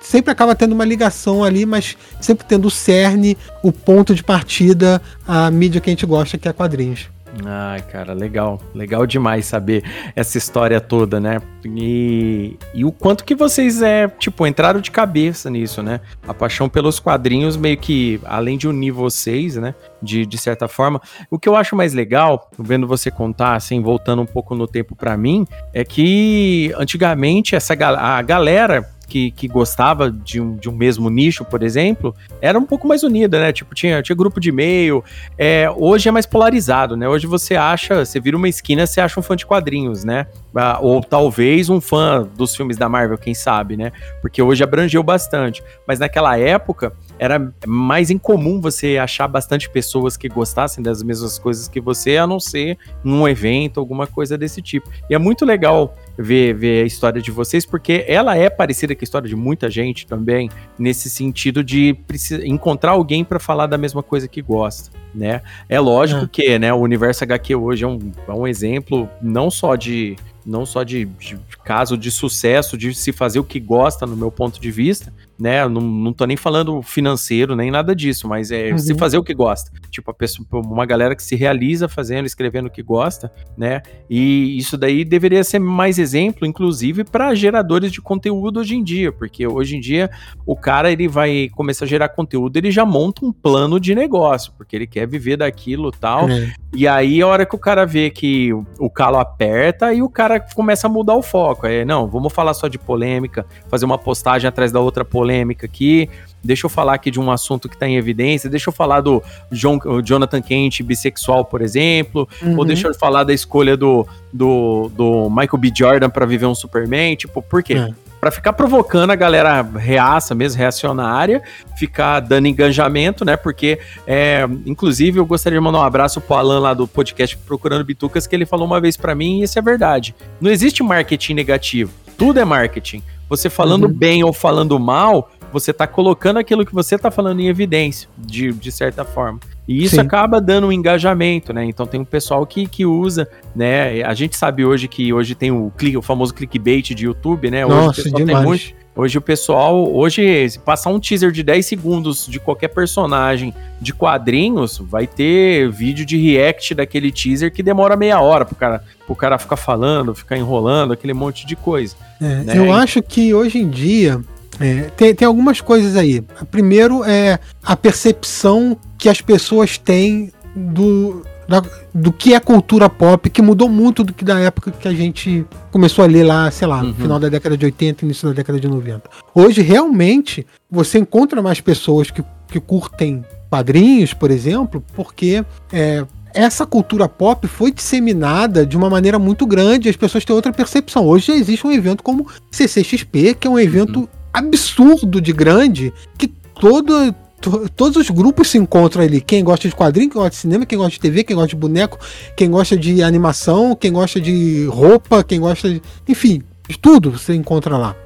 sempre 0.00 0.30
acaba 0.30 0.54
tendo 0.54 0.72
uma 0.72 0.84
ligação 0.84 1.44
ali, 1.44 1.66
mas 1.66 1.96
sempre 2.20 2.46
tendo 2.46 2.66
o 2.66 2.70
cerne, 2.70 3.36
o 3.62 3.72
ponto 3.72 4.14
de 4.14 4.22
partida, 4.22 5.02
a 5.26 5.50
mídia 5.50 5.80
que 5.80 5.90
a 5.90 5.92
gente 5.92 6.06
gosta, 6.06 6.38
que 6.38 6.48
é 6.48 6.52
quadrinhos. 6.52 7.08
Ai, 7.44 7.80
cara, 7.82 8.12
legal. 8.12 8.60
Legal 8.74 9.06
demais 9.06 9.46
saber 9.46 9.82
essa 10.14 10.36
história 10.36 10.80
toda, 10.80 11.18
né? 11.18 11.40
E, 11.64 12.58
e 12.74 12.84
o 12.84 12.92
quanto 12.92 13.24
que 13.24 13.34
vocês, 13.34 13.80
é, 13.80 14.06
tipo, 14.06 14.46
entraram 14.46 14.80
de 14.80 14.90
cabeça 14.90 15.48
nisso, 15.48 15.82
né? 15.82 16.00
A 16.28 16.34
paixão 16.34 16.68
pelos 16.68 17.00
quadrinhos 17.00 17.56
meio 17.56 17.78
que, 17.78 18.20
além 18.24 18.58
de 18.58 18.68
unir 18.68 18.90
vocês, 18.90 19.56
né? 19.56 19.74
De, 20.02 20.26
de 20.26 20.38
certa 20.38 20.68
forma. 20.68 21.00
O 21.30 21.38
que 21.38 21.48
eu 21.48 21.56
acho 21.56 21.74
mais 21.74 21.94
legal, 21.94 22.50
vendo 22.58 22.86
você 22.86 23.10
contar, 23.10 23.54
assim, 23.54 23.80
voltando 23.80 24.20
um 24.20 24.26
pouco 24.26 24.54
no 24.54 24.66
tempo 24.66 24.94
para 24.94 25.16
mim, 25.16 25.46
é 25.72 25.84
que 25.84 26.72
antigamente 26.76 27.56
essa 27.56 27.72
a 27.72 28.20
galera 28.20 28.92
que, 29.12 29.30
que 29.30 29.46
gostava 29.46 30.10
de 30.10 30.40
um, 30.40 30.56
de 30.56 30.70
um 30.70 30.72
mesmo 30.72 31.10
nicho, 31.10 31.44
por 31.44 31.62
exemplo, 31.62 32.14
era 32.40 32.58
um 32.58 32.64
pouco 32.64 32.88
mais 32.88 33.02
unida, 33.02 33.38
né? 33.38 33.52
Tipo, 33.52 33.74
tinha, 33.74 34.02
tinha 34.02 34.16
grupo 34.16 34.40
de 34.40 34.48
e-mail. 34.48 35.04
É, 35.36 35.70
hoje 35.70 36.08
é 36.08 36.10
mais 36.10 36.24
polarizado, 36.24 36.96
né? 36.96 37.06
Hoje 37.06 37.26
você 37.26 37.54
acha, 37.54 38.06
você 38.06 38.18
vira 38.18 38.38
uma 38.38 38.48
esquina, 38.48 38.86
você 38.86 39.02
acha 39.02 39.20
um 39.20 39.22
fã 39.22 39.36
de 39.36 39.44
quadrinhos, 39.44 40.02
né? 40.02 40.26
Ah, 40.56 40.78
ou 40.80 41.02
talvez 41.02 41.68
um 41.68 41.78
fã 41.78 42.26
dos 42.34 42.56
filmes 42.56 42.78
da 42.78 42.88
Marvel, 42.88 43.18
quem 43.18 43.34
sabe, 43.34 43.76
né? 43.76 43.92
Porque 44.22 44.40
hoje 44.40 44.64
abrangeu 44.64 45.02
bastante. 45.02 45.62
Mas 45.86 45.98
naquela 45.98 46.38
época 46.38 46.94
era 47.22 47.54
mais 47.64 48.10
incomum 48.10 48.60
você 48.60 48.98
achar 48.98 49.28
bastante 49.28 49.70
pessoas 49.70 50.16
que 50.16 50.28
gostassem 50.28 50.82
das 50.82 51.04
mesmas 51.04 51.38
coisas 51.38 51.68
que 51.68 51.80
você, 51.80 52.16
a 52.16 52.26
não 52.26 52.40
ser 52.40 52.76
num 53.04 53.28
evento, 53.28 53.78
alguma 53.78 54.08
coisa 54.08 54.36
desse 54.36 54.60
tipo. 54.60 54.90
E 55.08 55.14
é 55.14 55.18
muito 55.18 55.44
legal 55.44 55.94
ver, 56.18 56.52
ver 56.52 56.82
a 56.82 56.86
história 56.86 57.22
de 57.22 57.30
vocês, 57.30 57.64
porque 57.64 58.04
ela 58.08 58.36
é 58.36 58.50
parecida 58.50 58.92
com 58.92 59.02
a 59.02 59.04
história 59.04 59.28
de 59.28 59.36
muita 59.36 59.70
gente 59.70 60.04
também, 60.04 60.50
nesse 60.76 61.08
sentido 61.08 61.62
de 61.62 61.96
encontrar 62.44 62.90
alguém 62.90 63.24
para 63.24 63.38
falar 63.38 63.68
da 63.68 63.78
mesma 63.78 64.02
coisa 64.02 64.26
que 64.26 64.42
gosta. 64.42 64.90
Né? 65.14 65.42
É 65.68 65.78
lógico 65.78 66.24
é. 66.24 66.28
que 66.28 66.58
né, 66.58 66.72
o 66.72 66.78
universo 66.78 67.22
HQ 67.22 67.54
hoje 67.54 67.84
é 67.84 67.86
um, 67.86 68.00
é 68.26 68.32
um 68.32 68.48
exemplo 68.48 69.08
não 69.22 69.48
só 69.48 69.76
de 69.76 70.16
não 70.44 70.66
só 70.66 70.82
de, 70.82 71.04
de, 71.04 71.38
caso 71.64 71.96
de 71.96 72.10
sucesso, 72.10 72.76
de 72.76 72.92
se 72.94 73.12
fazer 73.12 73.38
o 73.38 73.44
que 73.44 73.60
gosta, 73.60 74.06
no 74.06 74.16
meu 74.16 74.30
ponto 74.30 74.60
de 74.60 74.70
vista, 74.70 75.12
né? 75.42 75.66
Não, 75.68 75.80
não 75.80 76.12
tô 76.12 76.24
nem 76.24 76.36
falando 76.36 76.80
financeiro, 76.82 77.56
nem 77.56 77.68
nada 77.68 77.96
disso, 77.96 78.28
mas 78.28 78.52
é 78.52 78.70
uhum. 78.70 78.78
se 78.78 78.94
fazer 78.94 79.18
o 79.18 79.24
que 79.24 79.34
gosta. 79.34 79.72
Tipo, 79.90 80.12
a 80.12 80.14
pessoa, 80.14 80.46
uma 80.52 80.86
galera 80.86 81.16
que 81.16 81.22
se 81.22 81.34
realiza 81.34 81.88
fazendo, 81.88 82.26
escrevendo 82.26 82.66
o 82.66 82.70
que 82.70 82.80
gosta, 82.80 83.32
né? 83.58 83.82
E 84.08 84.56
isso 84.56 84.78
daí 84.78 85.04
deveria 85.04 85.42
ser 85.42 85.58
mais 85.58 85.98
exemplo, 85.98 86.46
inclusive, 86.46 87.02
para 87.02 87.34
geradores 87.34 87.90
de 87.90 88.00
conteúdo 88.00 88.60
hoje 88.60 88.76
em 88.76 88.84
dia, 88.84 89.10
porque 89.10 89.44
hoje 89.44 89.76
em 89.76 89.80
dia 89.80 90.08
o 90.46 90.54
cara 90.54 90.92
ele 90.92 91.08
vai 91.08 91.48
começar 91.52 91.86
a 91.86 91.88
gerar 91.88 92.10
conteúdo, 92.10 92.56
ele 92.56 92.70
já 92.70 92.86
monta 92.86 93.26
um 93.26 93.32
plano 93.32 93.80
de 93.80 93.96
negócio, 93.96 94.52
porque 94.56 94.76
ele 94.76 94.86
quer 94.86 95.08
viver 95.08 95.38
daquilo 95.38 95.90
tal. 95.90 96.30
É. 96.30 96.52
E 96.72 96.86
aí, 96.86 97.20
a 97.20 97.26
hora 97.26 97.44
que 97.44 97.56
o 97.56 97.58
cara 97.58 97.84
vê 97.84 98.10
que 98.10 98.52
o 98.78 98.88
calo 98.88 99.18
aperta, 99.18 99.92
e 99.92 100.02
o 100.02 100.08
cara 100.08 100.38
começa 100.54 100.86
a 100.86 100.90
mudar 100.90 101.16
o 101.16 101.22
foco. 101.22 101.66
É, 101.66 101.84
não, 101.84 102.06
vamos 102.06 102.32
falar 102.32 102.54
só 102.54 102.68
de 102.68 102.78
polêmica, 102.78 103.44
fazer 103.68 103.84
uma 103.84 103.98
postagem 103.98 104.48
atrás 104.48 104.70
da 104.70 104.78
outra 104.78 105.04
polêmica 105.04 105.31
aqui. 105.64 106.08
Deixa 106.44 106.66
eu 106.66 106.70
falar 106.70 106.94
aqui 106.94 107.10
de 107.10 107.20
um 107.20 107.30
assunto 107.30 107.68
que 107.68 107.76
está 107.76 107.86
em 107.86 107.96
evidência. 107.96 108.50
Deixa 108.50 108.68
eu 108.68 108.72
falar 108.72 109.00
do 109.00 109.22
John, 109.50 109.78
Jonathan 110.04 110.42
Kent 110.42 110.82
bissexual, 110.82 111.44
por 111.44 111.62
exemplo. 111.62 112.28
Uhum. 112.42 112.58
Ou 112.58 112.64
deixa 112.64 112.88
eu 112.88 112.94
falar 112.94 113.24
da 113.24 113.32
escolha 113.32 113.76
do, 113.76 114.06
do, 114.32 114.90
do 114.94 115.30
Michael 115.30 115.58
B. 115.58 115.72
Jordan 115.74 116.10
para 116.10 116.26
viver 116.26 116.46
um 116.46 116.54
Superman. 116.54 117.16
Tipo, 117.16 117.40
por 117.40 117.62
quê? 117.62 117.74
É 117.74 118.12
para 118.22 118.30
ficar 118.30 118.52
provocando 118.52 119.10
a 119.10 119.16
galera 119.16 119.62
reaça 119.62 120.32
mesmo, 120.32 120.56
reacionária, 120.56 121.42
ficar 121.76 122.20
dando 122.20 122.46
engajamento, 122.46 123.24
né? 123.24 123.36
Porque, 123.36 123.80
é, 124.06 124.46
inclusive, 124.64 125.18
eu 125.18 125.26
gostaria 125.26 125.58
de 125.58 125.64
mandar 125.64 125.80
um 125.80 125.82
abraço 125.82 126.20
pro 126.20 126.36
Alan 126.36 126.60
lá 126.60 126.72
do 126.72 126.86
podcast 126.86 127.36
Procurando 127.38 127.84
Bitucas, 127.84 128.24
que 128.24 128.36
ele 128.36 128.46
falou 128.46 128.64
uma 128.64 128.80
vez 128.80 128.96
para 128.96 129.12
mim, 129.12 129.40
e 129.40 129.42
isso 129.42 129.58
é 129.58 129.62
verdade. 129.62 130.14
Não 130.40 130.52
existe 130.52 130.84
marketing 130.84 131.34
negativo, 131.34 131.92
tudo 132.16 132.38
é 132.38 132.44
marketing. 132.44 133.02
Você 133.28 133.48
falando 133.48 133.84
uhum. 133.84 133.92
bem 133.92 134.22
ou 134.24 134.32
falando 134.32 134.78
mal, 134.78 135.30
você 135.52 135.72
tá 135.72 135.86
colocando 135.86 136.38
aquilo 136.38 136.64
que 136.64 136.74
você 136.74 136.98
tá 136.98 137.10
falando 137.10 137.40
em 137.40 137.48
evidência, 137.48 138.08
de, 138.16 138.52
de 138.52 138.72
certa 138.72 139.04
forma. 139.04 139.38
E 139.66 139.84
isso 139.84 139.94
Sim. 139.94 140.00
acaba 140.00 140.40
dando 140.40 140.66
um 140.66 140.72
engajamento, 140.72 141.52
né? 141.52 141.64
Então 141.64 141.86
tem 141.86 142.00
um 142.00 142.04
pessoal 142.04 142.44
que, 142.44 142.66
que 142.66 142.84
usa, 142.84 143.28
né? 143.54 144.02
A 144.02 144.14
gente 144.14 144.36
sabe 144.36 144.64
hoje 144.64 144.88
que 144.88 145.12
hoje 145.12 145.34
tem 145.34 145.52
o, 145.52 145.70
clique, 145.76 145.96
o 145.96 146.02
famoso 146.02 146.34
clickbait 146.34 146.94
de 146.94 147.04
YouTube, 147.04 147.50
né? 147.50 147.64
Hoje 147.64 147.74
Nossa, 147.74 148.08
o 148.08 148.12
demais. 148.12 148.44
Muito, 148.44 148.74
hoje 148.94 149.18
o 149.18 149.20
pessoal, 149.20 149.92
hoje, 149.92 150.50
se 150.50 150.58
passar 150.58 150.90
um 150.90 151.00
teaser 151.00 151.30
de 151.30 151.42
10 151.42 151.64
segundos 151.64 152.26
de 152.26 152.38
qualquer 152.38 152.68
personagem 152.68 153.54
de 153.80 153.92
quadrinhos, 153.92 154.78
vai 154.78 155.06
ter 155.06 155.70
vídeo 155.70 156.04
de 156.04 156.16
react 156.16 156.74
daquele 156.74 157.10
teaser 157.10 157.52
que 157.52 157.62
demora 157.62 157.96
meia 157.96 158.20
hora 158.20 158.44
pro 158.44 158.54
cara, 158.54 158.82
pro 159.06 159.16
cara 159.16 159.38
ficar 159.38 159.56
falando, 159.56 160.14
ficar 160.14 160.36
enrolando, 160.36 160.92
aquele 160.92 161.14
monte 161.14 161.46
de 161.46 161.56
coisa. 161.56 161.96
É, 162.20 162.44
né? 162.44 162.58
Eu 162.58 162.72
acho 162.72 163.02
que 163.02 163.34
hoje 163.34 163.58
em 163.58 163.68
dia 163.68 164.20
é, 164.60 164.90
tem, 164.96 165.14
tem 165.14 165.26
algumas 165.26 165.60
coisas 165.60 165.96
aí. 165.96 166.20
Primeiro 166.50 167.04
é 167.04 167.38
a 167.62 167.76
percepção 167.76 168.76
que 168.98 169.08
as 169.08 169.20
pessoas 169.20 169.78
têm 169.78 170.32
do, 170.54 171.24
da, 171.52 171.62
do 171.92 172.10
que 172.10 172.32
é 172.32 172.40
cultura 172.40 172.88
pop, 172.88 173.28
que 173.28 173.42
mudou 173.42 173.68
muito 173.68 174.02
do 174.02 174.14
que 174.14 174.24
da 174.24 174.38
época 174.40 174.70
que 174.70 174.88
a 174.88 174.94
gente 174.94 175.44
começou 175.70 176.02
a 176.02 176.08
ler 176.08 176.24
lá, 176.24 176.50
sei 176.50 176.66
lá, 176.66 176.82
no 176.82 176.88
uhum. 176.88 176.94
final 176.94 177.20
da 177.20 177.28
década 177.28 177.58
de 177.58 177.66
80, 177.66 178.06
início 178.06 178.28
da 178.28 178.34
década 178.34 178.58
de 178.58 178.66
90. 178.66 179.02
Hoje, 179.34 179.60
realmente, 179.60 180.46
você 180.70 180.98
encontra 180.98 181.42
mais 181.42 181.60
pessoas 181.60 182.10
que, 182.10 182.24
que 182.48 182.58
curtem 182.58 183.22
quadrinhos, 183.50 184.14
por 184.14 184.30
exemplo, 184.30 184.82
porque 184.94 185.44
é, 185.70 186.06
essa 186.32 186.64
cultura 186.64 187.06
pop 187.06 187.46
foi 187.46 187.70
disseminada 187.70 188.64
de 188.64 188.76
uma 188.76 188.88
maneira 188.88 189.18
muito 189.18 189.44
grande, 189.46 189.90
as 189.90 189.96
pessoas 189.96 190.24
têm 190.24 190.34
outra 190.34 190.52
percepção. 190.52 191.06
Hoje 191.06 191.26
já 191.26 191.34
existe 191.34 191.66
um 191.66 191.70
evento 191.70 192.02
como 192.02 192.26
CCXP, 192.50 193.34
que 193.34 193.46
é 193.46 193.50
um 193.50 193.58
evento 193.58 194.00
uhum 194.00 194.22
absurdo 194.32 195.20
de 195.20 195.32
grande 195.32 195.92
que 196.16 196.26
todo, 196.26 197.14
to, 197.42 197.68
todos 197.68 197.96
os 197.96 198.08
grupos 198.08 198.48
se 198.48 198.56
encontram 198.56 199.02
ali. 199.02 199.20
Quem 199.20 199.44
gosta 199.44 199.68
de 199.68 199.74
quadrinho, 199.74 200.08
quem 200.08 200.20
gosta 200.20 200.30
de 200.30 200.36
cinema, 200.36 200.64
quem 200.64 200.78
gosta 200.78 200.92
de 200.92 201.00
TV, 201.00 201.24
quem 201.24 201.36
gosta 201.36 201.48
de 201.48 201.56
boneco, 201.56 201.98
quem 202.36 202.50
gosta 202.50 202.76
de 202.76 203.02
animação, 203.02 203.76
quem 203.76 203.92
gosta 203.92 204.20
de 204.20 204.66
roupa, 204.66 205.22
quem 205.22 205.40
gosta 205.40 205.68
de. 205.68 205.82
Enfim, 206.08 206.42
tudo 206.80 207.10
você 207.10 207.34
encontra 207.34 207.76
lá. 207.76 207.96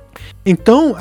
Então, 0.45 0.97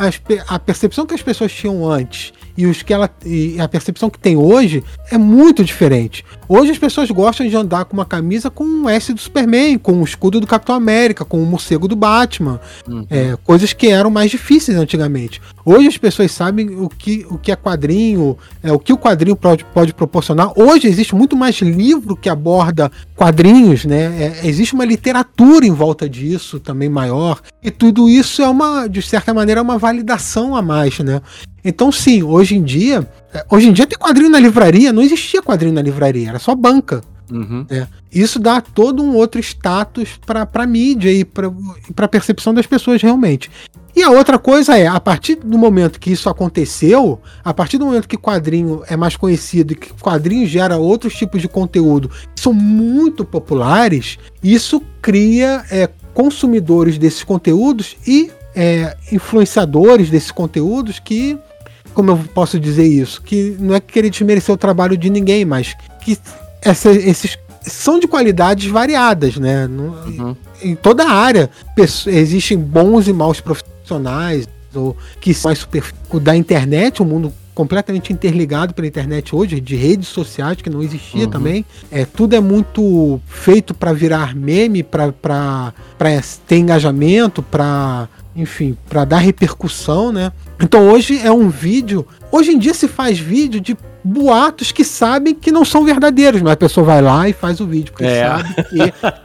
a 0.47 0.59
percepção 0.59 1.05
que 1.05 1.13
as 1.13 1.21
pessoas 1.21 1.51
tinham 1.51 1.89
antes 1.89 2.33
e, 2.57 2.65
os 2.65 2.81
que 2.81 2.93
ela, 2.93 3.09
e 3.25 3.59
a 3.59 3.67
percepção 3.67 4.09
que 4.09 4.19
tem 4.19 4.35
hoje 4.35 4.83
é 5.11 5.17
muito 5.17 5.63
diferente. 5.63 6.23
Hoje 6.47 6.71
as 6.71 6.77
pessoas 6.77 7.09
gostam 7.11 7.47
de 7.47 7.55
andar 7.55 7.85
com 7.85 7.93
uma 7.93 8.05
camisa 8.05 8.49
com 8.49 8.63
um 8.63 8.89
S 8.89 9.13
do 9.13 9.19
Superman, 9.19 9.77
com 9.77 9.93
o 10.01 10.03
escudo 10.03 10.39
do 10.39 10.47
Capitão 10.47 10.75
América, 10.75 11.25
com 11.25 11.41
o 11.41 11.45
morcego 11.45 11.87
do 11.87 11.95
Batman. 11.95 12.59
Uhum. 12.87 13.05
É, 13.09 13.37
coisas 13.43 13.73
que 13.73 13.87
eram 13.87 14.09
mais 14.09 14.31
difíceis 14.31 14.77
antigamente. 14.77 15.41
Hoje 15.65 15.87
as 15.87 15.97
pessoas 15.97 16.31
sabem 16.31 16.69
o 16.69 16.87
que, 16.87 17.25
o 17.29 17.37
que 17.37 17.51
é 17.51 17.55
quadrinho, 17.55 18.37
é, 18.61 18.71
o 18.71 18.79
que 18.79 18.93
o 18.93 18.97
quadrinho 18.97 19.35
pode, 19.35 19.65
pode 19.65 19.93
proporcionar. 19.93 20.51
Hoje 20.55 20.87
existe 20.87 21.15
muito 21.15 21.35
mais 21.35 21.55
livro 21.57 22.15
que 22.15 22.29
aborda 22.29 22.91
quadrinhos, 23.15 23.85
né? 23.85 24.41
É, 24.43 24.47
existe 24.47 24.73
uma 24.73 24.85
literatura 24.85 25.65
em 25.65 25.71
volta 25.71 26.07
disso 26.07 26.59
também 26.59 26.89
maior. 26.89 27.41
E 27.63 27.71
tudo 27.71 28.07
isso 28.07 28.41
é 28.41 28.47
uma, 28.47 28.87
de 28.87 29.01
certa 29.01 29.33
maneira, 29.33 29.61
uma 29.61 29.77
validação 29.77 30.55
a 30.55 30.61
mais, 30.61 30.99
né? 30.99 31.21
Então, 31.65 31.91
sim, 31.91 32.21
hoje 32.21 32.55
em 32.55 32.63
dia. 32.63 33.09
É, 33.33 33.43
hoje 33.49 33.67
em 33.67 33.73
dia 33.73 33.87
tem 33.87 33.97
quadrinho 33.97 34.29
na 34.29 34.39
livraria, 34.39 34.93
não 34.93 35.01
existia 35.01 35.41
quadrinho 35.41 35.73
na 35.73 35.81
livraria, 35.81 36.29
era 36.29 36.39
só 36.39 36.53
banca. 36.53 37.01
Uhum. 37.31 37.65
É. 37.71 37.87
Isso 38.13 38.37
dá 38.37 38.61
todo 38.61 39.01
um 39.01 39.15
outro 39.15 39.41
status 39.41 40.19
para 40.25 40.47
a 40.53 40.67
mídia 40.67 41.11
e 41.11 41.25
para 41.25 41.51
a 41.97 42.07
percepção 42.07 42.53
das 42.53 42.67
pessoas 42.67 43.01
realmente. 43.01 43.49
E 43.95 44.03
a 44.03 44.11
outra 44.11 44.37
coisa 44.37 44.77
é, 44.77 44.85
a 44.85 44.99
partir 44.99 45.35
do 45.35 45.57
momento 45.57 45.99
que 45.99 46.11
isso 46.11 46.29
aconteceu, 46.29 47.19
a 47.43 47.53
partir 47.53 47.77
do 47.77 47.85
momento 47.85 48.07
que 48.07 48.17
quadrinho 48.17 48.83
é 48.87 48.95
mais 48.95 49.15
conhecido 49.15 49.73
e 49.73 49.75
que 49.75 49.93
quadrinho 49.93 50.45
gera 50.45 50.77
outros 50.77 51.15
tipos 51.15 51.41
de 51.41 51.47
conteúdo 51.47 52.11
que 52.35 52.41
são 52.41 52.53
muito 52.53 53.25
populares, 53.25 54.19
isso 54.43 54.81
cria 55.01 55.63
é, 55.71 55.89
consumidores 56.13 56.97
desses 56.97 57.23
conteúdos 57.23 57.95
e 58.05 58.29
é, 58.53 58.95
influenciadores 59.11 60.09
desses 60.09 60.31
conteúdos 60.31 60.99
que 60.99 61.37
como 61.95 62.11
eu 62.11 62.17
posso 62.33 62.59
dizer 62.59 62.85
isso? 62.85 63.21
Que 63.21 63.55
não 63.57 63.73
é 63.73 63.79
querer 63.79 64.09
desmerecer 64.09 64.53
o 64.53 64.57
trabalho 64.57 64.97
de 64.97 65.09
ninguém, 65.09 65.45
mas 65.45 65.73
que 66.03 66.17
essa, 66.61 66.91
esses, 66.91 67.39
são 67.61 67.97
de 67.97 68.07
qualidades 68.07 68.69
variadas, 68.69 69.37
né? 69.37 69.65
Uhum. 69.65 70.35
Em 70.61 70.75
toda 70.75 71.03
a 71.03 71.11
área 71.11 71.49
existem 72.07 72.57
bons 72.57 73.07
e 73.07 73.13
maus 73.13 73.39
profissionais, 73.39 74.47
ou 74.73 74.95
que 75.21 75.33
são 75.33 75.49
mais 75.49 75.59
super 75.59 75.83
da 76.21 76.35
internet, 76.35 77.01
o 77.01 77.05
mundo 77.05 77.33
completamente 77.55 78.11
interligado 78.11 78.73
pela 78.73 78.85
internet 78.85 79.33
hoje, 79.33 79.61
de 79.61 79.77
redes 79.77 80.09
sociais 80.09 80.61
que 80.61 80.69
não 80.69 80.83
existia 80.83 81.23
uhum. 81.23 81.31
também. 81.31 81.65
É, 81.89 82.03
tudo 82.03 82.35
é 82.35 82.41
muito 82.41 83.21
feito 83.25 83.73
para 83.73 83.93
virar 83.93 84.35
meme, 84.35 84.83
para 84.83 85.13
ter 86.45 86.57
engajamento, 86.57 87.41
para 87.41 88.09
enfim, 88.35 88.77
para 88.89 89.05
dar 89.05 89.17
repercussão, 89.17 90.11
né? 90.11 90.31
Então 90.61 90.89
hoje 90.89 91.19
é 91.19 91.31
um 91.31 91.49
vídeo. 91.49 92.05
Hoje 92.31 92.51
em 92.51 92.59
dia 92.59 92.73
se 92.73 92.87
faz 92.87 93.17
vídeo 93.17 93.61
de 93.61 93.77
boatos 94.03 94.71
que 94.71 94.83
sabem 94.83 95.33
que 95.33 95.51
não 95.51 95.65
são 95.65 95.83
verdadeiros, 95.83 96.41
mas 96.41 96.53
a 96.53 96.57
pessoa 96.57 96.85
vai 96.85 97.01
lá 97.01 97.27
e 97.27 97.33
faz 97.33 97.59
o 97.59 97.65
vídeo, 97.65 97.91
porque 97.91 98.05
é. 98.05 98.27
sabe 98.27 98.55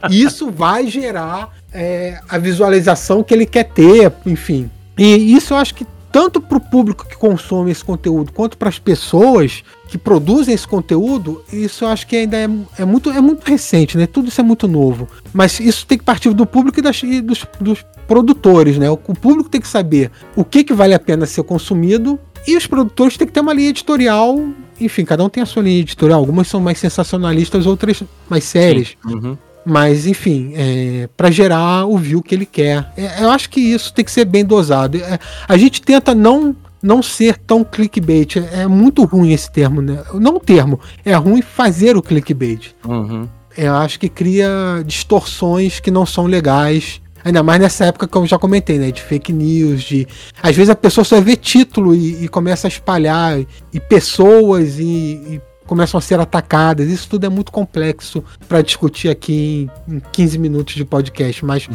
que 0.07 0.15
isso 0.23 0.49
vai 0.49 0.87
gerar 0.87 1.49
é, 1.71 2.19
a 2.27 2.37
visualização 2.37 3.23
que 3.23 3.33
ele 3.33 3.45
quer 3.45 3.65
ter, 3.65 4.11
enfim. 4.25 4.71
E 4.97 5.35
isso 5.35 5.53
eu 5.53 5.57
acho 5.57 5.75
que 5.75 5.85
tanto 6.11 6.41
para 6.41 6.57
o 6.57 6.61
público 6.61 7.05
que 7.07 7.15
consome 7.15 7.71
esse 7.71 7.83
conteúdo 7.83 8.31
quanto 8.33 8.57
para 8.57 8.69
as 8.69 8.77
pessoas 8.77 9.63
que 9.91 9.97
produzem 9.97 10.55
esse 10.55 10.65
conteúdo, 10.65 11.43
isso 11.51 11.83
eu 11.83 11.89
acho 11.89 12.07
que 12.07 12.15
ainda 12.15 12.37
é, 12.37 12.49
é, 12.79 12.85
muito, 12.85 13.09
é 13.09 13.19
muito 13.19 13.43
recente, 13.43 13.97
né? 13.97 14.07
Tudo 14.07 14.29
isso 14.29 14.39
é 14.39 14.43
muito 14.43 14.65
novo. 14.65 15.05
Mas 15.33 15.59
isso 15.59 15.85
tem 15.85 15.97
que 15.97 16.03
partir 16.05 16.33
do 16.33 16.45
público 16.45 16.79
e, 16.79 16.81
das, 16.81 17.03
e 17.03 17.19
dos, 17.19 17.45
dos, 17.59 17.85
produtores, 18.07 18.77
né? 18.77 18.89
O, 18.89 18.93
o, 18.93 19.13
público 19.13 19.49
tem 19.49 19.59
que 19.59 19.67
saber 19.67 20.09
o 20.33 20.45
que, 20.45 20.63
que 20.63 20.73
vale 20.73 20.93
a 20.93 20.99
pena 20.99 21.25
ser 21.25 21.43
consumido 21.43 22.17
e 22.47 22.55
os 22.55 22.65
produtores 22.65 23.17
têm 23.17 23.27
que 23.27 23.33
ter 23.33 23.41
uma 23.41 23.53
linha 23.53 23.67
editorial. 23.67 24.39
Enfim, 24.79 25.03
cada 25.03 25.25
um 25.25 25.29
tem 25.29 25.43
a 25.43 25.45
sua 25.45 25.61
linha 25.61 25.81
editorial. 25.81 26.19
Algumas 26.19 26.47
são 26.47 26.61
mais 26.61 26.79
sensacionalistas, 26.79 27.65
outras 27.65 28.01
mais 28.29 28.45
sérias. 28.45 28.95
Uhum. 29.05 29.37
Mas, 29.65 30.07
enfim, 30.07 30.53
é, 30.55 31.09
para 31.17 31.29
gerar 31.29 31.85
o 31.85 31.97
view 31.97 32.23
que 32.23 32.33
ele 32.33 32.45
quer. 32.45 32.89
É, 32.95 33.23
eu 33.23 33.29
acho 33.29 33.49
que 33.49 33.59
isso 33.59 33.93
tem 33.93 34.05
que 34.05 34.11
ser 34.11 34.23
bem 34.23 34.45
dosado. 34.45 34.97
É, 34.97 35.19
a 35.47 35.57
gente 35.57 35.81
tenta 35.81 36.15
não 36.15 36.55
não 36.81 37.01
ser 37.01 37.37
tão 37.37 37.63
clickbait. 37.63 38.37
É, 38.37 38.61
é 38.61 38.67
muito 38.67 39.03
ruim 39.03 39.31
esse 39.31 39.51
termo, 39.51 39.81
né? 39.81 40.03
Não 40.13 40.35
o 40.35 40.39
termo, 40.39 40.79
é 41.05 41.13
ruim 41.15 41.41
fazer 41.41 41.95
o 41.95 42.01
clickbait. 42.01 42.73
Uhum. 42.85 43.27
Eu 43.57 43.75
acho 43.75 43.99
que 43.99 44.09
cria 44.09 44.49
distorções 44.85 45.79
que 45.79 45.91
não 45.91 46.05
são 46.05 46.25
legais. 46.25 47.01
Ainda 47.23 47.43
mais 47.43 47.61
nessa 47.61 47.85
época 47.85 48.07
que 48.07 48.17
eu 48.17 48.25
já 48.25 48.39
comentei, 48.39 48.79
né? 48.79 48.91
De 48.91 49.01
fake 49.01 49.31
news, 49.31 49.83
de. 49.83 50.07
Às 50.41 50.55
vezes 50.55 50.69
a 50.69 50.75
pessoa 50.75 51.05
só 51.05 51.21
vê 51.21 51.35
título 51.35 51.93
e, 51.93 52.23
e 52.23 52.27
começa 52.27 52.67
a 52.67 52.69
espalhar, 52.69 53.39
e 53.71 53.79
pessoas 53.79 54.79
e, 54.79 54.83
e 54.83 55.41
começam 55.71 55.97
a 55.97 56.01
ser 56.01 56.19
atacadas. 56.19 56.89
Isso 56.89 57.07
tudo 57.07 57.25
é 57.25 57.29
muito 57.29 57.49
complexo 57.49 58.21
para 58.45 58.61
discutir 58.61 59.07
aqui 59.07 59.69
em, 59.87 59.95
em 59.95 60.01
15 60.11 60.37
minutos 60.37 60.75
de 60.75 60.83
podcast, 60.83 61.45
mas 61.45 61.65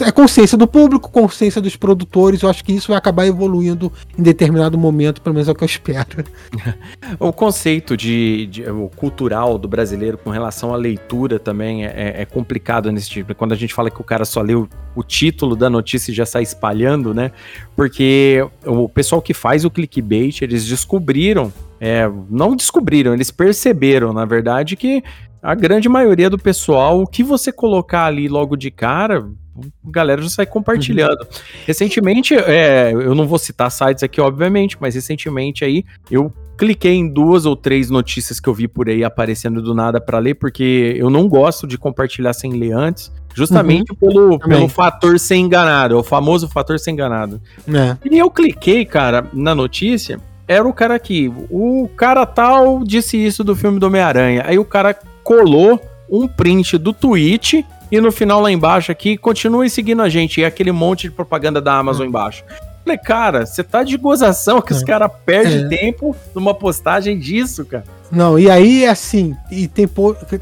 é 0.00 0.12
consciência 0.12 0.56
do 0.56 0.68
público, 0.68 1.10
consciência 1.10 1.60
dos 1.60 1.74
produtores. 1.74 2.42
Eu 2.42 2.48
acho 2.48 2.62
que 2.62 2.72
isso 2.72 2.88
vai 2.88 2.96
acabar 2.96 3.26
evoluindo 3.26 3.92
em 4.16 4.22
determinado 4.22 4.78
momento, 4.78 5.20
pelo 5.20 5.34
menos 5.34 5.48
é 5.48 5.50
o 5.50 5.54
que 5.56 5.64
eu 5.64 5.66
espero. 5.66 6.24
o 7.18 7.32
conceito 7.32 7.96
de, 7.96 8.46
de 8.46 8.70
o 8.70 8.88
cultural 8.94 9.58
do 9.58 9.66
brasileiro 9.66 10.16
com 10.16 10.30
relação 10.30 10.72
à 10.72 10.76
leitura 10.76 11.40
também 11.40 11.84
é, 11.84 11.88
é, 11.88 12.22
é, 12.22 12.24
complicado 12.24 12.92
nesse 12.92 13.10
tipo. 13.10 13.34
Quando 13.34 13.50
a 13.50 13.56
gente 13.56 13.74
fala 13.74 13.90
que 13.90 14.00
o 14.00 14.04
cara 14.04 14.24
só 14.24 14.40
leu 14.42 14.68
o 14.94 15.02
título 15.02 15.56
da 15.56 15.68
notícia 15.68 16.12
e 16.12 16.14
já 16.14 16.24
sai 16.24 16.44
espalhando, 16.44 17.12
né? 17.12 17.32
Porque 17.74 18.46
o 18.64 18.88
pessoal 18.88 19.20
que 19.20 19.34
faz 19.34 19.64
o 19.64 19.70
clickbait, 19.72 20.40
eles 20.40 20.64
descobriram 20.64 21.52
é, 21.84 22.10
não 22.30 22.56
descobriram, 22.56 23.12
eles 23.12 23.30
perceberam, 23.30 24.10
na 24.10 24.24
verdade, 24.24 24.74
que 24.74 25.04
a 25.42 25.54
grande 25.54 25.86
maioria 25.86 26.30
do 26.30 26.38
pessoal, 26.38 27.02
o 27.02 27.06
que 27.06 27.22
você 27.22 27.52
colocar 27.52 28.06
ali 28.06 28.26
logo 28.26 28.56
de 28.56 28.70
cara, 28.70 29.28
a 29.54 29.90
galera 29.90 30.22
já 30.22 30.30
sai 30.30 30.46
compartilhando. 30.46 31.20
Uhum. 31.20 31.40
Recentemente, 31.66 32.34
é, 32.34 32.90
eu 32.90 33.14
não 33.14 33.26
vou 33.26 33.38
citar 33.38 33.70
sites 33.70 34.02
aqui, 34.02 34.18
obviamente, 34.18 34.78
mas 34.80 34.94
recentemente 34.94 35.62
aí 35.62 35.84
eu 36.10 36.32
cliquei 36.56 36.94
em 36.94 37.06
duas 37.06 37.44
ou 37.44 37.54
três 37.54 37.90
notícias 37.90 38.40
que 38.40 38.48
eu 38.48 38.54
vi 38.54 38.66
por 38.66 38.88
aí 38.88 39.04
aparecendo 39.04 39.60
do 39.60 39.74
nada 39.74 40.00
para 40.00 40.18
ler, 40.18 40.36
porque 40.36 40.94
eu 40.96 41.10
não 41.10 41.28
gosto 41.28 41.66
de 41.66 41.76
compartilhar 41.76 42.32
sem 42.32 42.52
ler 42.52 42.72
antes. 42.72 43.12
Justamente 43.34 43.90
uhum. 43.90 43.96
pelo, 43.96 44.38
pelo 44.38 44.68
fator 44.68 45.18
ser 45.18 45.36
enganado, 45.36 45.96
é 45.96 45.98
o 45.98 46.02
famoso 46.02 46.48
fator 46.48 46.78
ser 46.78 46.92
enganado. 46.92 47.42
É. 47.68 48.08
E 48.10 48.18
eu 48.18 48.30
cliquei, 48.30 48.86
cara, 48.86 49.28
na 49.34 49.54
notícia 49.54 50.18
era 50.46 50.66
o 50.66 50.72
cara 50.72 50.94
aqui. 50.94 51.32
O 51.50 51.88
cara 51.96 52.26
tal 52.26 52.82
disse 52.84 53.16
isso 53.16 53.42
do 53.42 53.56
filme 53.56 53.78
do 53.78 53.86
Homem-Aranha. 53.86 54.44
Aí 54.46 54.58
o 54.58 54.64
cara 54.64 54.96
colou 55.22 55.80
um 56.10 56.28
print 56.28 56.76
do 56.78 56.92
tweet 56.92 57.64
e 57.90 58.00
no 58.00 58.12
final 58.12 58.40
lá 58.40 58.50
embaixo 58.50 58.92
aqui, 58.92 59.16
continue 59.16 59.70
seguindo 59.70 60.02
a 60.02 60.08
gente. 60.08 60.40
E 60.40 60.44
aquele 60.44 60.72
monte 60.72 61.02
de 61.02 61.10
propaganda 61.10 61.60
da 61.60 61.78
Amazon 61.78 62.06
é. 62.06 62.08
embaixo. 62.08 62.44
Falei, 62.84 62.98
cara, 62.98 63.46
você 63.46 63.62
tá 63.62 63.82
de 63.82 63.96
gozação 63.96 64.60
que 64.60 64.72
é. 64.72 64.76
os 64.76 64.82
caras 64.82 65.10
perdem 65.24 65.64
é. 65.64 65.68
tempo 65.68 66.14
numa 66.34 66.52
postagem 66.52 67.18
disso, 67.18 67.64
cara. 67.64 67.84
Não, 68.12 68.38
e 68.38 68.50
aí 68.50 68.84
é 68.84 68.90
assim, 68.90 69.34
e 69.50 69.66
tem, 69.66 69.88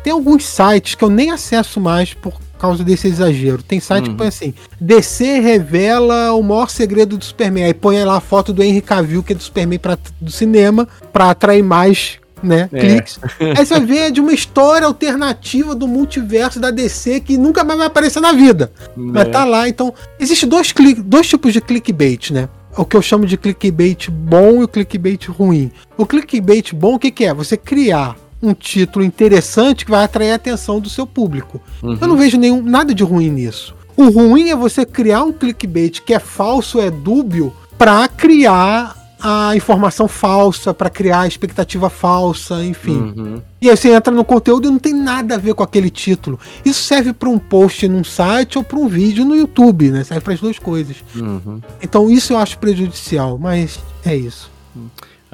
tem 0.02 0.12
alguns 0.12 0.44
sites 0.44 0.94
que 0.94 1.04
eu 1.04 1.08
nem 1.08 1.30
acesso 1.30 1.80
mais 1.80 2.12
por 2.12 2.34
causa 2.62 2.84
desse 2.84 3.08
exagero. 3.08 3.62
Tem 3.62 3.80
site 3.80 4.06
uhum. 4.06 4.12
que 4.12 4.18
põe 4.18 4.28
assim: 4.28 4.54
DC 4.80 5.40
revela 5.40 6.32
o 6.32 6.42
maior 6.42 6.70
segredo 6.70 7.18
do 7.18 7.24
Superman. 7.24 7.64
Aí 7.64 7.74
põe 7.74 8.02
lá 8.04 8.16
a 8.16 8.20
foto 8.20 8.52
do 8.52 8.62
Henry 8.62 8.80
Cavill, 8.80 9.22
que 9.22 9.32
é 9.32 9.36
do 9.36 9.42
Superman 9.42 9.78
pra, 9.78 9.98
do 10.20 10.30
cinema, 10.30 10.88
pra 11.12 11.30
atrair 11.30 11.62
mais 11.62 12.18
né? 12.42 12.68
É. 12.72 12.80
Cliques. 12.80 13.20
Aí 13.56 13.64
você 13.64 13.78
vê 13.80 14.10
de 14.10 14.20
uma 14.20 14.32
história 14.32 14.86
alternativa 14.86 15.74
do 15.74 15.86
multiverso 15.86 16.58
da 16.58 16.70
DC 16.70 17.20
que 17.20 17.38
nunca 17.38 17.62
mais 17.62 17.78
vai 17.78 17.86
aparecer 17.86 18.20
na 18.20 18.32
vida. 18.32 18.72
É. 18.80 18.90
Mas 18.96 19.28
tá 19.28 19.44
lá, 19.44 19.68
então. 19.68 19.94
Existem 20.18 20.48
dois, 20.48 20.74
dois 21.04 21.28
tipos 21.28 21.52
de 21.52 21.60
clickbait, 21.60 22.30
né? 22.30 22.48
O 22.76 22.84
que 22.84 22.96
eu 22.96 23.02
chamo 23.02 23.26
de 23.26 23.36
clickbait 23.36 24.10
bom 24.10 24.62
e 24.62 24.64
o 24.64 24.68
clickbait 24.68 25.26
ruim. 25.28 25.70
O 25.96 26.06
clickbait 26.06 26.72
bom, 26.74 26.94
o 26.94 26.98
que, 26.98 27.10
que 27.10 27.24
é? 27.24 27.34
Você 27.34 27.56
criar 27.56 28.16
um 28.42 28.52
título 28.52 29.04
interessante 29.04 29.84
que 29.84 29.90
vai 29.90 30.04
atrair 30.04 30.32
a 30.32 30.34
atenção 30.34 30.80
do 30.80 30.90
seu 30.90 31.06
público. 31.06 31.60
Uhum. 31.82 31.96
Eu 32.00 32.08
não 32.08 32.16
vejo 32.16 32.36
nenhum, 32.36 32.60
nada 32.60 32.92
de 32.92 33.04
ruim 33.04 33.30
nisso. 33.30 33.74
O 33.96 34.08
ruim 34.08 34.50
é 34.50 34.56
você 34.56 34.84
criar 34.84 35.22
um 35.22 35.32
clickbait 35.32 36.00
que 36.00 36.12
é 36.12 36.18
falso, 36.18 36.80
é 36.80 36.90
dúbio, 36.90 37.52
para 37.78 38.08
criar 38.08 38.96
a 39.22 39.54
informação 39.54 40.08
falsa, 40.08 40.74
para 40.74 40.90
criar 40.90 41.20
a 41.20 41.26
expectativa 41.28 41.88
falsa, 41.88 42.64
enfim. 42.64 43.14
Uhum. 43.16 43.42
E 43.60 43.70
aí 43.70 43.76
você 43.76 43.92
entra 43.92 44.12
no 44.12 44.24
conteúdo 44.24 44.66
e 44.66 44.70
não 44.70 44.80
tem 44.80 44.92
nada 44.92 45.36
a 45.36 45.38
ver 45.38 45.54
com 45.54 45.62
aquele 45.62 45.90
título. 45.90 46.40
Isso 46.64 46.82
serve 46.82 47.12
para 47.12 47.28
um 47.28 47.38
post 47.38 47.86
num 47.86 48.02
site 48.02 48.58
ou 48.58 48.64
para 48.64 48.78
um 48.78 48.88
vídeo 48.88 49.24
no 49.24 49.36
YouTube, 49.36 49.90
né? 49.90 50.02
Serve 50.02 50.24
para 50.24 50.34
as 50.34 50.40
duas 50.40 50.58
coisas. 50.58 50.96
Uhum. 51.14 51.60
Então 51.80 52.10
isso 52.10 52.32
eu 52.32 52.38
acho 52.38 52.58
prejudicial, 52.58 53.38
mas 53.38 53.78
é 54.04 54.16
isso. 54.16 54.50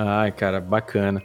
Ai, 0.01 0.30
cara, 0.30 0.61
bacana. 0.61 1.20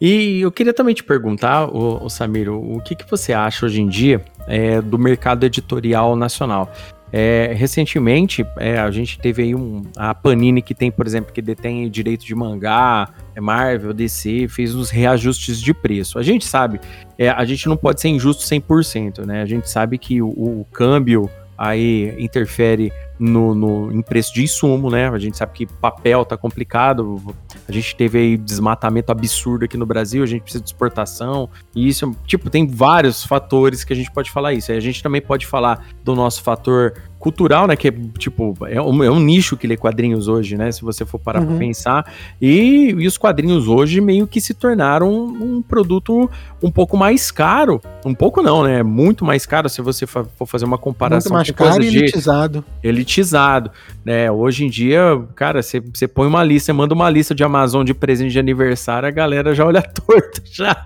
E 0.00 0.40
eu 0.42 0.52
queria 0.52 0.72
também 0.72 0.94
te 0.94 1.02
perguntar, 1.02 1.66
o, 1.66 2.08
Samir, 2.08 2.48
o, 2.48 2.76
o 2.76 2.80
que, 2.80 2.94
que 2.94 3.10
você 3.10 3.32
acha 3.32 3.66
hoje 3.66 3.82
em 3.82 3.88
dia 3.88 4.24
é, 4.46 4.80
do 4.80 4.96
mercado 4.96 5.44
editorial 5.44 6.14
nacional? 6.14 6.72
É, 7.12 7.52
recentemente, 7.52 8.46
é, 8.58 8.78
a 8.78 8.92
gente 8.92 9.18
teve 9.18 9.42
aí 9.42 9.54
um, 9.56 9.82
a 9.96 10.14
Panini, 10.14 10.62
que 10.62 10.72
tem, 10.72 10.88
por 10.88 11.04
exemplo, 11.04 11.32
que 11.32 11.42
detém 11.42 11.90
direito 11.90 12.24
de 12.24 12.32
mangá, 12.32 13.08
é 13.34 13.40
Marvel, 13.40 13.92
DC, 13.92 14.46
fez 14.48 14.72
uns 14.72 14.88
reajustes 14.88 15.60
de 15.60 15.74
preço. 15.74 16.16
A 16.16 16.22
gente 16.22 16.46
sabe, 16.46 16.80
é, 17.18 17.28
a 17.28 17.44
gente 17.44 17.68
não 17.68 17.76
pode 17.76 18.00
ser 18.00 18.08
injusto 18.08 18.44
100%, 18.44 19.26
né? 19.26 19.42
A 19.42 19.46
gente 19.46 19.68
sabe 19.68 19.98
que 19.98 20.22
o, 20.22 20.28
o 20.28 20.66
câmbio 20.72 21.28
aí 21.58 22.14
interfere 22.18 22.92
no, 23.18 23.54
no, 23.54 23.92
em 23.92 24.02
preço 24.02 24.34
de 24.34 24.42
insumo, 24.42 24.90
né? 24.90 25.08
A 25.08 25.18
gente 25.18 25.36
sabe 25.36 25.52
que 25.52 25.66
papel 25.66 26.24
tá 26.24 26.36
complicado, 26.36 27.20
a 27.72 27.80
gente 27.80 27.96
teve 27.96 28.18
aí 28.18 28.36
desmatamento 28.36 29.10
absurdo 29.10 29.64
aqui 29.64 29.76
no 29.76 29.86
Brasil, 29.86 30.22
a 30.22 30.26
gente 30.26 30.42
precisa 30.42 30.62
de 30.62 30.68
exportação, 30.68 31.48
e 31.74 31.88
isso, 31.88 32.14
tipo, 32.26 32.50
tem 32.50 32.66
vários 32.66 33.24
fatores 33.24 33.82
que 33.82 33.92
a 33.92 33.96
gente 33.96 34.10
pode 34.10 34.30
falar 34.30 34.52
isso. 34.52 34.70
a 34.70 34.80
gente 34.80 35.02
também 35.02 35.20
pode 35.20 35.46
falar 35.46 35.86
do 36.04 36.14
nosso 36.14 36.42
fator 36.42 36.94
cultural, 37.22 37.68
né? 37.68 37.76
Que 37.76 37.86
é 37.86 37.94
tipo, 38.18 38.56
é 38.66 38.82
um, 38.82 39.04
é 39.04 39.08
um, 39.08 39.20
nicho 39.20 39.56
que 39.56 39.64
lê 39.64 39.76
quadrinhos 39.76 40.26
hoje, 40.26 40.56
né? 40.56 40.72
Se 40.72 40.82
você 40.82 41.04
for 41.04 41.20
parar 41.20 41.40
uhum. 41.40 41.46
pra 41.46 41.56
pensar. 41.56 42.12
E, 42.40 42.90
e, 42.98 43.06
os 43.06 43.16
quadrinhos 43.16 43.68
hoje 43.68 44.00
meio 44.00 44.26
que 44.26 44.40
se 44.40 44.52
tornaram 44.52 45.08
um, 45.08 45.56
um, 45.58 45.62
produto 45.62 46.28
um 46.60 46.68
pouco 46.68 46.96
mais 46.96 47.30
caro. 47.30 47.80
Um 48.04 48.12
pouco 48.12 48.42
não, 48.42 48.64
né? 48.64 48.82
Muito 48.82 49.24
mais 49.24 49.46
caro 49.46 49.68
se 49.68 49.80
você 49.80 50.04
for 50.04 50.26
fazer 50.46 50.64
uma 50.64 50.76
comparação. 50.76 51.32
Muito 51.32 51.54
mais 51.54 51.72
caro 51.72 51.84
e 51.84 51.86
elitizado. 51.86 52.64
Elitizado. 52.82 53.70
Né? 54.04 54.30
Hoje 54.30 54.64
em 54.64 54.70
dia, 54.70 55.00
cara, 55.34 55.62
você, 55.62 56.08
põe 56.08 56.26
uma 56.26 56.42
lista, 56.42 56.66
você 56.66 56.72
manda 56.72 56.94
uma 56.94 57.08
lista 57.08 57.34
de 57.34 57.44
Amazon 57.44 57.84
de 57.84 57.94
presente 57.94 58.32
de 58.32 58.38
aniversário, 58.38 59.06
a 59.06 59.12
galera 59.12 59.54
já 59.54 59.64
olha 59.64 59.82
torto 59.82 60.42
já. 60.44 60.76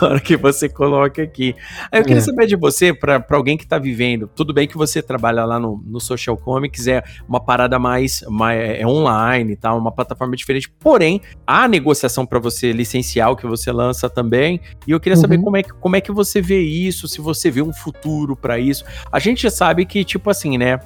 na 0.00 0.08
hora 0.08 0.20
que 0.20 0.36
você 0.36 0.68
coloca 0.68 1.22
aqui. 1.22 1.54
Aí 1.90 2.00
eu 2.00 2.04
queria 2.04 2.18
é. 2.18 2.22
saber 2.22 2.46
de 2.46 2.56
você, 2.56 2.92
para 2.92 3.24
alguém 3.30 3.56
que 3.56 3.66
tá 3.66 3.78
vivendo, 3.78 4.28
tudo 4.34 4.52
bem 4.52 4.68
que 4.68 4.76
você 4.76 5.00
trabalha 5.02 5.44
lá 5.44 5.58
no, 5.58 5.82
no 5.86 6.00
Social 6.00 6.36
Comics 6.36 6.86
é 6.86 7.02
uma 7.28 7.40
parada 7.40 7.78
mais, 7.78 8.22
mais 8.28 8.60
é, 8.60 8.82
é 8.82 8.86
online, 8.86 9.56
tá? 9.56 9.74
Uma 9.74 9.90
plataforma 9.90 10.36
diferente. 10.36 10.70
Porém, 10.78 11.20
há 11.46 11.66
negociação 11.66 12.26
para 12.26 12.38
você 12.38 12.72
licenciar 12.72 13.30
o 13.30 13.36
que 13.36 13.46
você 13.46 13.72
lança 13.72 14.08
também. 14.10 14.60
E 14.86 14.90
eu 14.90 15.00
queria 15.00 15.16
saber 15.16 15.36
uhum. 15.38 15.44
como, 15.44 15.56
é 15.56 15.62
que, 15.62 15.72
como 15.72 15.96
é 15.96 16.00
que 16.00 16.12
você 16.12 16.40
vê 16.40 16.60
isso, 16.60 17.08
se 17.08 17.20
você 17.20 17.50
vê 17.50 17.62
um 17.62 17.72
futuro 17.72 18.36
para 18.36 18.58
isso. 18.58 18.84
A 19.10 19.18
gente 19.18 19.50
sabe 19.50 19.86
que, 19.86 20.04
tipo 20.04 20.28
assim, 20.30 20.58
né, 20.58 20.78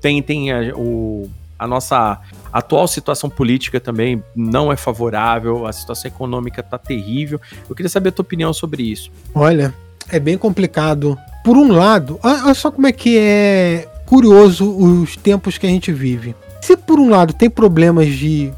tem, 0.00 0.22
tem 0.22 0.52
a, 0.52 0.65
o, 0.74 1.28
a 1.58 1.66
nossa 1.66 2.20
atual 2.52 2.86
situação 2.86 3.28
política 3.28 3.80
também 3.80 4.22
não 4.34 4.72
é 4.72 4.76
favorável, 4.76 5.66
a 5.66 5.72
situação 5.72 6.08
econômica 6.08 6.62
tá 6.62 6.78
terrível. 6.78 7.40
Eu 7.68 7.74
queria 7.74 7.88
saber 7.88 8.10
a 8.10 8.12
tua 8.12 8.22
opinião 8.22 8.52
sobre 8.52 8.82
isso. 8.82 9.10
Olha, 9.34 9.74
é 10.10 10.18
bem 10.18 10.38
complicado. 10.38 11.18
Por 11.44 11.56
um 11.56 11.72
lado, 11.72 12.18
olha 12.22 12.54
só 12.54 12.70
como 12.70 12.86
é 12.86 12.92
que 12.92 13.18
é 13.18 13.88
curioso 14.04 14.68
os 14.70 15.16
tempos 15.16 15.58
que 15.58 15.66
a 15.66 15.70
gente 15.70 15.92
vive. 15.92 16.34
Se 16.60 16.76
por 16.76 16.98
um 16.98 17.10
lado 17.10 17.32
tem 17.32 17.50
problemas 17.50 18.08
de 18.08 18.52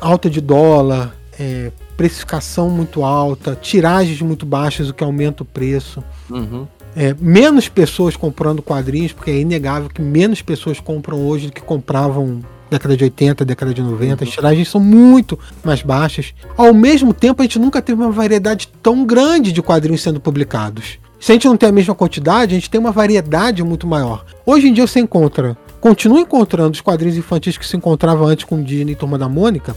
alta 0.00 0.28
de 0.28 0.40
dólar, 0.40 1.14
é, 1.38 1.70
precificação 1.96 2.68
muito 2.70 3.04
alta, 3.04 3.56
tiragens 3.60 4.20
muito 4.20 4.44
baixas, 4.44 4.88
o 4.88 4.94
que 4.94 5.04
aumenta 5.04 5.42
o 5.42 5.46
preço. 5.46 6.02
Uhum. 6.28 6.66
É, 6.96 7.14
menos 7.20 7.68
pessoas 7.68 8.16
comprando 8.16 8.62
quadrinhos, 8.62 9.12
porque 9.12 9.30
é 9.30 9.38
inegável 9.40 9.88
que 9.88 10.00
menos 10.00 10.42
pessoas 10.42 10.78
compram 10.78 11.26
hoje 11.26 11.48
do 11.48 11.52
que 11.52 11.60
compravam 11.60 12.40
década 12.70 12.96
de 12.96 13.04
80, 13.04 13.44
década 13.44 13.74
de 13.74 13.82
90. 13.82 14.24
Uhum. 14.24 14.28
As 14.28 14.34
tiragens 14.34 14.68
são 14.68 14.80
muito 14.80 15.38
mais 15.62 15.82
baixas. 15.82 16.34
Ao 16.56 16.72
mesmo 16.72 17.12
tempo, 17.12 17.42
a 17.42 17.44
gente 17.44 17.58
nunca 17.58 17.80
teve 17.82 18.00
uma 18.00 18.10
variedade 18.10 18.68
tão 18.82 19.04
grande 19.04 19.52
de 19.52 19.62
quadrinhos 19.62 20.02
sendo 20.02 20.20
publicados. 20.20 20.98
Se 21.20 21.32
a 21.32 21.34
gente 21.34 21.46
não 21.46 21.56
tem 21.56 21.68
a 21.68 21.72
mesma 21.72 21.94
quantidade, 21.94 22.52
a 22.52 22.58
gente 22.58 22.68
tem 22.68 22.80
uma 22.80 22.92
variedade 22.92 23.62
muito 23.62 23.86
maior. 23.86 24.24
Hoje 24.44 24.68
em 24.68 24.72
dia 24.72 24.86
você 24.86 25.00
encontra, 25.00 25.56
continua 25.80 26.20
encontrando 26.20 26.72
os 26.72 26.80
quadrinhos 26.80 27.16
infantis 27.16 27.56
que 27.56 27.66
se 27.66 27.76
encontrava 27.76 28.24
antes 28.26 28.44
com 28.44 28.62
Disney 28.62 28.92
e 28.92 28.96
Turma 28.96 29.16
da 29.16 29.28
Mônica, 29.28 29.74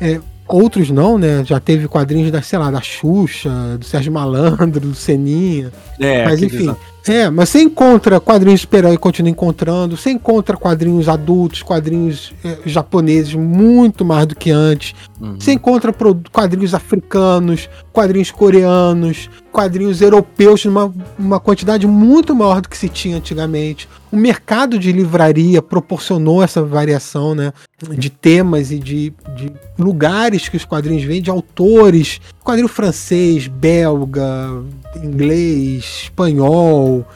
é, 0.00 0.20
Outros 0.48 0.90
não, 0.90 1.18
né? 1.18 1.44
Já 1.44 1.58
teve 1.58 1.88
quadrinhos 1.88 2.30
da, 2.30 2.40
sei 2.40 2.58
lá, 2.58 2.70
da 2.70 2.80
Xuxa, 2.80 3.76
do 3.78 3.84
Sérgio 3.84 4.12
Malandro, 4.12 4.80
do 4.80 4.94
Seninha. 4.94 5.72
É, 5.98 6.24
mas 6.24 6.42
enfim. 6.42 6.74
É, 7.08 7.30
mas 7.30 7.48
você 7.48 7.60
encontra 7.60 8.18
quadrinhos 8.18 8.62
super 8.62 8.84
e 8.84 8.98
continua 8.98 9.30
encontrando. 9.30 9.96
Você 9.96 10.10
encontra 10.10 10.56
quadrinhos 10.56 11.08
adultos, 11.08 11.62
quadrinhos 11.62 12.32
é, 12.44 12.58
japoneses 12.66 13.34
muito 13.34 14.04
mais 14.04 14.26
do 14.26 14.34
que 14.34 14.50
antes. 14.50 14.94
Uhum. 15.20 15.36
Você 15.38 15.52
encontra 15.52 15.94
quadrinhos 16.32 16.74
africanos, 16.74 17.68
quadrinhos 17.92 18.30
coreanos, 18.30 19.30
quadrinhos 19.56 20.02
europeus 20.02 20.66
numa 20.66 20.94
uma 21.18 21.40
quantidade 21.40 21.86
muito 21.86 22.34
maior 22.34 22.60
do 22.60 22.68
que 22.68 22.76
se 22.76 22.90
tinha 22.90 23.16
antigamente. 23.16 23.88
O 24.12 24.16
mercado 24.16 24.78
de 24.78 24.92
livraria 24.92 25.62
proporcionou 25.62 26.42
essa 26.42 26.62
variação 26.62 27.34
né, 27.34 27.54
de 27.96 28.10
temas 28.10 28.70
e 28.70 28.78
de, 28.78 29.14
de 29.34 29.50
lugares 29.78 30.46
que 30.50 30.58
os 30.58 30.66
quadrinhos 30.66 31.04
vêm, 31.04 31.22
de 31.22 31.30
autores. 31.30 32.20
Quadrinho 32.44 32.68
francês, 32.68 33.46
belga, 33.46 34.62
inglês, 35.02 36.02
espanhol. 36.02 37.06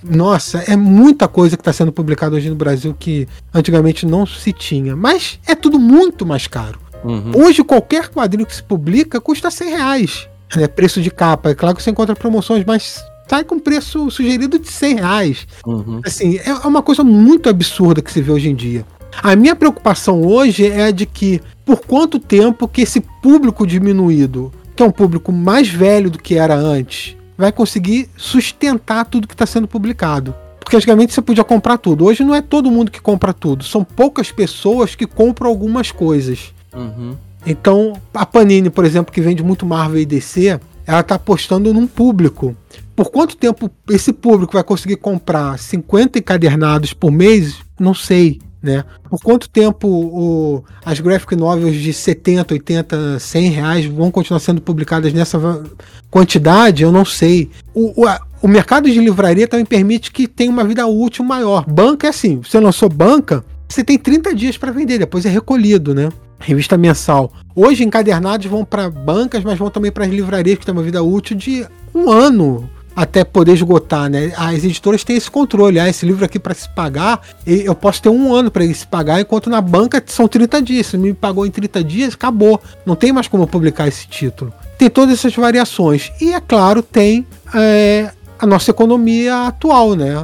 Nossa, 0.00 0.58
é 0.68 0.76
muita 0.76 1.26
coisa 1.26 1.56
que 1.56 1.62
está 1.62 1.72
sendo 1.72 1.90
publicada 1.90 2.36
hoje 2.36 2.48
no 2.48 2.54
Brasil 2.54 2.94
que 2.96 3.26
antigamente 3.52 4.06
não 4.06 4.24
se 4.24 4.52
tinha. 4.52 4.94
Mas 4.94 5.40
é 5.48 5.56
tudo 5.56 5.80
muito 5.80 6.24
mais 6.24 6.46
caro. 6.46 6.78
Uhum. 7.02 7.32
Hoje, 7.34 7.64
qualquer 7.64 8.08
quadrinho 8.08 8.46
que 8.46 8.54
se 8.54 8.62
publica 8.62 9.20
custa 9.20 9.50
100 9.50 9.68
reais. 9.70 10.28
É 10.56 10.66
preço 10.66 11.00
de 11.00 11.10
capa. 11.10 11.50
É 11.50 11.54
claro 11.54 11.76
que 11.76 11.82
você 11.82 11.90
encontra 11.90 12.16
promoções, 12.16 12.64
mas 12.64 13.04
sai 13.28 13.44
com 13.44 13.58
preço 13.58 14.10
sugerido 14.10 14.58
de 14.58 14.68
100 14.68 14.94
reais. 14.96 15.46
Uhum. 15.66 16.00
Assim, 16.04 16.38
é 16.38 16.52
uma 16.66 16.82
coisa 16.82 17.04
muito 17.04 17.48
absurda 17.48 18.00
que 18.00 18.10
se 18.10 18.22
vê 18.22 18.32
hoje 18.32 18.48
em 18.48 18.54
dia. 18.54 18.84
A 19.22 19.34
minha 19.36 19.56
preocupação 19.56 20.22
hoje 20.22 20.66
é 20.66 20.92
de 20.92 21.04
que 21.04 21.40
por 21.64 21.80
quanto 21.80 22.18
tempo 22.18 22.68
que 22.68 22.82
esse 22.82 23.00
público 23.22 23.66
diminuído, 23.66 24.52
que 24.74 24.82
é 24.82 24.86
um 24.86 24.90
público 24.90 25.32
mais 25.32 25.68
velho 25.68 26.10
do 26.10 26.18
que 26.18 26.36
era 26.36 26.54
antes, 26.54 27.16
vai 27.36 27.52
conseguir 27.52 28.08
sustentar 28.16 29.04
tudo 29.04 29.28
que 29.28 29.34
está 29.34 29.46
sendo 29.46 29.68
publicado. 29.68 30.34
Porque 30.58 30.76
antigamente 30.76 31.14
você 31.14 31.22
podia 31.22 31.44
comprar 31.44 31.78
tudo. 31.78 32.04
Hoje 32.04 32.22
não 32.22 32.34
é 32.34 32.42
todo 32.42 32.70
mundo 32.70 32.90
que 32.90 33.00
compra 33.00 33.32
tudo. 33.32 33.64
São 33.64 33.82
poucas 33.82 34.30
pessoas 34.30 34.94
que 34.94 35.06
compram 35.06 35.48
algumas 35.48 35.90
coisas. 35.90 36.52
Uhum. 36.74 37.16
Então, 37.48 37.94
a 38.12 38.26
Panini, 38.26 38.68
por 38.68 38.84
exemplo, 38.84 39.10
que 39.10 39.22
vende 39.22 39.42
muito 39.42 39.64
Marvel 39.64 40.02
e 40.02 40.04
DC, 40.04 40.60
ela 40.86 41.00
está 41.00 41.14
apostando 41.14 41.72
num 41.72 41.86
público. 41.86 42.54
Por 42.94 43.10
quanto 43.10 43.38
tempo 43.38 43.70
esse 43.88 44.12
público 44.12 44.52
vai 44.52 44.62
conseguir 44.62 44.96
comprar 44.96 45.58
50 45.58 46.18
encadernados 46.18 46.92
por 46.92 47.10
mês? 47.10 47.56
Não 47.80 47.94
sei. 47.94 48.38
Né? 48.60 48.84
Por 49.08 49.20
quanto 49.20 49.48
tempo 49.48 49.88
o, 49.88 50.64
as 50.84 51.00
graphic 51.00 51.36
novels 51.36 51.76
de 51.76 51.92
70, 51.92 52.52
80, 52.52 53.18
100 53.18 53.50
reais 53.50 53.86
vão 53.86 54.10
continuar 54.10 54.40
sendo 54.40 54.60
publicadas 54.60 55.12
nessa 55.14 55.62
quantidade? 56.10 56.82
Eu 56.82 56.92
não 56.92 57.04
sei. 57.04 57.50
O, 57.72 58.04
o, 58.04 58.18
o 58.42 58.48
mercado 58.48 58.90
de 58.90 58.98
livraria 58.98 59.48
também 59.48 59.64
permite 59.64 60.12
que 60.12 60.26
tenha 60.26 60.50
uma 60.50 60.64
vida 60.64 60.86
útil 60.86 61.24
maior. 61.24 61.64
Banca 61.66 62.08
é 62.08 62.10
assim: 62.10 62.42
você 62.42 62.60
lançou 62.60 62.90
banca, 62.90 63.42
você 63.66 63.82
tem 63.82 63.96
30 63.96 64.34
dias 64.34 64.58
para 64.58 64.72
vender, 64.72 64.98
depois 64.98 65.24
é 65.24 65.30
recolhido, 65.30 65.94
né? 65.94 66.10
Revista 66.38 66.76
mensal. 66.76 67.32
Hoje, 67.54 67.84
encadernados 67.84 68.46
vão 68.46 68.64
para 68.64 68.88
bancas, 68.88 69.42
mas 69.42 69.58
vão 69.58 69.70
também 69.70 69.90
para 69.90 70.04
as 70.04 70.10
livrarias, 70.10 70.58
que 70.58 70.64
têm 70.64 70.72
uma 70.72 70.82
vida 70.82 71.02
útil 71.02 71.36
de 71.36 71.66
um 71.94 72.10
ano 72.10 72.68
até 72.98 73.22
poder 73.22 73.52
esgotar, 73.52 74.10
né? 74.10 74.32
As 74.36 74.64
editoras 74.64 75.04
têm 75.04 75.16
esse 75.16 75.30
controle. 75.30 75.78
Ah, 75.78 75.88
esse 75.88 76.04
livro 76.04 76.24
aqui 76.24 76.36
para 76.36 76.52
se 76.52 76.68
pagar, 76.68 77.20
eu 77.46 77.72
posso 77.72 78.02
ter 78.02 78.08
um 78.08 78.34
ano 78.34 78.50
para 78.50 78.64
ele 78.64 78.74
se 78.74 78.84
pagar, 78.84 79.20
enquanto 79.20 79.48
na 79.48 79.60
banca 79.60 80.02
são 80.06 80.26
30 80.26 80.60
dias. 80.60 80.86
Se 80.88 80.98
me 80.98 81.14
pagou 81.14 81.46
em 81.46 81.50
30 81.50 81.84
dias, 81.84 82.14
acabou. 82.14 82.60
Não 82.84 82.96
tem 82.96 83.12
mais 83.12 83.28
como 83.28 83.46
publicar 83.46 83.86
esse 83.86 84.08
título. 84.08 84.52
Tem 84.76 84.90
todas 84.90 85.16
essas 85.16 85.32
variações. 85.36 86.10
E, 86.20 86.32
é 86.32 86.40
claro, 86.40 86.82
tem 86.82 87.24
é, 87.54 88.10
a 88.36 88.44
nossa 88.44 88.72
economia 88.72 89.46
atual, 89.46 89.94
né? 89.94 90.14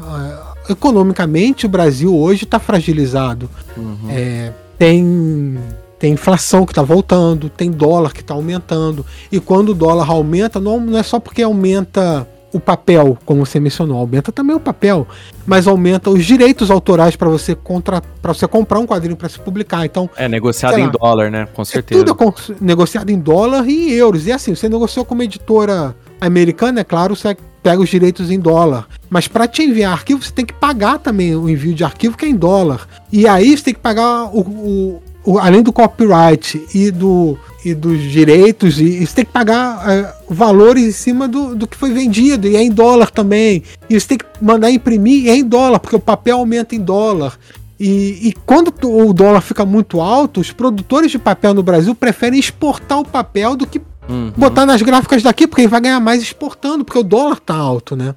É, 0.69 0.73
economicamente, 0.73 1.67
o 1.67 1.69
Brasil 1.69 2.13
hoje 2.13 2.43
está 2.43 2.59
fragilizado. 2.59 3.49
Uhum. 3.77 4.09
É, 4.11 4.53
tem 4.77 5.57
tem 5.99 6.13
inflação 6.13 6.67
que 6.67 6.73
está 6.73 6.83
voltando, 6.83 7.49
tem 7.49 7.71
dólar 7.71 8.13
que 8.13 8.21
está 8.21 8.35
aumentando. 8.35 9.05
E 9.31 9.41
quando 9.41 9.71
o 9.71 9.75
dólar 9.75 10.11
aumenta, 10.11 10.61
não, 10.61 10.81
não 10.81 10.99
é 10.99 11.03
só 11.03 11.19
porque 11.19 11.43
aumenta 11.43 12.27
o 12.53 12.61
papel, 12.61 13.19
como 13.25 13.45
você 13.45 13.59
mencionou, 13.59 13.99
aumenta 13.99 14.31
também 14.31 14.55
o 14.55 14.61
papel, 14.61 15.09
mas 15.45 15.67
aumenta 15.67 16.09
os 16.09 16.25
direitos 16.25 16.71
autorais 16.71 17.17
para 17.17 17.29
você 17.29 17.53
contra, 17.53 18.01
para 18.01 18.33
você 18.33 18.47
comprar 18.47 18.79
um 18.79 18.87
quadrinho 18.87 19.17
para 19.17 19.29
se 19.29 19.41
publicar. 19.41 19.85
Então 19.85 20.09
é 20.17 20.29
negociado 20.29 20.79
em 20.79 20.89
dólar, 20.89 21.33
né? 21.33 21.49
Com 21.53 21.65
certeza. 21.65 22.01
É 22.01 22.05
tudo 22.05 22.35
é 22.51 22.55
negociado 22.61 23.11
em 23.11 23.19
dólar 23.19 23.69
e 23.69 23.89
em 23.89 23.91
euros. 23.91 24.27
E 24.27 24.33
assim, 24.33 24.55
você 24.55 24.69
negociou 24.69 25.05
com 25.05 25.15
uma 25.15 25.25
editora 25.25 25.97
americana, 26.21 26.81
é 26.81 26.85
claro, 26.85 27.17
você 27.17 27.37
pega 27.61 27.83
os 27.83 27.89
direitos 27.89 28.31
em 28.31 28.39
dólar. 28.39 28.87
Mas 29.11 29.27
para 29.27 29.49
te 29.49 29.63
enviar 29.65 29.93
arquivo, 29.93 30.23
você 30.23 30.31
tem 30.31 30.47
que 30.47 30.55
pagar 30.55 30.99
também 30.99 31.35
o 31.35 31.49
envio 31.49 31.75
de 31.75 31.83
arquivo 31.83 32.17
que 32.17 32.25
é 32.25 32.29
em 32.29 32.37
dólar. 32.37 32.87
E 33.11 33.27
aí 33.27 33.57
você 33.57 33.65
tem 33.65 33.75
que 33.75 33.81
pagar 33.81 34.27
o, 34.27 34.41
o, 34.41 35.03
o 35.25 35.39
além 35.39 35.63
do 35.63 35.73
copyright 35.73 36.63
e 36.75 36.91
do 36.91 37.39
e 37.65 37.73
dos 37.73 37.99
direitos, 38.03 38.79
e, 38.79 39.07
você 39.07 39.15
tem 39.15 39.25
que 39.25 39.33
pagar 39.33 39.91
é, 39.91 40.15
valores 40.29 40.85
em 40.85 40.93
cima 40.93 41.27
do, 41.27 41.55
do 41.55 41.67
que 41.67 41.77
foi 41.77 41.93
vendido, 41.93 42.47
e 42.47 42.57
é 42.57 42.63
em 42.63 42.71
dólar 42.71 43.11
também. 43.11 43.63
E 43.89 43.99
você 43.99 44.09
tem 44.09 44.19
que 44.19 44.27
mandar 44.41 44.71
imprimir, 44.71 45.25
e 45.25 45.31
é 45.31 45.35
em 45.35 45.45
dólar, 45.45 45.79
porque 45.79 45.97
o 45.97 46.01
papel 46.01 46.37
aumenta 46.37 46.75
em 46.75 46.81
dólar. 46.81 47.39
E, 47.81 48.29
e, 48.29 48.35
quando 48.45 48.73
o 48.85 49.13
dólar 49.15 49.41
fica 49.41 49.65
muito 49.65 50.01
alto, 50.01 50.41
os 50.41 50.53
produtores 50.53 51.11
de 51.11 51.19
papel 51.19 51.55
no 51.55 51.63
Brasil 51.63 51.95
preferem 51.95 52.39
exportar 52.39 53.01
o 53.01 53.05
papel 53.05 53.57
do 53.57 53.67
que 53.67 53.81
uhum. 54.09 54.33
botar 54.37 54.67
nas 54.67 54.83
gráficas 54.83 55.23
daqui, 55.23 55.47
porque 55.47 55.63
ele 55.63 55.69
vai 55.69 55.81
ganhar 55.81 56.01
mais 56.01 56.23
exportando, 56.23 56.85
porque 56.85 56.99
o 56.99 57.03
dólar 57.03 57.41
tá 57.41 57.55
alto, 57.55 57.97
né? 57.97 58.15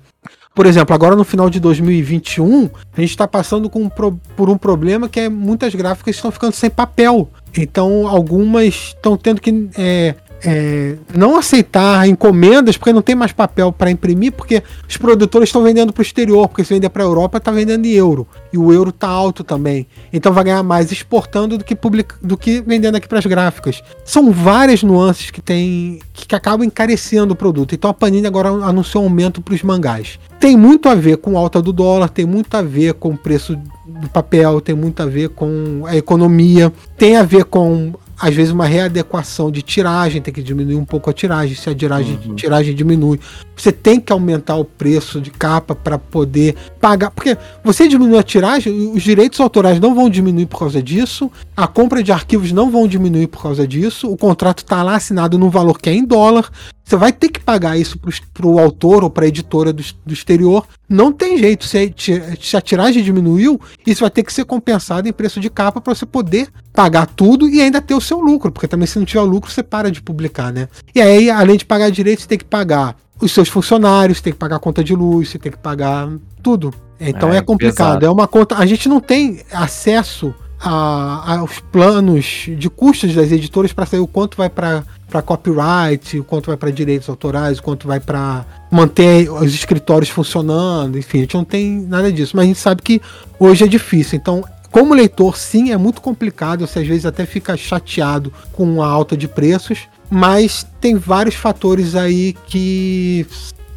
Por 0.58 0.66
exemplo, 0.66 0.96
agora 0.96 1.16
no 1.16 1.24
final 1.24 1.52
de 1.52 1.60
2021, 1.60 2.68
a 2.92 3.02
gente 3.02 3.12
está 3.12 3.28
passando 3.28 3.70
com, 3.70 3.88
por 3.88 4.50
um 4.50 4.58
problema 4.58 5.08
que 5.08 5.20
é 5.20 5.30
muitas 5.30 5.76
gráficas 5.76 6.16
estão 6.16 6.32
ficando 6.32 6.54
sem 6.54 6.68
papel. 6.68 7.30
Então, 7.56 8.08
algumas 8.08 8.74
estão 8.74 9.16
tendo 9.16 9.40
que 9.40 9.70
é, 9.78 10.16
é, 10.44 10.96
não 11.16 11.38
aceitar 11.38 12.08
encomendas 12.08 12.78
porque 12.78 12.94
não 12.94 13.02
tem 13.02 13.16
mais 13.16 13.32
papel 13.32 13.72
para 13.72 13.90
imprimir, 13.90 14.32
porque 14.32 14.62
os 14.88 14.98
produtores 14.98 15.50
estão 15.50 15.64
vendendo 15.64 15.92
para 15.92 16.02
o 16.02 16.06
exterior, 16.06 16.48
porque 16.48 16.64
se 16.64 16.74
vender 16.74 16.90
para 16.90 17.04
a 17.04 17.06
Europa 17.06 17.38
está 17.38 17.52
vendendo 17.52 17.86
em 17.86 17.92
euro 17.92 18.28
e 18.52 18.58
o 18.58 18.72
euro 18.72 18.90
está 18.90 19.08
alto 19.08 19.44
também. 19.44 19.88
Então 20.12 20.32
vai 20.32 20.44
ganhar 20.44 20.64
mais 20.64 20.92
exportando 20.92 21.58
do 21.58 21.64
que, 21.64 21.76
public, 21.76 22.16
do 22.22 22.38
que 22.38 22.62
vendendo 22.62 22.96
aqui 22.96 23.08
para 23.08 23.20
as 23.20 23.26
gráficas. 23.26 23.82
São 24.06 24.32
várias 24.32 24.84
nuances 24.84 25.32
que 25.32 25.42
tem 25.42 26.00
que, 26.14 26.28
que 26.28 26.36
acabam 26.36 26.66
encarecendo 26.66 27.34
o 27.34 27.36
produto. 27.36 27.74
Então 27.74 27.90
a 27.90 27.94
Panini 27.94 28.28
agora 28.28 28.50
anunciou 28.50 29.04
um 29.04 29.08
aumento 29.08 29.42
para 29.42 29.54
os 29.54 29.64
mangás. 29.64 30.20
Tem 30.40 30.56
muito 30.56 30.88
a 30.88 30.96
ver 30.96 31.18
com 31.18 31.38
a 31.38 31.40
alta 31.40 31.62
do 31.62 31.74
dólar, 31.74 32.10
tem 32.10 32.26
muito 32.26 32.54
a 32.56 32.62
ver 32.62 32.94
com 32.94 33.10
o 33.10 33.18
preço 33.18 33.58
do 33.88 34.10
papel, 34.10 34.62
tem 34.62 34.76
muito 34.76 35.02
a 35.02 35.06
ver 35.06 35.30
com 35.30 35.84
a 35.86 35.96
economia, 35.96 36.72
tem 36.96 37.16
a 37.16 37.24
ver 37.24 37.46
com 37.46 37.94
às 38.20 38.34
vezes 38.34 38.52
uma 38.52 38.66
readequação 38.66 39.52
de 39.52 39.62
tiragem, 39.62 40.22
tem 40.22 40.34
que 40.34 40.42
diminuir 40.42 40.76
um 40.76 40.86
pouco 40.86 41.10
a 41.10 41.14
tiragem, 41.14 41.56
se 41.56 41.70
a 41.70 41.76
tiragem, 41.76 42.20
uhum. 42.26 42.36
tiragem 42.36 42.74
diminui, 42.74 43.20
você 43.56 43.72
tem 43.72 44.00
que 44.00 44.12
aumentar 44.12 44.56
o 44.56 44.66
preço 44.66 45.22
de 45.22 45.30
capa 45.30 45.76
para 45.76 45.98
poder 45.98 46.56
pagar, 46.82 47.12
porque 47.12 47.38
você 47.64 47.88
diminui 47.88 48.18
a 48.18 48.24
tiragem, 48.24 48.92
os 48.92 49.04
direitos 49.04 49.40
autorais 49.40 49.80
não 49.80 49.94
vão 49.94 50.10
diminuir 50.10 50.48
por 50.48 50.60
causa 50.60 50.82
disso, 50.82 51.32
a 51.56 51.68
compra 51.68 52.02
de 52.02 52.12
arquivos 52.12 52.52
não 52.52 52.72
vão 52.72 52.88
diminuir 52.88 53.28
por 53.28 53.42
causa 53.42 53.68
disso, 53.68 54.12
o 54.12 54.18
contrato 54.18 54.60
está 54.60 54.82
lá 54.82 54.96
assinado 54.96 55.38
num 55.38 55.50
valor 55.50 55.80
que 55.80 55.90
é 55.90 55.94
em 55.94 56.04
dólar, 56.04 56.50
você 56.88 56.96
vai 56.96 57.12
ter 57.12 57.28
que 57.28 57.42
pagar 57.42 57.78
isso 57.78 58.00
para 58.34 58.48
o 58.48 58.58
autor 58.58 59.04
ou 59.04 59.10
para 59.10 59.26
a 59.26 59.28
editora 59.28 59.74
do, 59.74 59.84
do, 60.06 60.14
exterior. 60.14 60.66
Não 60.88 61.12
tem 61.12 61.38
jeito. 61.38 61.66
Se, 61.66 61.94
se, 62.40 62.56
a 62.56 62.62
tiragem 62.62 63.04
diminuiu, 63.04 63.60
isso 63.86 64.00
vai 64.00 64.10
ter 64.10 64.24
que 64.24 64.32
ser 64.32 64.46
compensado 64.46 65.06
em 65.06 65.12
preço 65.12 65.42
de 65.42 65.50
capa 65.50 65.82
para 65.82 65.94
você 65.94 66.06
poder 66.06 66.48
pagar 66.72 67.06
tudo 67.06 67.50
e 67.50 67.60
ainda 67.62 67.82
ter 67.82 67.94
o 67.94 68.00
seu 68.00 68.22
lucro. 68.22 68.54
Porque 68.54 68.70
também, 68.70 68.88
se 68.88 68.98
não 68.98 69.06
tiver 69.06 69.20
lucro, 69.20 69.52
você 69.52 69.62
para 69.62 69.92
de 69.92 70.02
publicar, 70.02 70.54
né? 70.54 70.70
E 70.96 71.02
aí, 71.02 71.30
além 71.30 71.58
de 71.58 71.66
pagar 71.66 71.92
direito, 71.92 72.22
você 72.22 72.28
tem 72.30 72.38
que 72.38 72.46
pagar 72.46 72.96
os 73.20 73.34
seus 73.34 73.50
funcionários, 73.50 74.20
você 74.20 74.24
tem 74.24 74.34
que 74.34 74.40
pagar 74.40 74.56
a 74.56 74.60
conta 74.60 74.82
de 74.82 74.96
luz, 74.96 75.28
você 75.28 75.38
tem 75.38 75.52
que 75.52 75.58
pagar 75.58 76.10
tudo. 76.42 76.74
Então 76.98 77.34
é, 77.34 77.38
é 77.40 77.42
complicado. 77.42 78.00
Pesado. 78.00 78.06
É 78.06 78.10
uma 78.10 78.30
conta. 78.30 78.56
A 78.56 78.66
gente 78.66 78.88
não 78.88 79.02
tem 79.02 79.42
acesso 79.52 80.34
a, 80.58 81.40
aos 81.40 81.60
planos 81.60 82.46
de 82.58 82.70
custos 82.70 83.14
das 83.14 83.30
editoras 83.30 83.74
para 83.74 83.86
saber 83.86 84.02
o 84.02 84.08
quanto 84.08 84.38
vai 84.38 84.50
para 84.50 84.86
para 85.10 85.22
copyright, 85.22 86.20
o 86.20 86.24
quanto 86.24 86.48
vai 86.48 86.58
para 86.58 86.70
direitos 86.70 87.08
autorais, 87.08 87.60
o 87.60 87.64
quanto 87.64 87.88
vai 87.88 88.00
para 88.00 88.46
manter 88.72 89.30
os 89.32 89.54
escritórios 89.54 90.10
funcionando, 90.10 90.98
enfim, 90.98 91.20
a 91.20 91.22
gente 91.22 91.36
não 91.36 91.46
tem 91.46 91.82
nada 91.82 92.12
disso, 92.12 92.36
mas 92.36 92.44
a 92.44 92.48
gente 92.48 92.60
sabe 92.60 92.82
que 92.82 93.02
hoje 93.40 93.64
é 93.64 93.68
difícil. 93.68 94.18
Então, 94.18 94.44
como 94.70 94.94
leitor, 94.94 95.38
sim, 95.38 95.72
é 95.72 95.78
muito 95.78 96.02
complicado, 96.02 96.68
você 96.68 96.80
às 96.80 96.88
vezes 96.88 97.06
até 97.06 97.26
fica 97.26 97.56
chateado 97.56 98.34
com 98.52 98.82
a 98.82 98.88
alta 98.88 99.16
de 99.16 99.28
preços, 99.28 99.88
mas 100.10 100.66
tem 100.82 100.96
vários 100.96 101.36
fatores 101.36 101.96
aí 101.96 102.34
que 102.48 103.26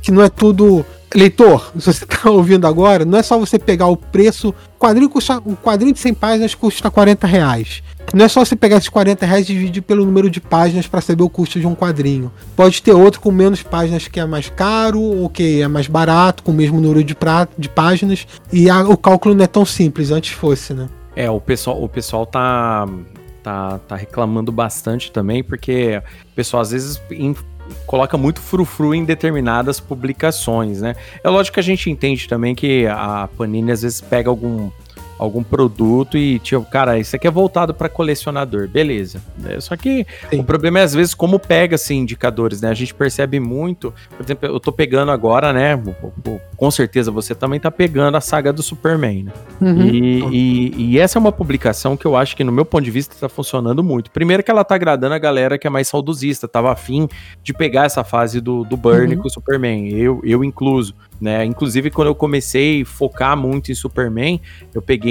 que 0.02 0.10
não 0.10 0.22
é 0.22 0.30
tudo 0.30 0.84
Leitor, 1.14 1.72
se 1.78 1.92
você 1.92 2.04
está 2.04 2.30
ouvindo 2.30 2.66
agora, 2.66 3.04
não 3.04 3.18
é 3.18 3.22
só 3.22 3.38
você 3.38 3.58
pegar 3.58 3.86
o 3.86 3.96
preço. 3.96 4.54
Quadrinho 4.80 5.10
custa, 5.10 5.42
um 5.44 5.54
quadrinho 5.54 5.92
de 5.92 5.98
100 5.98 6.14
páginas 6.14 6.54
custa 6.54 6.90
40 6.90 7.26
reais. 7.26 7.82
Não 8.14 8.24
é 8.24 8.28
só 8.28 8.42
você 8.42 8.56
pegar 8.56 8.78
esses 8.78 8.88
40 8.88 9.26
reais 9.26 9.44
e 9.44 9.52
dividir 9.52 9.82
pelo 9.82 10.06
número 10.06 10.30
de 10.30 10.40
páginas 10.40 10.86
para 10.86 11.02
saber 11.02 11.22
o 11.22 11.28
custo 11.28 11.60
de 11.60 11.66
um 11.66 11.74
quadrinho. 11.74 12.32
Pode 12.56 12.82
ter 12.82 12.92
outro 12.92 13.20
com 13.20 13.30
menos 13.30 13.62
páginas 13.62 14.08
que 14.08 14.18
é 14.18 14.24
mais 14.24 14.48
caro, 14.48 14.98
ou 14.98 15.28
que 15.28 15.60
é 15.60 15.68
mais 15.68 15.86
barato, 15.86 16.42
com 16.42 16.50
o 16.50 16.54
mesmo 16.54 16.80
número 16.80 17.04
de, 17.04 17.14
pra, 17.14 17.46
de 17.58 17.68
páginas. 17.68 18.26
E 18.50 18.70
a, 18.70 18.80
o 18.80 18.96
cálculo 18.96 19.34
não 19.34 19.44
é 19.44 19.46
tão 19.46 19.66
simples, 19.66 20.10
antes 20.10 20.32
fosse, 20.32 20.72
né? 20.72 20.88
É, 21.14 21.30
o 21.30 21.40
pessoal, 21.42 21.84
o 21.84 21.88
pessoal 21.88 22.24
tá, 22.24 22.88
tá, 23.42 23.78
tá 23.80 23.96
reclamando 23.96 24.50
bastante 24.50 25.12
também, 25.12 25.44
porque 25.44 26.02
o 26.32 26.34
pessoal 26.34 26.62
às 26.62 26.70
vezes 26.70 26.98
coloca 27.86 28.16
muito 28.16 28.40
frufru 28.40 28.94
em 28.94 29.04
determinadas 29.04 29.80
publicações, 29.80 30.80
né? 30.80 30.94
É 31.22 31.28
lógico 31.28 31.54
que 31.54 31.60
a 31.60 31.62
gente 31.62 31.90
entende 31.90 32.28
também 32.28 32.54
que 32.54 32.86
a 32.86 33.28
Panini 33.36 33.72
às 33.72 33.82
vezes 33.82 34.00
pega 34.00 34.28
algum 34.30 34.70
algum 35.20 35.42
produto 35.42 36.16
e, 36.16 36.38
tipo, 36.38 36.64
cara, 36.64 36.98
isso 36.98 37.14
aqui 37.14 37.26
é 37.26 37.30
voltado 37.30 37.74
para 37.74 37.90
colecionador, 37.90 38.66
beleza. 38.66 39.20
É, 39.44 39.60
só 39.60 39.76
que 39.76 40.06
Sim. 40.30 40.40
o 40.40 40.44
problema 40.44 40.78
é, 40.78 40.82
às 40.82 40.94
vezes, 40.94 41.12
como 41.12 41.38
pega, 41.38 41.74
assim, 41.74 41.98
indicadores, 41.98 42.62
né? 42.62 42.70
A 42.70 42.74
gente 42.74 42.94
percebe 42.94 43.38
muito, 43.38 43.92
por 44.16 44.24
exemplo, 44.24 44.48
eu 44.48 44.58
tô 44.58 44.72
pegando 44.72 45.12
agora, 45.12 45.52
né? 45.52 45.78
Com 46.56 46.70
certeza 46.70 47.10
você 47.10 47.34
também 47.34 47.60
tá 47.60 47.70
pegando 47.70 48.16
a 48.16 48.20
saga 48.20 48.50
do 48.50 48.62
Superman, 48.62 49.24
né? 49.24 49.32
Uhum. 49.60 49.86
E, 49.88 50.24
e, 50.32 50.74
e, 50.92 50.98
essa 50.98 51.18
é 51.18 51.20
uma 51.20 51.32
publicação 51.32 51.98
que 51.98 52.06
eu 52.06 52.16
acho 52.16 52.34
que, 52.34 52.42
no 52.42 52.50
meu 52.50 52.64
ponto 52.64 52.82
de 52.82 52.90
vista, 52.90 53.14
tá 53.20 53.28
funcionando 53.28 53.84
muito. 53.84 54.10
Primeiro 54.10 54.42
que 54.42 54.50
ela 54.50 54.64
tá 54.64 54.74
agradando 54.74 55.14
a 55.14 55.18
galera 55.18 55.58
que 55.58 55.66
é 55.66 55.70
mais 55.70 55.86
saudosista, 55.86 56.48
tava 56.48 56.72
afim 56.72 57.06
de 57.42 57.52
pegar 57.52 57.84
essa 57.84 58.02
fase 58.02 58.40
do, 58.40 58.64
do 58.64 58.74
Burn 58.74 59.14
uhum. 59.14 59.20
com 59.20 59.28
o 59.28 59.30
Superman, 59.30 59.90
eu, 59.90 60.22
eu 60.24 60.42
incluso. 60.42 60.94
Né? 61.20 61.44
Inclusive, 61.44 61.90
quando 61.90 62.08
eu 62.08 62.14
comecei 62.14 62.80
a 62.80 62.86
focar 62.86 63.36
muito 63.36 63.70
em 63.70 63.74
Superman, 63.74 64.40
eu 64.74 64.80
peguei 64.80 65.09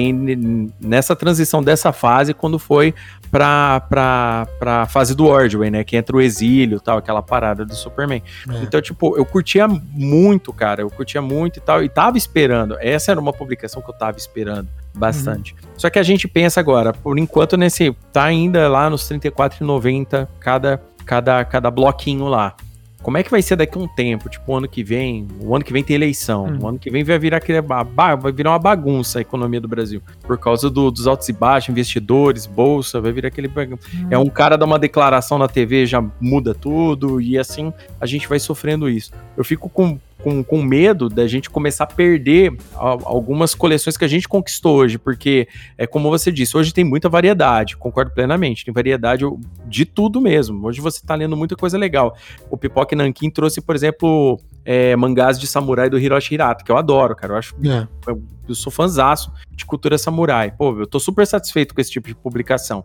nessa 0.80 1.16
transição 1.16 1.64
dessa 1.64 1.92
fase 1.92 2.34
quando 2.34 2.60
foi 2.60 2.94
pra, 3.32 3.82
pra, 3.82 4.48
pra 4.58 4.86
fase 4.86 5.16
do 5.16 5.26
Ordway, 5.26 5.70
né? 5.70 5.84
Que 5.84 5.98
entra 5.98 6.16
o 6.16 6.22
exílio 6.22 6.80
tal, 6.80 6.98
aquela 6.98 7.22
parada 7.22 7.66
do 7.66 7.76
Superman. 7.76 8.22
É. 8.50 8.64
Então, 8.64 8.82
tipo, 8.82 9.18
eu 9.18 9.26
curtia 9.26 9.68
muito, 9.68 10.52
cara. 10.52 10.82
Eu 10.82 10.90
curtia 10.90 11.22
muito 11.22 11.58
e 11.58 11.62
tal. 11.62 11.84
E 11.84 11.90
tava 11.90 12.18
esperando. 12.18 12.78
Essa 12.80 13.12
era 13.12 13.20
uma 13.20 13.34
publicação 13.34 13.82
que 13.82 13.90
eu 13.90 13.94
tava 13.96 14.18
esperando 14.18 14.68
bastante. 14.94 15.54
Uhum. 15.54 15.70
Só 15.78 15.90
que 15.90 16.00
a 16.00 16.04
gente 16.04 16.28
pensa 16.28 16.60
agora, 16.60 16.94
por 16.94 17.18
enquanto, 17.18 17.56
nesse. 17.56 17.96
Tá 18.12 18.24
ainda 18.24 18.68
lá 18.68 18.90
nos 18.90 19.10
R$34,90 19.10 20.28
cada, 20.40 20.82
cada, 21.06 21.46
cada 21.46 21.72
bloquinho 21.72 22.26
lá. 22.26 22.56
Como 23.02 23.18
é 23.18 23.24
que 23.24 23.32
vai 23.32 23.42
ser 23.42 23.56
daqui 23.56 23.78
a 23.78 23.82
um 23.82 23.88
tempo? 23.88 24.30
Tipo, 24.30 24.52
o 24.52 24.56
ano 24.56 24.68
que 24.68 24.84
vem, 24.84 25.28
o 25.42 25.56
ano 25.56 25.64
que 25.64 25.72
vem 25.72 25.84
tem 25.84 25.96
eleição, 25.96 26.46
hum. 26.46 26.60
o 26.62 26.68
ano 26.68 26.80
que 26.80 26.90
vem 26.90 27.04
vai 27.04 27.18
virar 27.18 27.38
aquele, 27.38 27.62
vai 27.62 28.32
virar 28.32 28.52
uma 28.52 28.60
bagunça 28.60 29.20
a 29.20 29.22
economia 29.22 29.62
do 29.62 29.68
Brasil. 29.68 30.02
Por 30.22 30.38
causa 30.38 30.70
do, 30.70 30.92
dos 30.92 31.08
altos 31.08 31.30
e 31.30 31.34
baixos, 31.34 31.70
investidores, 31.70 32.46
bolsa, 32.46 33.00
vai 33.00 33.12
virar 33.12 33.30
aquele. 33.30 33.48
Hum. 33.48 33.78
É 34.10 34.18
um 34.18 34.30
cara 34.30 34.58
dar 34.58 34.66
uma 34.66 34.80
declaração 34.80 35.38
na 35.38 35.48
TV, 35.48 35.86
já 35.86 36.04
muda 36.20 36.54
tudo, 36.54 37.22
e 37.22 37.38
assim 37.38 37.74
a 38.00 38.06
gente 38.06 38.28
vai 38.28 38.40
sofrendo 38.40 38.90
isso. 38.90 39.12
Eu 39.38 39.44
fico 39.44 39.70
com 39.70 39.98
com, 40.22 40.44
com 40.44 40.62
medo 40.62 41.10
da 41.10 41.28
gente 41.28 41.50
começar 41.50 41.86
a 41.86 41.88
perder 41.88 42.56
algumas 42.76 43.56
coleções 43.56 43.98
que 43.98 44.06
a 44.06 44.08
gente 44.08 44.28
conquistou 44.28 44.78
hoje, 44.78 44.98
porque 44.98 45.48
é 45.78 45.88
como 45.88 46.10
você 46.10 46.32
disse, 46.32 46.56
hoje 46.56 46.74
tem 46.74 46.84
muita 46.84 47.10
variedade, 47.10 47.78
concordo 47.78 48.12
plenamente, 48.12 48.66
tem 48.66 48.74
variedade 48.74 49.26
de 49.66 49.86
tudo 49.86 50.20
mesmo. 50.22 50.66
Hoje 50.68 50.82
você 50.82 51.06
tá 51.06 51.16
lendo 51.16 51.36
muita 51.38 51.56
coisa 51.56 51.78
legal. 51.78 52.16
O 52.50 52.58
Pipoque 52.58 52.96
Nankin 52.96 53.30
trouxe, 53.30 53.62
por 53.62 53.76
exemplo, 53.76 54.40
é, 54.66 54.96
mangás 54.96 55.40
de 55.40 55.48
samurai 55.48 55.90
do 55.90 55.98
Hiroshi 55.98 56.34
Hirata, 56.34 56.64
que 56.64 56.72
eu 56.72 56.78
adoro, 56.78 57.16
cara. 57.16 57.34
Eu 57.34 57.38
acho. 57.38 57.56
É. 57.66 57.88
Eu, 58.08 58.22
eu 58.48 58.56
sou 58.56 58.72
fãzaço 58.72 59.32
de 59.52 59.66
cultura 59.66 59.98
samurai. 59.98 60.52
Pô, 60.52 60.78
eu 60.80 60.88
tô 60.88 61.00
super 61.00 61.26
satisfeito 61.26 61.74
com 61.74 61.82
esse 61.82 61.92
tipo 61.92 62.08
de 62.08 62.16
publicação. 62.16 62.84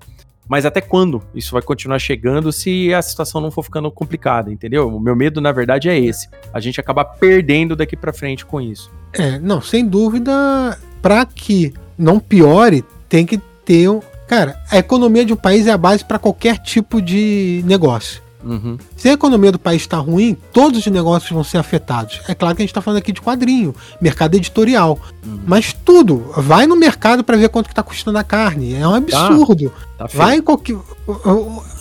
Mas 0.49 0.67
até 0.67 0.81
quando 0.81 1.23
isso 1.35 1.53
vai 1.53 1.63
continuar 1.63 1.99
chegando 1.99 2.53
se 2.53 2.93
a 2.93 3.01
situação 3.01 3.41
não 3.41 3.51
for 3.51 3.63
ficando 3.63 3.91
complicada, 3.91 4.53
entendeu? 4.53 4.89
O 4.89 5.01
meu 5.01 5.17
medo, 5.17 5.41
na 5.41 5.53
verdade, 5.53 5.89
é 5.89 5.99
esse. 5.99 6.29
A 6.53 6.61
gente 6.61 6.81
acabar 6.81 7.05
perdendo 7.05 7.75
daqui 7.75 7.97
para 7.97 8.13
frente 8.13 8.45
com 8.45 8.61
isso. 8.61 8.91
É, 9.13 9.39
não, 9.39 9.61
sem 9.61 9.87
dúvida, 9.87 10.79
para 11.01 11.25
que 11.25 11.73
não 11.99 12.19
piore, 12.21 12.85
tem 13.09 13.25
que 13.25 13.39
ter. 13.65 13.89
Cara, 14.27 14.61
a 14.71 14.79
economia 14.79 15.25
de 15.25 15.33
um 15.33 15.37
país 15.37 15.67
é 15.67 15.71
a 15.71 15.79
base 15.79 16.05
para 16.05 16.19
qualquer 16.19 16.59
tipo 16.59 17.01
de 17.01 17.63
negócio. 17.65 18.24
Uhum. 18.45 18.77
Se 18.97 19.09
a 19.09 19.13
economia 19.13 19.51
do 19.51 19.59
país 19.59 19.83
está 19.83 19.97
ruim, 19.97 20.37
todos 20.53 20.81
os 20.81 20.87
negócios 20.87 21.31
vão 21.31 21.43
ser 21.43 21.59
afetados. 21.59 22.21
É 22.29 22.35
claro 22.35 22.55
que 22.55 22.63
a 22.63 22.65
gente 22.65 22.71
está 22.71 22.83
falando 22.83 22.99
aqui 22.99 23.13
de 23.13 23.21
quadrinho, 23.21 23.75
mercado 24.01 24.35
editorial. 24.35 24.99
Uhum. 25.27 25.41
Mas 25.47 25.73
tudo. 25.73 26.25
Vai 26.37 26.67
no 26.67 26.77
mercado 26.77 27.25
para 27.25 27.37
ver 27.37 27.49
quanto 27.49 27.69
que 27.69 27.75
tá 27.75 27.83
custando 27.83 28.19
a 28.19 28.25
carne. 28.25 28.75
É 28.75 28.87
um 28.87 28.95
absurdo. 28.95 29.73
Tá, 29.97 30.07
tá 30.07 30.11
vai 30.13 30.41
qualquer. 30.41 30.77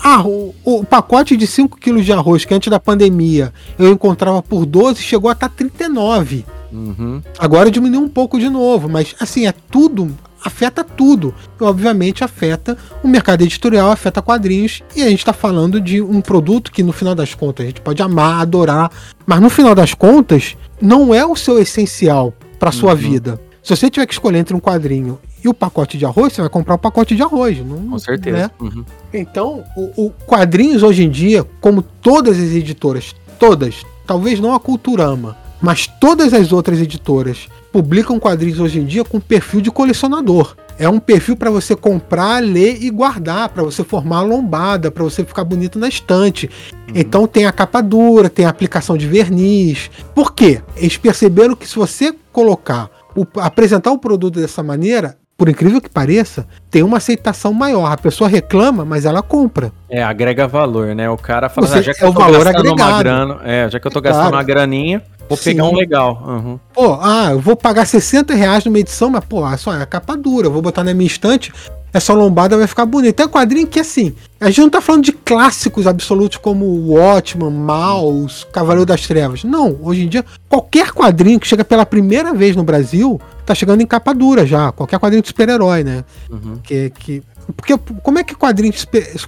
Ah, 0.01 0.21
o, 0.25 0.53
o, 0.63 0.85
pacote 0.85 1.35
de 1.35 1.47
5 1.47 1.77
quilos 1.77 2.05
de 2.05 2.13
arroz 2.13 2.45
que 2.45 2.53
antes 2.53 2.69
da 2.69 2.79
pandemia 2.79 3.53
eu 3.77 3.91
encontrava 3.91 4.41
por 4.41 4.65
12 4.65 5.01
chegou 5.01 5.29
a 5.29 5.33
estar 5.33 5.49
tá 5.49 5.55
39. 5.55 6.45
Uhum. 6.71 7.21
Agora 7.37 7.69
diminuiu 7.69 8.01
um 8.01 8.09
pouco 8.09 8.39
de 8.39 8.49
novo, 8.49 8.89
mas 8.89 9.15
assim, 9.19 9.45
é 9.45 9.53
tudo 9.69 10.13
afeta 10.43 10.83
tudo. 10.83 11.33
E, 11.59 11.63
obviamente 11.63 12.23
afeta 12.23 12.77
o 13.03 13.07
mercado 13.07 13.41
editorial, 13.41 13.91
afeta 13.91 14.21
quadrinhos. 14.21 14.83
E 14.95 15.01
a 15.01 15.09
gente 15.09 15.19
está 15.19 15.33
falando 15.33 15.79
de 15.79 16.01
um 16.01 16.21
produto 16.21 16.71
que, 16.71 16.83
no 16.83 16.91
final 16.91 17.15
das 17.15 17.33
contas, 17.33 17.65
a 17.65 17.67
gente 17.67 17.81
pode 17.81 18.01
amar, 18.01 18.41
adorar, 18.41 18.91
mas 19.25 19.39
no 19.39 19.49
final 19.49 19.73
das 19.73 19.93
contas, 19.93 20.55
não 20.81 21.13
é 21.13 21.25
o 21.25 21.35
seu 21.35 21.59
essencial 21.59 22.33
para 22.59 22.71
sua 22.71 22.91
uhum. 22.91 22.97
vida. 22.97 23.41
Se 23.63 23.75
você 23.75 23.89
tiver 23.89 24.05
que 24.05 24.13
escolher 24.13 24.39
entre 24.39 24.55
um 24.55 24.59
quadrinho 24.59 25.17
e 25.43 25.47
o 25.47 25.53
pacote 25.53 25.97
de 25.97 26.05
arroz, 26.05 26.33
você 26.33 26.41
vai 26.41 26.49
comprar 26.49 26.75
o 26.75 26.77
pacote 26.77 27.15
de 27.15 27.21
arroz. 27.21 27.57
Não, 27.65 27.91
Com 27.91 27.99
certeza. 27.99 28.37
Né? 28.37 28.51
Uhum. 28.59 28.85
Então, 29.13 29.63
o, 29.75 30.07
o 30.07 30.09
quadrinhos 30.25 30.83
hoje 30.83 31.03
em 31.03 31.09
dia, 31.09 31.45
como 31.61 31.81
todas 31.81 32.37
as 32.37 32.51
editoras, 32.51 33.15
todas, 33.39 33.85
talvez 34.05 34.39
não 34.39 34.53
a 34.53 34.59
Culturama, 34.59 35.37
mas 35.63 35.87
todas 35.87 36.33
as 36.33 36.51
outras 36.51 36.81
editoras 36.81 37.47
publicam 37.71 38.19
quadrinhos 38.19 38.59
hoje 38.59 38.81
em 38.81 38.85
dia 38.85 39.05
com 39.05 39.17
perfil 39.17 39.61
de 39.61 39.71
colecionador. 39.71 40.57
É 40.77 40.89
um 40.89 40.99
perfil 40.99 41.37
para 41.37 41.49
você 41.49 41.73
comprar, 41.73 42.43
ler 42.43 42.83
e 42.83 42.89
guardar, 42.89 43.47
para 43.47 43.63
você 43.63 43.81
formar 43.81 44.17
a 44.17 44.23
lombada, 44.23 44.91
para 44.91 45.03
você 45.03 45.23
ficar 45.23 45.45
bonito 45.45 45.79
na 45.79 45.87
estante. 45.87 46.49
Uhum. 46.73 46.93
Então 46.93 47.25
tem 47.25 47.45
a 47.45 47.51
capa 47.53 47.81
dura, 47.81 48.29
tem 48.29 48.45
a 48.45 48.49
aplicação 48.49 48.97
de 48.97 49.07
verniz. 49.07 49.89
Por 50.13 50.33
quê? 50.33 50.61
Eles 50.75 50.97
perceberam 50.97 51.55
que 51.55 51.67
se 51.67 51.77
você 51.77 52.13
colocar, 52.33 52.89
o, 53.15 53.25
apresentar 53.39 53.91
o 53.91 53.97
produto 53.97 54.41
dessa 54.41 54.61
maneira, 54.61 55.17
por 55.37 55.49
incrível 55.49 55.81
que 55.81 55.89
pareça, 55.89 56.45
tem 56.69 56.83
uma 56.83 56.97
aceitação 56.97 57.53
maior. 57.53 57.91
A 57.91 57.97
pessoa 57.97 58.29
reclama, 58.29 58.85
mas 58.85 59.05
ela 59.05 59.21
compra. 59.21 59.71
É, 59.89 60.03
agrega 60.03 60.47
valor, 60.47 60.93
né? 60.93 61.09
O 61.09 61.17
cara 61.17 61.49
fala, 61.49 61.67
Você, 61.67 61.79
ah, 61.79 61.81
já 61.81 61.93
que 61.93 62.03
é 62.03 62.07
eu 62.07 62.13
tô 62.13 62.19
o 62.19 62.23
valor 62.23 62.47
agregado. 62.47 62.99
Grana, 62.99 63.39
é, 63.43 63.69
já 63.69 63.79
que 63.79 63.87
eu 63.87 63.91
tô 63.91 63.99
gastando 63.99 64.29
claro. 64.29 64.35
uma 64.37 64.43
graninha, 64.43 65.01
Vou 65.27 65.37
Sim. 65.37 65.51
pegar 65.51 65.65
um 65.65 65.75
legal. 65.75 66.23
Uhum. 66.25 66.59
Pô, 66.73 66.97
ah, 67.01 67.29
eu 67.31 67.39
vou 67.39 67.55
pagar 67.55 67.85
60 67.85 68.33
reais 68.33 68.65
numa 68.65 68.79
edição, 68.79 69.09
mas, 69.09 69.23
pô, 69.25 69.47
é 69.47 69.57
só 69.57 69.73
é 69.73 69.85
capa 69.85 70.15
dura. 70.15 70.47
Eu 70.47 70.51
vou 70.51 70.61
botar 70.61 70.83
na 70.83 70.93
minha 70.93 71.07
estante, 71.07 71.51
essa 71.93 72.13
lombada 72.13 72.57
vai 72.57 72.65
ficar 72.65 72.85
bonita. 72.85 73.13
Tem 73.13 73.25
um 73.25 73.29
quadrinho 73.29 73.67
que, 73.67 73.79
assim, 73.79 74.15
a 74.39 74.47
gente 74.47 74.61
não 74.61 74.69
tá 74.69 74.81
falando 74.81 75.03
de 75.03 75.11
clássicos 75.11 75.85
absolutos 75.85 76.37
como 76.37 76.65
o 76.65 76.93
Watchman, 76.93 77.51
Maus, 77.51 78.47
Cavaleiro 78.51 78.85
das 78.85 79.05
Trevas. 79.05 79.43
Não, 79.43 79.77
hoje 79.81 80.03
em 80.03 80.07
dia, 80.09 80.25
qualquer 80.49 80.91
quadrinho 80.91 81.39
que 81.39 81.47
chega 81.47 81.63
pela 81.63 81.85
primeira 81.85 82.33
vez 82.33 82.55
no 82.55 82.63
Brasil, 82.63 83.21
tá 83.45 83.53
chegando 83.53 83.81
em 83.81 83.85
capa 83.85 84.13
dura 84.13 84.45
já. 84.45 84.71
Qualquer 84.71 84.99
quadrinho 84.99 85.21
de 85.21 85.27
super-herói, 85.27 85.83
né? 85.83 86.03
Uhum. 86.31 86.57
Que, 86.63 86.89
que, 86.89 87.23
porque 87.55 87.77
como 88.01 88.17
é 88.17 88.23
que 88.23 88.35
quadrinho, 88.35 88.73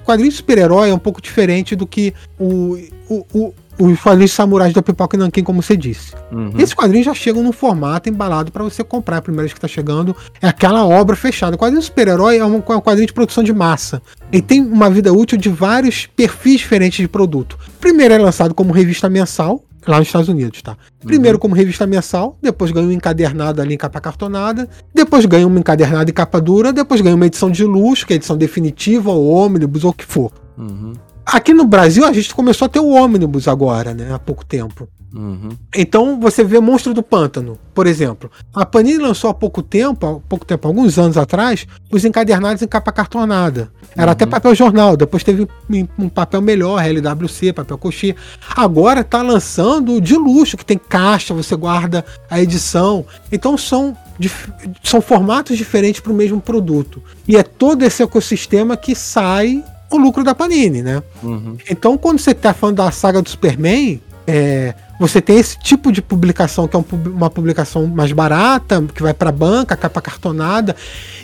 quadrinho 0.03 0.31
de 0.31 0.37
super-herói 0.37 0.89
é 0.89 0.93
um 0.93 0.99
pouco 0.99 1.21
diferente 1.21 1.75
do 1.75 1.85
que 1.85 2.13
o, 2.39 2.77
o, 3.07 3.25
o 3.31 3.53
os 3.77 3.99
quadrinhos 3.99 4.31
samurais 4.31 4.73
da 4.73 4.81
Pipoca 4.81 5.15
e 5.15 5.19
Nanquim, 5.19 5.43
como 5.43 5.61
você 5.61 5.75
disse. 5.75 6.13
Uhum. 6.31 6.53
Esses 6.57 6.73
quadrinhos 6.73 7.05
já 7.05 7.13
chegam 7.13 7.43
num 7.43 7.51
formato 7.51 8.09
embalado 8.09 8.51
para 8.51 8.63
você 8.63 8.83
comprar. 8.83 9.17
A 9.17 9.21
primeira 9.21 9.43
vez 9.43 9.53
que 9.53 9.57
está 9.57 9.67
chegando 9.67 10.15
é 10.41 10.47
aquela 10.47 10.85
obra 10.85 11.15
fechada. 11.15 11.55
O 11.55 11.59
quadrinho 11.59 11.81
super-herói 11.81 12.37
é 12.37 12.45
um, 12.45 12.55
é 12.55 12.75
um 12.75 12.81
quadrinho 12.81 13.07
de 13.07 13.13
produção 13.13 13.43
de 13.43 13.53
massa. 13.53 14.01
Ele 14.31 14.41
tem 14.41 14.61
uma 14.61 14.89
vida 14.89 15.13
útil 15.13 15.37
de 15.37 15.49
vários 15.49 16.05
perfis 16.05 16.59
diferentes 16.59 16.99
de 16.99 17.07
produto. 17.07 17.57
Primeiro 17.79 18.13
é 18.13 18.17
lançado 18.17 18.53
como 18.53 18.73
revista 18.73 19.09
mensal, 19.09 19.61
lá 19.87 19.99
nos 19.99 20.07
Estados 20.07 20.29
Unidos, 20.29 20.61
tá? 20.61 20.75
Primeiro 21.03 21.37
uhum. 21.37 21.41
como 21.41 21.55
revista 21.55 21.85
mensal, 21.85 22.37
depois 22.41 22.71
ganha 22.71 22.87
um 22.87 22.91
encadernado 22.91 23.61
ali 23.61 23.75
em 23.75 23.77
capa 23.77 24.01
cartonada, 24.01 24.67
depois 24.93 25.25
ganha 25.25 25.45
uma 25.45 25.59
encadernada 25.59 26.09
em 26.09 26.13
capa 26.13 26.41
dura, 26.41 26.73
depois 26.73 27.01
ganha 27.01 27.15
uma 27.15 27.25
edição 27.25 27.51
de 27.51 27.63
luxo, 27.63 28.05
que 28.05 28.13
é 28.13 28.15
a 28.15 28.17
edição 28.17 28.37
definitiva, 28.37 29.11
ou 29.11 29.27
ônibus, 29.27 29.83
ou 29.83 29.91
o 29.91 29.93
que 29.93 30.05
for. 30.05 30.31
Uhum. 30.57 30.93
Aqui 31.25 31.53
no 31.53 31.65
Brasil 31.65 32.05
a 32.05 32.13
gente 32.13 32.33
começou 32.33 32.67
a 32.67 32.69
ter 32.69 32.79
o 32.79 32.89
ônibus 32.89 33.47
agora, 33.47 33.93
né? 33.93 34.13
Há 34.13 34.19
pouco 34.19 34.45
tempo. 34.45 34.87
Uhum. 35.15 35.49
Então 35.73 36.19
você 36.19 36.43
vê 36.43 36.59
Monstro 36.59 36.93
do 36.93 37.01
Pântano, 37.01 37.57
por 37.73 37.87
exemplo. 37.87 38.29
A 38.53 38.65
Panini 38.65 38.97
lançou 38.97 39.29
há 39.29 39.33
pouco 39.33 39.63
tempo, 39.63 40.05
há 40.05 40.19
pouco 40.27 40.45
tempo, 40.45 40.67
alguns 40.67 40.99
anos 40.99 41.17
atrás, 41.17 41.65
os 41.89 42.03
encadernados 42.03 42.61
em 42.61 42.67
capa 42.67 42.91
cartonada. 42.91 43.71
Era 43.95 44.07
uhum. 44.07 44.11
até 44.11 44.25
papel 44.25 44.53
jornal, 44.53 44.97
depois 44.97 45.23
teve 45.23 45.47
um 45.97 46.09
papel 46.09 46.41
melhor, 46.41 46.85
LWC, 46.85 47.53
papel 47.53 47.77
cochê. 47.77 48.13
Agora 48.55 49.01
está 49.01 49.21
lançando 49.21 50.01
de 50.01 50.15
luxo, 50.15 50.57
que 50.57 50.65
tem 50.65 50.77
caixa, 50.77 51.33
você 51.33 51.55
guarda 51.55 52.03
a 52.29 52.41
edição. 52.41 53.05
Então 53.31 53.57
são 53.57 53.95
são 54.83 55.01
formatos 55.01 55.57
diferentes 55.57 55.99
para 55.99 56.11
o 56.11 56.15
mesmo 56.15 56.39
produto. 56.39 57.01
E 57.27 57.35
é 57.35 57.43
todo 57.43 57.83
esse 57.83 58.03
ecossistema 58.03 58.77
que 58.77 58.95
sai 58.95 59.63
o 59.91 59.97
lucro 59.97 60.23
da 60.23 60.33
Panini, 60.33 60.81
né? 60.81 61.01
Uhum. 61.21 61.57
Então, 61.69 61.97
quando 61.97 62.19
você 62.19 62.31
está 62.31 62.53
falando 62.53 62.77
da 62.77 62.91
saga 62.91 63.21
do 63.21 63.29
Superman, 63.29 64.01
é, 64.27 64.73
você 64.99 65.21
tem 65.21 65.37
esse 65.37 65.57
tipo 65.59 65.91
de 65.91 66.01
publicação 66.01 66.67
que 66.67 66.75
é 66.75 66.79
um, 66.79 66.85
uma 67.07 67.29
publicação 67.29 67.85
mais 67.87 68.11
barata, 68.11 68.83
que 68.93 69.03
vai 69.03 69.13
para 69.13 69.31
banca, 69.31 69.75
capa 69.75 70.01
cartonada, 70.01 70.75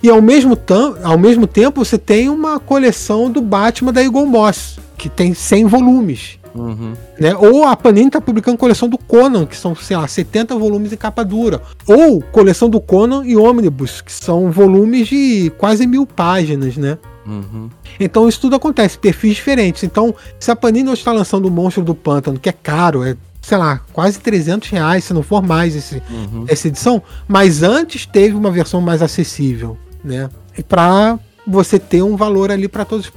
e 0.03 0.09
ao 0.09 0.21
mesmo, 0.21 0.57
ao 1.03 1.17
mesmo 1.17 1.47
tempo 1.47 1.83
você 1.83 1.97
tem 1.97 2.29
uma 2.29 2.59
coleção 2.59 3.29
do 3.31 3.41
Batman 3.41 3.93
da 3.93 4.03
Eagle 4.03 4.25
Moss, 4.25 4.79
que 4.97 5.09
tem 5.09 5.33
100 5.33 5.65
volumes. 5.65 6.41
Uhum. 6.53 6.93
Né? 7.17 7.33
Ou 7.35 7.65
a 7.65 7.75
Panini 7.75 8.07
está 8.07 8.19
publicando 8.19 8.57
coleção 8.57 8.89
do 8.89 8.97
Conan, 8.97 9.45
que 9.45 9.55
são, 9.55 9.73
sei 9.75 9.95
lá, 9.95 10.07
70 10.07 10.55
volumes 10.55 10.91
em 10.91 10.97
capa 10.97 11.23
dura. 11.23 11.61
Ou 11.87 12.21
coleção 12.21 12.69
do 12.69 12.79
Conan 12.79 13.23
e 13.25 13.37
Omnibus, 13.37 14.01
que 14.01 14.11
são 14.11 14.51
volumes 14.51 15.07
de 15.07 15.51
quase 15.57 15.87
mil 15.87 16.05
páginas, 16.05 16.75
né? 16.75 16.97
Uhum. 17.31 17.69
Então 17.99 18.27
isso 18.27 18.41
tudo 18.41 18.55
acontece, 18.55 18.97
perfis 18.97 19.35
diferentes. 19.35 19.83
Então, 19.83 20.13
se 20.39 20.51
a 20.51 20.55
Panini 20.55 20.89
hoje 20.89 21.01
está 21.01 21.11
lançando 21.11 21.47
o 21.47 21.51
Monstro 21.51 21.83
do 21.83 21.95
Pântano, 21.95 22.39
que 22.39 22.49
é 22.49 22.51
caro, 22.51 23.03
é, 23.03 23.15
sei 23.41 23.57
lá, 23.57 23.81
quase 23.93 24.19
300 24.19 24.69
reais, 24.69 25.05
se 25.05 25.13
não 25.13 25.23
for 25.23 25.41
mais 25.41 25.75
esse, 25.75 26.01
uhum. 26.09 26.45
essa 26.47 26.67
edição, 26.67 27.01
mas 27.27 27.63
antes 27.63 28.05
teve 28.05 28.35
uma 28.35 28.51
versão 28.51 28.81
mais 28.81 29.01
acessível, 29.01 29.77
né? 30.03 30.29
Para 30.67 31.17
você 31.47 31.79
ter 31.79 32.03
um 32.03 32.15
valor 32.15 32.51
ali 32.51 32.67
para 32.67 32.85
todos, 32.85 33.11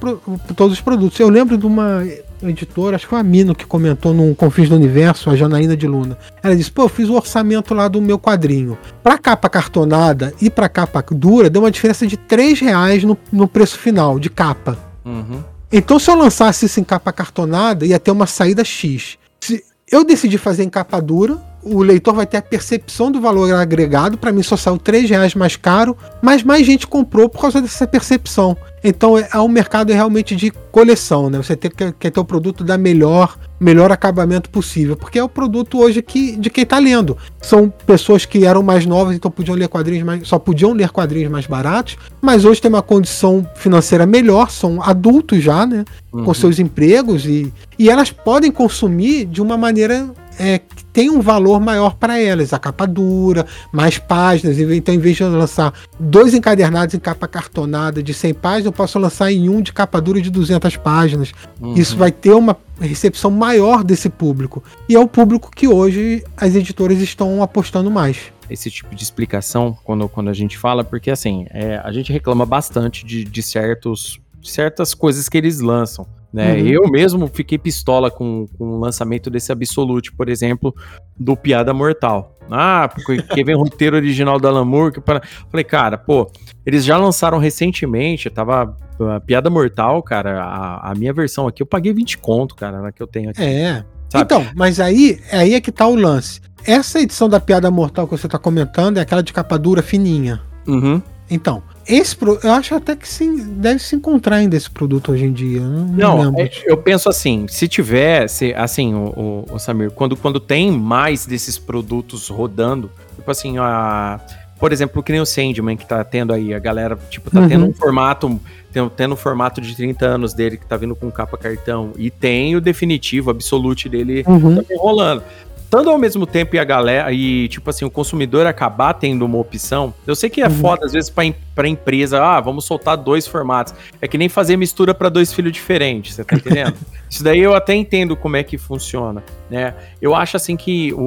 todos 0.55 0.77
os 0.77 0.81
produtos. 0.81 1.19
Eu 1.19 1.29
lembro 1.29 1.57
de 1.57 1.65
uma 1.65 2.03
editora, 2.49 2.95
acho 2.95 3.05
que 3.05 3.09
foi 3.09 3.19
a 3.19 3.23
Mino 3.23 3.55
que 3.55 3.65
comentou 3.65 4.13
num 4.13 4.33
Confins 4.33 4.69
do 4.69 4.75
Universo, 4.75 5.29
a 5.29 5.35
Janaína 5.35 5.75
de 5.75 5.87
Luna. 5.87 6.17
Ela 6.41 6.55
disse: 6.55 6.71
pô, 6.71 6.83
eu 6.83 6.89
fiz 6.89 7.09
o 7.09 7.13
orçamento 7.13 7.73
lá 7.73 7.87
do 7.87 8.01
meu 8.01 8.19
quadrinho. 8.19 8.77
Pra 9.03 9.17
capa 9.17 9.49
cartonada 9.49 10.33
e 10.41 10.49
pra 10.49 10.69
capa 10.69 11.03
dura, 11.11 11.49
deu 11.49 11.61
uma 11.61 11.71
diferença 11.71 12.05
de 12.05 12.17
3 12.17 12.59
reais 12.59 13.03
no, 13.03 13.17
no 13.31 13.47
preço 13.47 13.77
final, 13.77 14.19
de 14.19 14.29
capa. 14.29 14.77
Uhum. 15.03 15.43
Então, 15.71 15.99
se 15.99 16.09
eu 16.09 16.15
lançasse 16.15 16.65
isso 16.65 16.79
em 16.79 16.83
capa 16.83 17.11
cartonada, 17.11 17.85
ia 17.85 17.99
ter 17.99 18.11
uma 18.11 18.27
saída 18.27 18.63
X. 18.63 19.17
Se 19.39 19.63
eu 19.91 20.03
decidi 20.03 20.37
fazer 20.37 20.63
em 20.63 20.69
capa 20.69 21.01
dura, 21.01 21.37
o 21.65 21.81
leitor 21.81 22.13
vai 22.13 22.27
ter 22.27 22.37
a 22.37 22.41
percepção 22.41 23.11
do 23.11 23.19
valor 23.19 23.51
agregado. 23.53 24.17
Para 24.17 24.31
mim, 24.31 24.43
só 24.43 24.55
saiu 24.55 24.77
3 24.77 25.09
reais 25.09 25.33
mais 25.33 25.55
caro, 25.55 25.97
mas 26.21 26.43
mais 26.43 26.65
gente 26.65 26.85
comprou 26.85 27.27
por 27.27 27.41
causa 27.41 27.59
dessa 27.59 27.87
percepção. 27.87 28.55
Então 28.83 29.17
é, 29.17 29.27
é 29.33 29.39
um 29.39 29.47
mercado 29.47 29.91
realmente 29.91 30.35
de 30.35 30.51
coleção, 30.71 31.27
né? 31.27 31.39
Você 31.39 31.55
tem 31.55 31.71
que, 31.71 31.91
quer 31.93 32.11
ter 32.11 32.19
o 32.19 32.23
produto 32.23 32.63
da 32.63 32.77
melhor, 32.77 33.35
melhor 33.59 33.91
acabamento 33.91 34.47
possível, 34.51 34.95
porque 34.95 35.17
é 35.17 35.23
o 35.23 35.27
produto 35.27 35.79
hoje 35.79 36.03
que, 36.03 36.35
de 36.35 36.51
quem 36.51 36.63
está 36.63 36.77
lendo. 36.77 37.17
São 37.41 37.73
pessoas 37.87 38.25
que 38.25 38.45
eram 38.45 38.61
mais 38.61 38.85
novas, 38.85 39.15
então 39.15 39.31
podiam 39.31 39.55
ler 39.55 39.67
quadrinhos 39.67 40.05
mais, 40.05 40.27
só 40.27 40.37
podiam 40.37 40.71
ler 40.73 40.91
quadrinhos 40.91 41.31
mais 41.31 41.47
baratos, 41.47 41.97
mas 42.21 42.45
hoje 42.45 42.61
tem 42.61 42.69
uma 42.69 42.83
condição 42.83 43.49
financeira 43.55 44.05
melhor, 44.05 44.51
são 44.51 44.79
adultos 44.83 45.41
já, 45.41 45.65
né? 45.65 45.83
Uhum. 46.13 46.23
Com 46.23 46.33
seus 46.35 46.59
empregos 46.59 47.25
e, 47.25 47.51
e 47.79 47.89
elas 47.89 48.11
podem 48.11 48.51
consumir 48.51 49.25
de 49.25 49.41
uma 49.41 49.57
maneira 49.57 50.07
é, 50.39 50.61
tem 50.95 51.09
um 51.09 51.19
valor 51.19 51.59
maior 51.59 51.95
para 51.95 52.17
elas, 52.17 52.53
a 52.53 52.57
capa 52.57 52.87
dura, 52.87 53.45
mais 53.69 53.97
páginas. 53.97 54.57
Então, 54.57 54.95
em 54.95 54.97
vez 54.97 55.17
de 55.17 55.23
eu 55.23 55.29
lançar 55.29 55.73
dois 55.99 56.33
encadernados 56.33 56.95
em 56.95 56.99
capa 56.99 57.27
cartonada 57.27 58.01
de 58.01 58.13
100 58.13 58.33
páginas, 58.35 58.65
eu 58.67 58.71
posso 58.71 58.97
lançar 58.97 59.29
em 59.29 59.49
um 59.49 59.61
de 59.61 59.73
capa 59.73 59.99
dura 59.99 60.21
de 60.21 60.29
200 60.29 60.77
páginas. 60.77 61.33
Uhum. 61.59 61.73
Isso 61.73 61.97
vai 61.97 62.13
ter 62.13 62.31
uma 62.31 62.55
recepção 62.79 63.29
maior 63.29 63.83
desse 63.83 64.07
público. 64.07 64.63
E 64.87 64.95
é 64.95 64.99
o 64.99 65.05
público 65.05 65.51
que 65.53 65.67
hoje 65.67 66.23
as 66.37 66.55
editoras 66.55 67.01
estão 67.01 67.43
apostando 67.43 67.91
mais 67.91 68.33
esse 68.47 68.69
tipo 68.69 68.93
de 68.93 69.01
explicação 69.03 69.75
quando, 69.83 70.07
quando 70.07 70.29
a 70.29 70.33
gente 70.33 70.55
fala, 70.55 70.83
porque 70.83 71.09
assim, 71.09 71.47
é, 71.49 71.81
a 71.83 71.91
gente 71.91 72.13
reclama 72.13 72.45
bastante 72.45 73.03
de, 73.03 73.23
de 73.23 73.41
certos, 73.41 74.21
certas 74.43 74.93
coisas 74.93 75.27
que 75.27 75.35
eles 75.35 75.59
lançam. 75.59 76.07
Né? 76.35 76.55
Uhum. 76.55 76.67
Eu 76.67 76.91
mesmo 76.91 77.27
fiquei 77.27 77.57
pistola 77.57 78.11
com, 78.11 78.45
com 78.57 78.71
o 78.71 78.77
lançamento 78.77 79.29
desse 79.29 79.53
Absolute, 79.53 80.11
por 80.11 80.27
exemplo, 80.27 80.75
do 81.17 81.37
Piada 81.37 81.73
Mortal. 81.73 82.35
Ah, 82.51 82.89
porque 82.93 83.23
vem 83.41 83.55
o 83.55 83.59
roteiro 83.59 83.95
original 83.95 84.37
da 84.37 84.51
Lamour. 84.51 84.91
Que 84.91 84.99
para... 84.99 85.21
Falei, 85.49 85.63
cara, 85.63 85.97
pô, 85.97 86.29
eles 86.65 86.83
já 86.83 86.97
lançaram 86.97 87.37
recentemente, 87.37 88.29
tava 88.29 88.75
a 89.15 89.19
Piada 89.21 89.49
Mortal, 89.49 90.03
cara, 90.03 90.43
a, 90.43 90.91
a, 90.91 90.93
minha 90.93 91.13
versão 91.13 91.47
aqui, 91.47 91.63
eu 91.63 91.65
paguei 91.65 91.93
20 91.93 92.17
conto, 92.17 92.53
cara, 92.53 92.81
na 92.81 92.91
que 92.91 93.01
eu 93.01 93.07
tenho 93.07 93.29
aqui. 93.29 93.41
É. 93.41 93.85
Sabe? 94.09 94.25
Então, 94.25 94.45
mas 94.57 94.81
aí, 94.81 95.21
aí 95.31 95.53
é 95.53 95.61
que 95.61 95.71
tá 95.71 95.87
o 95.87 95.95
lance. 95.95 96.41
Essa 96.65 96.99
edição 96.99 97.29
da 97.29 97.39
Piada 97.39 97.71
Mortal 97.71 98.09
que 98.09 98.17
você 98.17 98.27
tá 98.27 98.37
comentando 98.37 98.97
é 98.97 99.01
aquela 99.01 99.23
de 99.23 99.31
capa 99.31 99.57
dura 99.57 99.81
fininha. 99.81 100.41
Uhum. 100.67 101.01
Então, 101.31 101.63
esse 101.87 102.17
eu 102.43 102.51
acho 102.51 102.73
até 102.73 102.95
que 102.95 103.07
sim, 103.07 103.37
deve 103.53 103.79
se 103.79 103.95
encontrar 103.95 104.37
ainda 104.37 104.55
esse 104.55 104.69
produto 104.69 105.11
hoje 105.11 105.25
em 105.25 105.31
dia. 105.31 105.61
Não, 105.61 106.31
não 106.31 106.39
é, 106.39 106.49
eu 106.65 106.77
penso 106.77 107.09
assim, 107.09 107.47
se 107.47 107.67
tiver, 107.67 108.27
se, 108.27 108.53
assim, 108.53 108.93
o, 108.93 109.45
o, 109.49 109.53
o, 109.53 109.59
Samir, 109.59 109.91
quando, 109.91 110.15
quando 110.15 110.39
tem 110.39 110.71
mais 110.71 111.25
desses 111.25 111.57
produtos 111.57 112.27
rodando, 112.27 112.89
tipo 113.15 113.29
assim, 113.29 113.57
a, 113.59 114.19
por 114.59 114.73
exemplo, 114.73 115.03
que 115.03 115.11
nem 115.11 115.21
o 115.21 115.25
Sandman 115.25 115.77
que 115.77 115.85
tá 115.85 116.03
tendo 116.03 116.33
aí, 116.33 116.53
a 116.53 116.59
galera, 116.59 116.97
tipo, 117.09 117.29
tá 117.29 117.41
uhum. 117.41 117.49
tendo 117.49 117.65
um 117.65 117.73
formato, 117.73 118.41
tendo, 118.71 118.89
tendo 118.89 119.13
um 119.13 119.17
formato 119.17 119.61
de 119.61 119.75
30 119.75 120.05
anos 120.05 120.33
dele 120.33 120.57
que 120.57 120.65
tá 120.65 120.77
vindo 120.77 120.95
com 120.95 121.11
capa 121.11 121.37
cartão, 121.37 121.91
e 121.97 122.09
tem 122.09 122.55
o 122.55 122.61
definitivo, 122.61 123.29
absolute 123.29 123.87
dele 123.87 124.23
uhum. 124.27 124.63
rolando 124.77 125.23
estando 125.65 125.89
ao 125.89 125.97
mesmo 125.97 126.25
tempo 126.25 126.55
e 126.55 126.59
a 126.59 126.63
galera, 126.63 127.11
e 127.11 127.47
tipo 127.47 127.69
assim, 127.69 127.83
o 127.83 127.89
consumidor 127.89 128.45
acabar 128.45 128.93
tendo 128.93 129.25
uma 129.25 129.37
opção, 129.37 129.93
eu 130.05 130.15
sei 130.15 130.29
que 130.29 130.41
é 130.41 130.47
uhum. 130.47 130.59
foda 130.59 130.85
às 130.85 130.93
vezes 130.93 131.09
pra, 131.09 131.23
pra 131.53 131.67
empresa, 131.67 132.23
ah, 132.23 132.39
vamos 132.39 132.65
soltar 132.65 132.95
dois 132.95 133.27
formatos. 133.27 133.73
É 134.01 134.07
que 134.07 134.17
nem 134.17 134.29
fazer 134.29 134.55
mistura 134.55 134.93
para 134.93 135.09
dois 135.09 135.33
filhos 135.33 135.51
diferentes, 135.51 136.15
você 136.15 136.23
tá 136.23 136.35
entendendo? 136.35 136.75
Isso 137.09 137.23
daí 137.23 137.39
eu 137.39 137.55
até 137.55 137.73
entendo 137.73 138.15
como 138.15 138.37
é 138.37 138.43
que 138.43 138.57
funciona, 138.57 139.23
né? 139.49 139.73
Eu 140.01 140.15
acho 140.15 140.37
assim 140.37 140.55
que 140.55 140.93
o, 140.93 140.99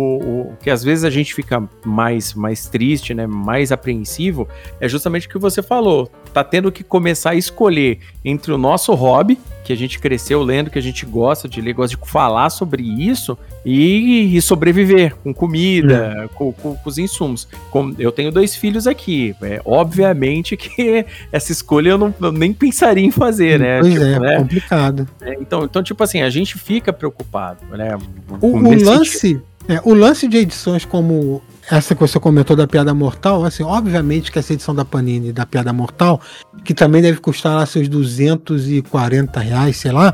o, 0.51 0.57
que 0.61 0.71
às 0.71 0.83
vezes 0.83 1.05
a 1.05 1.11
gente 1.11 1.35
fica 1.35 1.63
mais 1.85 2.35
mais 2.35 2.69
triste, 2.69 3.15
né, 3.15 3.27
mais 3.27 3.73
apreensivo, 3.73 4.49
é 4.81 4.89
justamente 4.89 5.27
o 5.27 5.31
que 5.31 5.39
você 5.39 5.63
falou. 5.63 6.11
Tá 6.33 6.43
tendo 6.43 6.71
que 6.71 6.83
começar 6.83 7.31
a 7.31 7.35
escolher 7.35 8.01
entre 8.25 8.53
o 8.53 8.59
nosso 8.59 8.93
hobby, 8.95 9.39
que 9.69 9.73
a 9.75 9.77
gente 9.77 9.99
cresceu 9.99 10.43
lendo, 10.43 10.71
que 10.71 10.79
a 10.79 10.83
gente 10.83 11.05
gosta 11.05 11.47
de 11.47 11.61
ler, 11.61 11.75
gosta 11.75 11.95
de 11.95 12.11
falar 12.11 12.49
sobre 12.49 12.83
isso 12.83 13.37
e, 13.67 14.35
e 14.35 14.41
sobreviver 14.41 15.15
com 15.17 15.35
comida, 15.35 16.25
é. 16.25 16.29
com, 16.29 16.51
com, 16.55 16.75
com, 16.75 16.89
os 16.89 16.97
insumos. 16.97 17.47
Com, 17.71 17.95
eu 17.99 18.11
tenho 18.11 18.33
dois 18.33 18.57
filhos 18.57 18.87
aqui, 18.87 19.37
é, 19.43 19.61
obviamente 19.67 20.57
que 20.57 21.05
essa 21.31 21.53
escolha 21.53 21.91
eu, 21.91 21.99
não, 21.99 22.15
eu 22.19 22.33
nem 22.33 22.51
pensaria 22.51 23.05
em 23.05 23.11
fazer, 23.11 23.59
né? 23.59 23.81
Pois 23.81 23.93
tipo, 23.93 24.07
é, 24.07 24.19
né? 24.19 24.37
complicado. 24.39 25.07
É, 25.21 25.35
então, 25.35 25.65
então, 25.65 25.83
tipo 25.83 26.03
assim, 26.03 26.23
a 26.23 26.31
gente 26.31 26.57
fica 26.59 26.91
preocupado, 26.91 27.67
né? 27.77 27.95
O, 28.41 28.47
o 28.47 28.83
lance, 28.83 29.39
é, 29.69 29.83
o 29.85 29.93
lance 29.93 30.27
de 30.27 30.39
edições 30.39 30.87
como 30.87 31.43
essa 31.71 31.95
que 31.95 32.01
você 32.01 32.19
comentou 32.19 32.57
da 32.57 32.67
Piada 32.67 32.95
Mortal, 32.95 33.45
assim, 33.45 33.63
obviamente 33.63 34.33
que 34.33 34.39
essa 34.39 34.53
edição 34.53 34.75
da 34.75 34.85
Panini 34.85 35.33
da 35.33 35.45
Piada 35.45 35.73
Mortal, 35.73 36.21
que 36.65 36.75
também 36.75 37.03
deve 37.03 37.21
custar 37.21 37.57
lá 37.57 37.67
seus 37.67 37.89
240 37.89 39.41
reais, 39.41 39.77
sei 39.77 39.93
lá, 39.93 40.13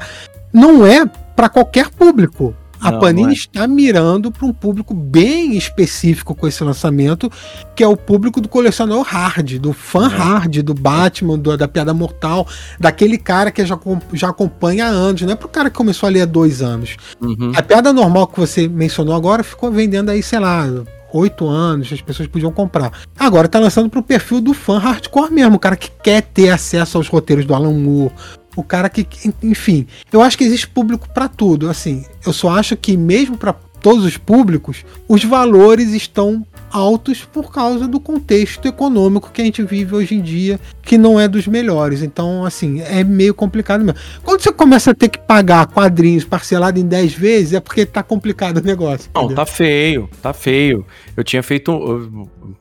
não 0.52 0.84
é 0.84 1.06
para 1.34 1.48
qualquer 1.48 1.90
público. 1.90 2.54
A 2.80 2.90
não, 2.90 3.00
Panini 3.00 3.22
não 3.22 3.30
é. 3.30 3.32
está 3.32 3.66
mirando 3.66 4.30
para 4.30 4.44
um 4.44 4.52
público 4.52 4.92
bem 4.92 5.56
específico 5.56 6.34
com 6.34 6.46
esse 6.46 6.62
lançamento, 6.62 7.32
que 7.74 7.82
é 7.82 7.88
o 7.88 7.96
público 7.96 8.42
do 8.42 8.48
colecionador 8.48 9.02
hard, 9.02 9.58
do 9.58 9.72
fã 9.72 10.06
é. 10.06 10.14
hard 10.14 10.58
do 10.58 10.74
Batman, 10.74 11.38
do, 11.38 11.56
da 11.56 11.66
Piada 11.66 11.94
Mortal, 11.94 12.46
daquele 12.78 13.16
cara 13.16 13.50
que 13.50 13.64
já, 13.64 13.78
já 14.12 14.28
acompanha 14.28 14.84
há 14.84 14.88
anos, 14.88 15.22
não 15.22 15.32
é 15.32 15.36
pro 15.36 15.48
cara 15.48 15.70
que 15.70 15.76
começou 15.76 16.08
a 16.08 16.10
ler 16.10 16.22
há 16.22 16.26
dois 16.26 16.60
anos. 16.60 16.96
Uhum. 17.22 17.52
A 17.56 17.62
piada 17.62 17.90
normal 17.90 18.26
que 18.26 18.38
você 18.38 18.68
mencionou 18.68 19.14
agora 19.14 19.42
ficou 19.42 19.70
vendendo 19.70 20.10
aí, 20.10 20.22
sei 20.22 20.40
lá, 20.40 20.68
oito 21.14 21.46
anos, 21.46 21.92
as 21.92 22.00
pessoas 22.00 22.28
podiam 22.28 22.52
comprar. 22.52 22.92
Agora 23.18 23.48
tá 23.48 23.58
lançando 23.58 23.88
pro 23.88 24.02
perfil 24.02 24.40
do 24.40 24.52
fã 24.52 24.78
hardcore 24.78 25.32
mesmo, 25.32 25.56
o 25.56 25.58
cara 25.58 25.76
que 25.76 25.90
quer 26.02 26.22
ter 26.22 26.50
acesso 26.50 26.98
aos 26.98 27.08
roteiros 27.08 27.44
do 27.46 27.54
Alan 27.54 27.72
Moore, 27.72 28.12
o 28.56 28.62
cara 28.62 28.88
que, 28.88 29.06
enfim, 29.42 29.86
eu 30.12 30.20
acho 30.20 30.36
que 30.36 30.44
existe 30.44 30.68
público 30.68 31.08
para 31.12 31.28
tudo. 31.28 31.68
Assim, 31.68 32.04
eu 32.26 32.32
só 32.32 32.50
acho 32.50 32.76
que 32.76 32.96
mesmo 32.96 33.36
para 33.36 33.54
todos 33.84 34.02
os 34.02 34.16
públicos, 34.16 34.82
os 35.06 35.22
valores 35.22 35.92
estão 35.92 36.42
altos 36.70 37.22
por 37.22 37.52
causa 37.52 37.86
do 37.86 38.00
contexto 38.00 38.66
econômico 38.66 39.30
que 39.30 39.42
a 39.42 39.44
gente 39.44 39.62
vive 39.62 39.94
hoje 39.94 40.14
em 40.14 40.22
dia, 40.22 40.58
que 40.80 40.96
não 40.96 41.20
é 41.20 41.28
dos 41.28 41.46
melhores. 41.46 42.02
Então, 42.02 42.46
assim, 42.46 42.80
é 42.80 43.04
meio 43.04 43.34
complicado 43.34 43.84
mesmo. 43.84 44.00
Quando 44.22 44.40
você 44.40 44.50
começa 44.50 44.92
a 44.92 44.94
ter 44.94 45.10
que 45.10 45.18
pagar 45.18 45.66
quadrinhos 45.66 46.24
parcelado 46.24 46.80
em 46.80 46.86
10 46.86 47.12
vezes, 47.12 47.52
é 47.52 47.60
porque 47.60 47.84
tá 47.84 48.02
complicado 48.02 48.56
o 48.56 48.62
negócio. 48.62 49.10
Não, 49.14 49.24
entendeu? 49.24 49.36
tá 49.36 49.46
feio, 49.46 50.10
tá 50.22 50.32
feio. 50.32 50.86
Eu 51.14 51.22
tinha 51.22 51.42
feito. 51.42 52.18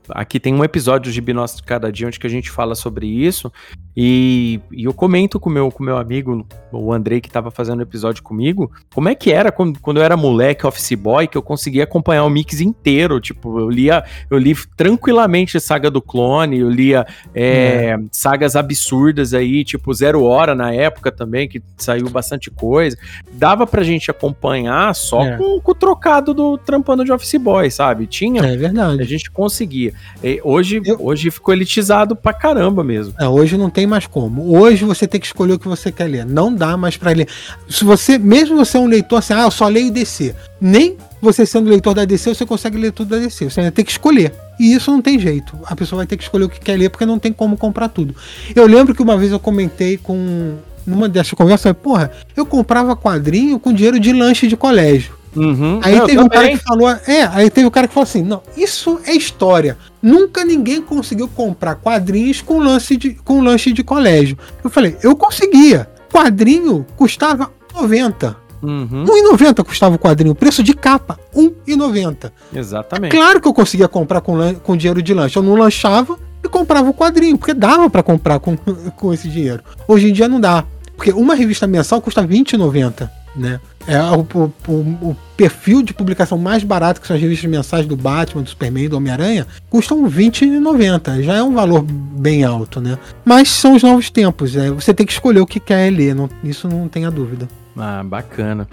Aqui 0.09 0.39
tem 0.39 0.53
um 0.53 0.63
episódio 0.63 1.11
de 1.11 1.21
Binócio 1.21 1.57
de 1.57 1.63
Cada 1.63 1.91
Dia 1.91 2.07
onde 2.07 2.19
que 2.19 2.27
a 2.27 2.29
gente 2.29 2.49
fala 2.49 2.75
sobre 2.75 3.07
isso. 3.07 3.51
E, 3.95 4.59
e, 4.71 4.85
eu 4.85 4.93
comento 4.93 5.39
com 5.39 5.49
meu, 5.49 5.67
o 5.67 5.71
com 5.71 5.83
meu 5.83 5.97
amigo, 5.97 6.45
o 6.71 6.91
Andrei, 6.91 7.21
que 7.21 7.27
estava 7.27 7.51
fazendo 7.51 7.79
o 7.79 7.83
episódio 7.83 8.23
comigo, 8.23 8.71
como 8.93 9.07
é 9.07 9.13
que 9.13 9.31
era 9.31 9.51
quando, 9.51 9.79
quando 9.79 9.97
eu 9.97 10.03
era 10.03 10.17
moleque, 10.17 10.65
office 10.65 10.93
boy, 10.93 11.27
que 11.27 11.37
eu 11.37 11.43
conseguia 11.43 11.83
acompanhar 11.83 12.23
o 12.23 12.29
mix 12.29 12.59
inteiro. 12.59 13.19
Tipo, 13.19 13.59
eu 13.59 13.69
lia, 13.69 14.03
eu 14.31 14.37
li 14.37 14.55
tranquilamente 14.75 15.59
Saga 15.59 15.91
do 15.91 16.01
Clone, 16.01 16.59
eu 16.59 16.69
lia 16.69 17.05
é, 17.35 17.45
é. 17.45 17.99
sagas 18.11 18.55
absurdas 18.55 19.33
aí, 19.33 19.63
tipo 19.63 19.93
Zero 19.93 20.23
Hora 20.23 20.55
na 20.55 20.73
época 20.73 21.11
também, 21.11 21.47
que 21.47 21.61
saiu 21.77 22.09
bastante 22.09 22.49
coisa. 22.49 22.97
Dava 23.31 23.67
pra 23.67 23.83
gente 23.83 24.09
acompanhar 24.09 24.95
só 24.95 25.23
é. 25.23 25.37
com, 25.37 25.61
com, 25.61 25.71
o 25.71 25.75
trocado 25.75 26.33
do 26.33 26.57
trampando 26.57 27.05
de 27.05 27.11
office 27.11 27.35
boy, 27.35 27.69
sabe? 27.69 28.07
Tinha. 28.07 28.41
É 28.41 28.57
verdade. 28.57 29.01
A 29.01 29.05
gente 29.05 29.29
conseguia. 29.29 29.72
E 29.73 30.41
hoje, 30.43 30.81
eu... 30.83 30.97
hoje 30.99 31.29
ficou 31.29 31.53
elitizado 31.53 32.15
pra 32.15 32.33
caramba 32.33 32.83
mesmo. 32.83 33.13
É, 33.19 33.27
hoje 33.27 33.55
não 33.55 33.69
tem 33.69 33.83
tem 33.83 33.87
mais 33.87 34.07
como. 34.07 34.57
Hoje 34.57 34.85
você 34.85 35.05
tem 35.05 35.19
que 35.19 35.27
escolher 35.27 35.53
o 35.53 35.59
que 35.59 35.67
você 35.67 35.91
quer 35.91 36.07
ler. 36.07 36.25
Não 36.25 36.55
dá 36.55 36.77
mais 36.77 36.95
para 36.95 37.11
ler. 37.11 37.27
Se 37.69 37.83
você, 37.83 38.17
mesmo 38.17 38.55
você 38.55 38.77
é 38.77 38.79
um 38.79 38.87
leitor 38.87 39.19
assim, 39.19 39.33
ah, 39.33 39.43
eu 39.43 39.51
só 39.51 39.67
leio 39.67 39.91
DC. 39.91 40.33
Nem 40.59 40.95
você 41.21 41.45
sendo 41.45 41.69
leitor 41.69 41.93
da 41.93 42.05
DC, 42.05 42.33
você 42.33 42.45
consegue 42.45 42.77
ler 42.77 42.93
tudo 42.93 43.09
da 43.09 43.17
DC. 43.17 43.49
Você 43.49 43.59
ainda 43.59 43.73
tem 43.73 43.83
que 43.83 43.91
escolher. 43.91 44.33
E 44.57 44.73
isso 44.73 44.89
não 44.89 45.01
tem 45.01 45.19
jeito. 45.19 45.57
A 45.65 45.75
pessoa 45.75 45.97
vai 45.97 46.07
ter 46.07 46.15
que 46.15 46.23
escolher 46.23 46.45
o 46.45 46.49
que 46.49 46.61
quer 46.61 46.77
ler, 46.77 46.89
porque 46.89 47.05
não 47.05 47.19
tem 47.19 47.33
como 47.33 47.57
comprar 47.57 47.89
tudo. 47.89 48.15
Eu 48.55 48.65
lembro 48.65 48.95
que 48.95 49.01
uma 49.01 49.17
vez 49.17 49.31
eu 49.31 49.39
comentei 49.39 49.97
com. 49.97 50.55
Numa 50.85 51.07
dessas 51.07 51.31
conversas, 51.31 51.71
porra, 51.81 52.11
eu 52.35 52.45
comprava 52.45 52.93
quadrinho 52.93 53.57
com 53.57 53.71
dinheiro 53.71 53.97
de 53.97 54.11
lanche 54.11 54.47
de 54.47 54.57
colégio. 54.57 55.15
Uhum. 55.35 55.79
Aí 55.81 55.97
eu 55.97 56.05
teve 56.05 56.17
também. 56.17 56.25
um 56.25 56.29
cara 56.29 56.49
que 56.49 56.57
falou. 56.57 56.89
É, 56.89 57.23
aí 57.31 57.49
teve 57.49 57.67
um 57.67 57.71
cara 57.71 57.87
que 57.87 57.93
falou 57.93 58.07
assim: 58.07 58.21
não, 58.21 58.41
isso 58.55 58.99
é 59.05 59.13
história. 59.13 59.77
Nunca 60.01 60.45
ninguém 60.45 60.81
conseguiu 60.81 61.27
comprar 61.27 61.75
quadrinhos 61.75 62.41
com 62.41 62.59
lance 62.59 62.95
de, 62.95 63.13
com 63.13 63.41
lanche 63.41 63.71
de 63.71 63.83
colégio. 63.83 64.37
Eu 64.63 64.69
falei, 64.69 64.97
eu 65.01 65.15
conseguia. 65.15 65.89
Quadrinho 66.11 66.85
custava 66.95 67.51
90. 67.73 68.43
Uhum. 68.61 69.05
1,90 69.05 69.63
custava 69.65 69.95
o 69.95 69.99
quadrinho, 69.99 70.33
preço 70.33 70.63
de 70.63 70.73
capa, 70.73 71.19
1,90. 71.35 72.31
Exatamente. 72.55 73.13
É 73.13 73.19
claro 73.19 73.41
que 73.41 73.47
eu 73.47 73.53
conseguia 73.53 73.89
comprar 73.89 74.21
com, 74.21 74.55
com 74.55 74.77
dinheiro 74.77 75.01
de 75.01 75.13
lanche. 75.13 75.37
Eu 75.37 75.43
não 75.43 75.55
lanchava 75.55 76.17
e 76.41 76.47
comprava 76.47 76.89
o 76.89 76.93
quadrinho, 76.93 77.37
porque 77.37 77.53
dava 77.53 77.89
para 77.89 78.01
comprar 78.01 78.39
com, 78.39 78.55
com 78.95 79.13
esse 79.13 79.27
dinheiro. 79.27 79.63
Hoje 79.87 80.09
em 80.09 80.13
dia 80.13 80.29
não 80.29 80.39
dá. 80.39 80.63
Porque 80.95 81.11
uma 81.11 81.35
revista 81.35 81.67
mensal 81.67 81.99
custa 82.01 82.25
20,90 82.25 83.09
né? 83.35 83.59
É 83.87 83.99
o, 84.01 84.21
o, 84.67 84.71
o, 84.71 85.17
perfil 85.35 85.81
de 85.81 85.93
publicação 85.93 86.37
mais 86.37 86.63
barato, 86.63 87.01
que 87.01 87.07
são 87.07 87.15
as 87.15 87.21
revistas 87.21 87.49
mensais 87.49 87.85
do 87.85 87.95
Batman, 87.95 88.43
do 88.43 88.49
Superman 88.49 88.85
e 88.85 88.89
do 88.89 88.97
Homem-Aranha, 88.97 89.47
custam 89.69 90.03
R$20,90. 90.03 91.23
Já 91.23 91.35
é 91.35 91.43
um 91.43 91.53
valor 91.53 91.83
bem 91.83 92.43
alto, 92.43 92.79
né? 92.79 92.97
Mas 93.25 93.49
são 93.49 93.75
os 93.75 93.83
novos 93.83 94.09
tempos. 94.09 94.55
É, 94.55 94.69
você 94.69 94.93
tem 94.93 95.05
que 95.05 95.11
escolher 95.11 95.41
o 95.41 95.45
que 95.45 95.59
quer 95.59 95.91
ler, 95.91 96.15
não, 96.15 96.29
isso 96.43 96.67
não 96.67 96.87
tenha 96.87 97.11
dúvida. 97.11 97.47
Ah, 97.75 98.03
bacana. 98.03 98.67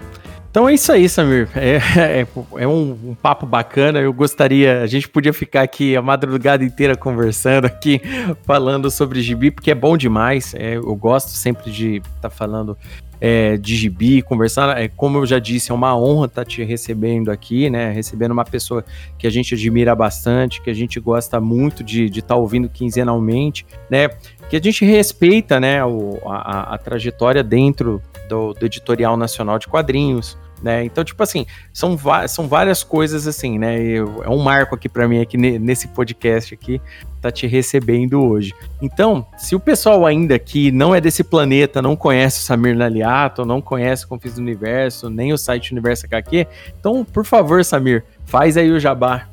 Então 0.51 0.67
é 0.67 0.73
isso 0.73 0.91
aí, 0.91 1.07
Samir. 1.07 1.47
É, 1.55 1.77
é, 2.21 2.27
é 2.57 2.67
um, 2.67 2.91
um, 2.91 3.15
papo 3.15 3.45
bacana. 3.45 3.99
Eu 3.99 4.11
gostaria, 4.11 4.81
a 4.81 4.87
gente 4.87 5.07
podia 5.07 5.31
ficar 5.31 5.61
aqui 5.61 5.95
a 5.95 6.01
madrugada 6.01 6.63
inteira 6.63 6.95
conversando 6.95 7.65
aqui, 7.65 8.01
falando 8.43 8.91
sobre 8.91 9.21
gibi, 9.21 9.49
porque 9.49 9.71
é 9.71 9.75
bom 9.75 9.95
demais. 9.95 10.53
É, 10.53 10.75
eu 10.75 10.95
gosto 10.95 11.29
sempre 11.29 11.71
de 11.71 11.97
estar 11.97 12.11
tá 12.21 12.29
falando 12.29 12.77
é, 13.21 13.55
de 13.55 13.75
gibi, 13.75 14.23
conversar. 14.23 14.81
É, 14.81 14.87
como 14.87 15.19
eu 15.19 15.25
já 15.27 15.37
disse, 15.37 15.71
é 15.71 15.75
uma 15.75 15.95
honra 15.95 16.25
estar 16.25 16.43
tá 16.43 16.49
te 16.49 16.63
recebendo 16.63 17.29
aqui, 17.29 17.69
né? 17.69 17.91
Recebendo 17.91 18.31
uma 18.31 18.43
pessoa 18.43 18.83
que 19.17 19.27
a 19.27 19.29
gente 19.29 19.53
admira 19.53 19.93
bastante, 19.95 20.59
que 20.61 20.71
a 20.71 20.73
gente 20.73 20.99
gosta 20.99 21.39
muito 21.39 21.83
de 21.83 22.05
estar 22.05 22.29
tá 22.29 22.35
ouvindo 22.35 22.67
quinzenalmente, 22.67 23.63
né? 23.89 24.09
Que 24.49 24.57
a 24.57 24.61
gente 24.61 24.83
respeita, 24.83 25.59
né, 25.59 25.85
o, 25.85 26.19
a, 26.25 26.73
a 26.73 26.77
trajetória 26.77 27.41
dentro 27.41 28.01
do, 28.27 28.53
do 28.53 28.65
editorial 28.65 29.15
nacional 29.15 29.57
de 29.57 29.67
quadrinhos, 29.67 30.37
né? 30.61 30.83
Então, 30.83 31.03
tipo 31.03 31.21
assim, 31.23 31.45
são, 31.73 31.97
são 32.27 32.47
várias 32.47 32.83
coisas 32.83 33.27
assim, 33.27 33.57
né? 33.57 33.81
Eu, 33.81 34.23
é 34.23 34.29
um 34.29 34.39
marco 34.39 34.75
aqui 34.75 34.87
para 34.87 35.07
mim 35.07 35.21
aqui 35.21 35.37
nesse 35.37 35.87
podcast 35.87 36.53
aqui 36.53 36.81
tá 37.21 37.31
te 37.31 37.45
recebendo 37.45 38.21
hoje. 38.21 38.53
Então, 38.81 39.25
se 39.37 39.55
o 39.55 39.59
pessoal 39.59 40.05
ainda 40.05 40.37
que 40.39 40.71
não 40.71 40.93
é 40.93 40.99
desse 40.99 41.23
planeta, 41.23 41.81
não 41.81 41.95
conhece 41.95 42.39
o 42.39 42.43
Samir 42.43 42.75
Naliato, 42.75 43.45
não 43.45 43.61
conhece 43.61 44.05
o 44.05 44.07
Confis 44.07 44.33
do 44.33 44.41
Universo, 44.41 45.09
nem 45.09 45.31
o 45.31 45.37
site 45.37 45.71
Universo 45.71 46.07
HQ, 46.07 46.47
então, 46.79 47.05
por 47.05 47.23
favor, 47.23 47.63
Samir, 47.63 48.03
faz 48.25 48.57
aí 48.57 48.71
o 48.71 48.79
jabá. 48.79 49.27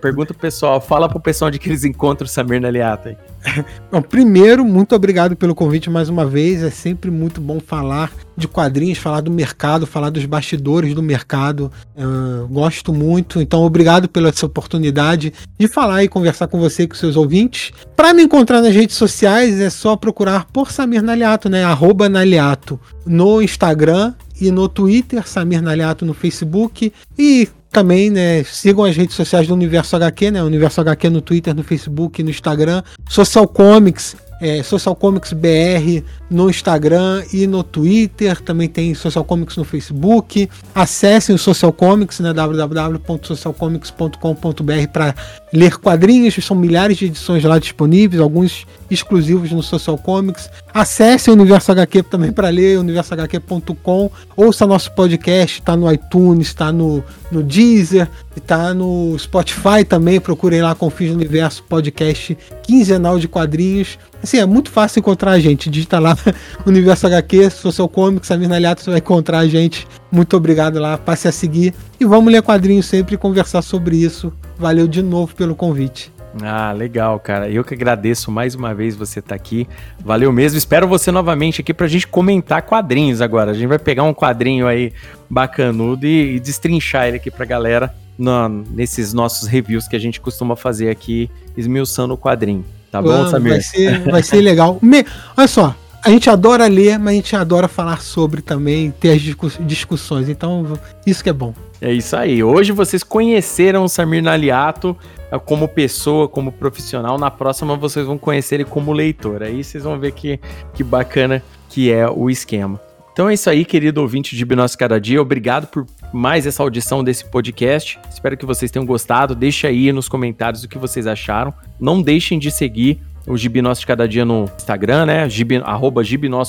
Pergunta 0.00 0.32
pro 0.32 0.40
pessoal, 0.40 0.80
fala 0.80 1.08
pro 1.08 1.20
pessoal 1.20 1.50
de 1.50 1.58
que 1.58 1.68
eles 1.68 1.84
encontram 1.84 2.24
o 2.26 2.28
Samir 2.28 2.60
Naliato 2.60 3.08
aí. 3.08 3.16
Bom, 3.90 4.02
primeiro, 4.02 4.64
muito 4.64 4.94
obrigado 4.94 5.36
pelo 5.36 5.54
convite 5.54 5.88
mais 5.88 6.08
uma 6.08 6.26
vez. 6.26 6.62
É 6.62 6.70
sempre 6.70 7.10
muito 7.10 7.40
bom 7.40 7.60
falar 7.60 8.12
de 8.36 8.46
quadrinhos, 8.46 8.98
falar 8.98 9.20
do 9.20 9.30
mercado, 9.30 9.86
falar 9.86 10.10
dos 10.10 10.24
bastidores 10.24 10.94
do 10.94 11.02
mercado. 11.02 11.70
Eu 11.96 12.48
gosto 12.48 12.92
muito. 12.92 13.40
Então, 13.40 13.62
obrigado 13.62 14.08
pela 14.08 14.28
essa 14.28 14.46
oportunidade 14.46 15.32
de 15.58 15.68
falar 15.68 16.04
e 16.04 16.08
conversar 16.08 16.48
com 16.48 16.58
você 16.58 16.84
e 16.84 16.88
com 16.88 16.94
seus 16.94 17.16
ouvintes. 17.16 17.72
Para 17.96 18.12
me 18.12 18.22
encontrar 18.22 18.60
nas 18.60 18.74
redes 18.74 18.96
sociais, 18.96 19.60
é 19.60 19.70
só 19.70 19.96
procurar 19.96 20.46
por 20.46 20.70
Samir 20.70 21.02
Naliato, 21.02 21.48
né? 21.48 21.64
Arroba 21.64 22.08
Naliato 22.08 22.78
no 23.06 23.42
Instagram 23.42 24.14
e 24.40 24.50
no 24.50 24.68
Twitter, 24.68 25.26
Samir 25.26 25.62
Naliato 25.62 26.04
no 26.04 26.14
Facebook 26.14 26.92
e 27.18 27.48
também, 27.70 28.10
né, 28.10 28.42
sigam 28.44 28.84
as 28.84 28.96
redes 28.96 29.14
sociais 29.14 29.46
do 29.46 29.54
Universo 29.54 29.94
HQ, 29.96 30.30
né, 30.30 30.42
Universo 30.42 30.80
HQ 30.80 31.10
no 31.10 31.20
Twitter, 31.20 31.54
no 31.54 31.62
Facebook, 31.62 32.22
no 32.22 32.30
Instagram, 32.30 32.82
Social 33.08 33.46
Comics, 33.46 34.16
é, 34.40 34.62
Social 34.62 34.94
Comics 34.94 35.32
BR 35.32 36.04
no 36.30 36.50
Instagram 36.50 37.24
e 37.32 37.46
no 37.46 37.62
Twitter, 37.62 38.38
também 38.40 38.68
tem 38.68 38.94
Social 38.94 39.24
Comics 39.24 39.56
no 39.56 39.64
Facebook. 39.64 40.48
Acessem 40.74 41.34
o 41.34 41.38
Social 41.38 41.72
Comics, 41.72 42.20
né, 42.20 42.32
www.socialcomics.com.br 42.32 44.88
para 44.92 45.14
ler 45.52 45.78
quadrinhos, 45.78 46.34
são 46.44 46.56
milhares 46.56 46.98
de 46.98 47.06
edições 47.06 47.42
lá 47.44 47.58
disponíveis, 47.58 48.20
alguns 48.20 48.66
exclusivos 48.90 49.50
no 49.50 49.62
Social 49.62 49.98
Comics. 49.98 50.48
Acesse 50.72 51.30
o 51.30 51.32
Universo 51.32 51.72
HQ 51.72 52.02
também 52.04 52.32
para 52.32 52.48
ler, 52.48 52.78
universohq.com. 52.78 54.10
Ouça 54.36 54.66
nosso 54.66 54.92
podcast, 54.92 55.60
está 55.60 55.76
no 55.76 55.90
iTunes, 55.90 56.48
está 56.48 56.70
no, 56.70 57.02
no 57.30 57.42
Deezer, 57.42 58.08
está 58.36 58.72
no 58.72 59.16
Spotify 59.18 59.84
também. 59.86 60.20
Procurem 60.20 60.62
lá 60.62 60.74
Confins 60.74 61.10
do 61.10 61.16
Universo 61.16 61.62
Podcast 61.64 62.36
quinzenal 62.62 63.18
de 63.18 63.26
quadrinhos. 63.26 63.98
Assim, 64.22 64.38
é 64.38 64.46
muito 64.46 64.70
fácil 64.70 65.00
encontrar 65.00 65.32
a 65.32 65.38
gente. 65.38 65.70
Digita 65.70 65.98
lá 65.98 66.16
Universo 66.66 67.06
HQ, 67.06 67.50
Social 67.50 67.88
Comics, 67.88 68.28
Samir 68.28 68.48
Naliato, 68.48 68.82
você 68.82 68.90
vai 68.90 68.98
encontrar 68.98 69.38
a 69.38 69.48
gente. 69.48 69.86
Muito 70.10 70.36
obrigado 70.36 70.78
lá, 70.78 70.98
passe 70.98 71.28
a 71.28 71.32
seguir. 71.32 71.74
E 72.00 72.04
vamos 72.04 72.32
ler 72.32 72.42
quadrinhos 72.42 72.86
sempre 72.86 73.14
e 73.14 73.18
conversar 73.18 73.62
sobre 73.62 73.96
isso. 73.96 74.32
Valeu 74.58 74.88
de 74.88 75.02
novo 75.02 75.34
pelo 75.34 75.54
convite. 75.54 76.12
Ah, 76.42 76.72
legal, 76.72 77.18
cara. 77.18 77.48
Eu 77.48 77.64
que 77.64 77.74
agradeço 77.74 78.30
mais 78.30 78.54
uma 78.54 78.74
vez 78.74 78.94
você 78.94 79.18
estar 79.18 79.30
tá 79.30 79.34
aqui. 79.34 79.66
Valeu 80.04 80.32
mesmo. 80.32 80.58
Espero 80.58 80.86
você 80.86 81.10
novamente 81.10 81.60
aqui 81.60 81.72
pra 81.72 81.86
gente 81.86 82.06
comentar 82.06 82.62
quadrinhos 82.62 83.20
agora. 83.20 83.50
A 83.50 83.54
gente 83.54 83.66
vai 83.66 83.78
pegar 83.78 84.02
um 84.02 84.14
quadrinho 84.14 84.66
aí 84.66 84.92
bacanudo 85.28 86.06
e, 86.06 86.36
e 86.36 86.40
destrinchar 86.40 87.08
ele 87.08 87.16
aqui 87.16 87.30
pra 87.30 87.44
galera 87.44 87.94
no, 88.16 88.48
nesses 88.48 89.12
nossos 89.12 89.48
reviews 89.48 89.88
que 89.88 89.96
a 89.96 89.98
gente 89.98 90.20
costuma 90.20 90.54
fazer 90.56 90.90
aqui, 90.90 91.30
esmiuçando 91.56 92.14
o 92.14 92.18
quadrinho. 92.18 92.64
Tá 92.90 93.02
bom, 93.02 93.28
Samir? 93.28 93.52
Vai 93.52 93.60
ser, 93.60 94.00
vai 94.10 94.22
ser 94.22 94.40
legal. 94.40 94.78
Me, 94.80 95.04
olha 95.36 95.48
só, 95.48 95.74
a 96.04 96.10
gente 96.10 96.30
adora 96.30 96.66
ler, 96.66 96.98
mas 96.98 97.12
a 97.12 97.16
gente 97.16 97.36
adora 97.36 97.68
falar 97.68 98.00
sobre 98.00 98.40
também, 98.40 98.90
ter 98.90 99.10
as 99.10 99.20
discussões. 99.66 100.28
Então, 100.28 100.78
isso 101.06 101.22
que 101.22 101.28
é 101.28 101.32
bom. 101.32 101.52
É 101.80 101.92
isso 101.92 102.16
aí. 102.16 102.42
Hoje 102.42 102.72
vocês 102.72 103.02
conheceram 103.02 103.84
o 103.84 103.88
Samir 103.88 104.22
Naliato 104.22 104.96
é, 105.30 105.38
como 105.38 105.68
pessoa, 105.68 106.26
como 106.26 106.50
profissional. 106.50 107.18
Na 107.18 107.30
próxima 107.30 107.76
vocês 107.76 108.06
vão 108.06 108.18
conhecer 108.18 108.56
ele 108.56 108.64
como 108.64 108.92
leitor. 108.92 109.42
Aí 109.42 109.62
vocês 109.62 109.84
vão 109.84 109.98
ver 109.98 110.12
que, 110.12 110.40
que 110.74 110.82
bacana 110.82 111.42
que 111.68 111.92
é 111.92 112.08
o 112.08 112.30
esquema. 112.30 112.80
Então 113.18 113.28
é 113.28 113.34
isso 113.34 113.50
aí, 113.50 113.64
querido 113.64 114.00
ouvinte 114.00 114.36
de 114.36 114.44
Binócio 114.44 114.78
Cada 114.78 115.00
Dia. 115.00 115.20
Obrigado 115.20 115.66
por 115.66 115.84
mais 116.12 116.46
essa 116.46 116.62
audição 116.62 117.02
desse 117.02 117.24
podcast. 117.24 117.98
Espero 118.08 118.36
que 118.36 118.46
vocês 118.46 118.70
tenham 118.70 118.86
gostado. 118.86 119.34
Deixe 119.34 119.66
aí 119.66 119.90
nos 119.90 120.08
comentários 120.08 120.62
o 120.62 120.68
que 120.68 120.78
vocês 120.78 121.04
acharam. 121.04 121.52
Não 121.80 122.00
deixem 122.00 122.38
de 122.38 122.48
seguir 122.52 123.00
o 123.26 123.36
Gibi 123.36 123.60
Nosso 123.60 123.80
de 123.80 123.88
Cada 123.88 124.06
Dia 124.06 124.24
no 124.24 124.44
Instagram, 124.44 125.06
né? 125.06 125.28
Gibi, 125.28 125.56
arroba 125.64 126.00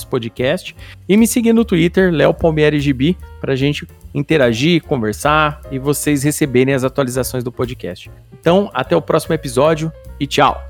Podcast. 0.08 0.76
E 1.08 1.16
me 1.16 1.26
seguir 1.26 1.52
no 1.52 1.64
Twitter, 1.64 2.12
Léo 2.12 2.32
Palmieri 2.32 2.78
Gibi, 2.78 3.18
pra 3.40 3.56
gente 3.56 3.84
interagir, 4.14 4.80
conversar 4.84 5.60
e 5.72 5.78
vocês 5.80 6.22
receberem 6.22 6.72
as 6.72 6.84
atualizações 6.84 7.42
do 7.42 7.50
podcast. 7.50 8.08
Então, 8.40 8.70
até 8.72 8.94
o 8.94 9.02
próximo 9.02 9.34
episódio 9.34 9.90
e 10.20 10.26
tchau! 10.26 10.69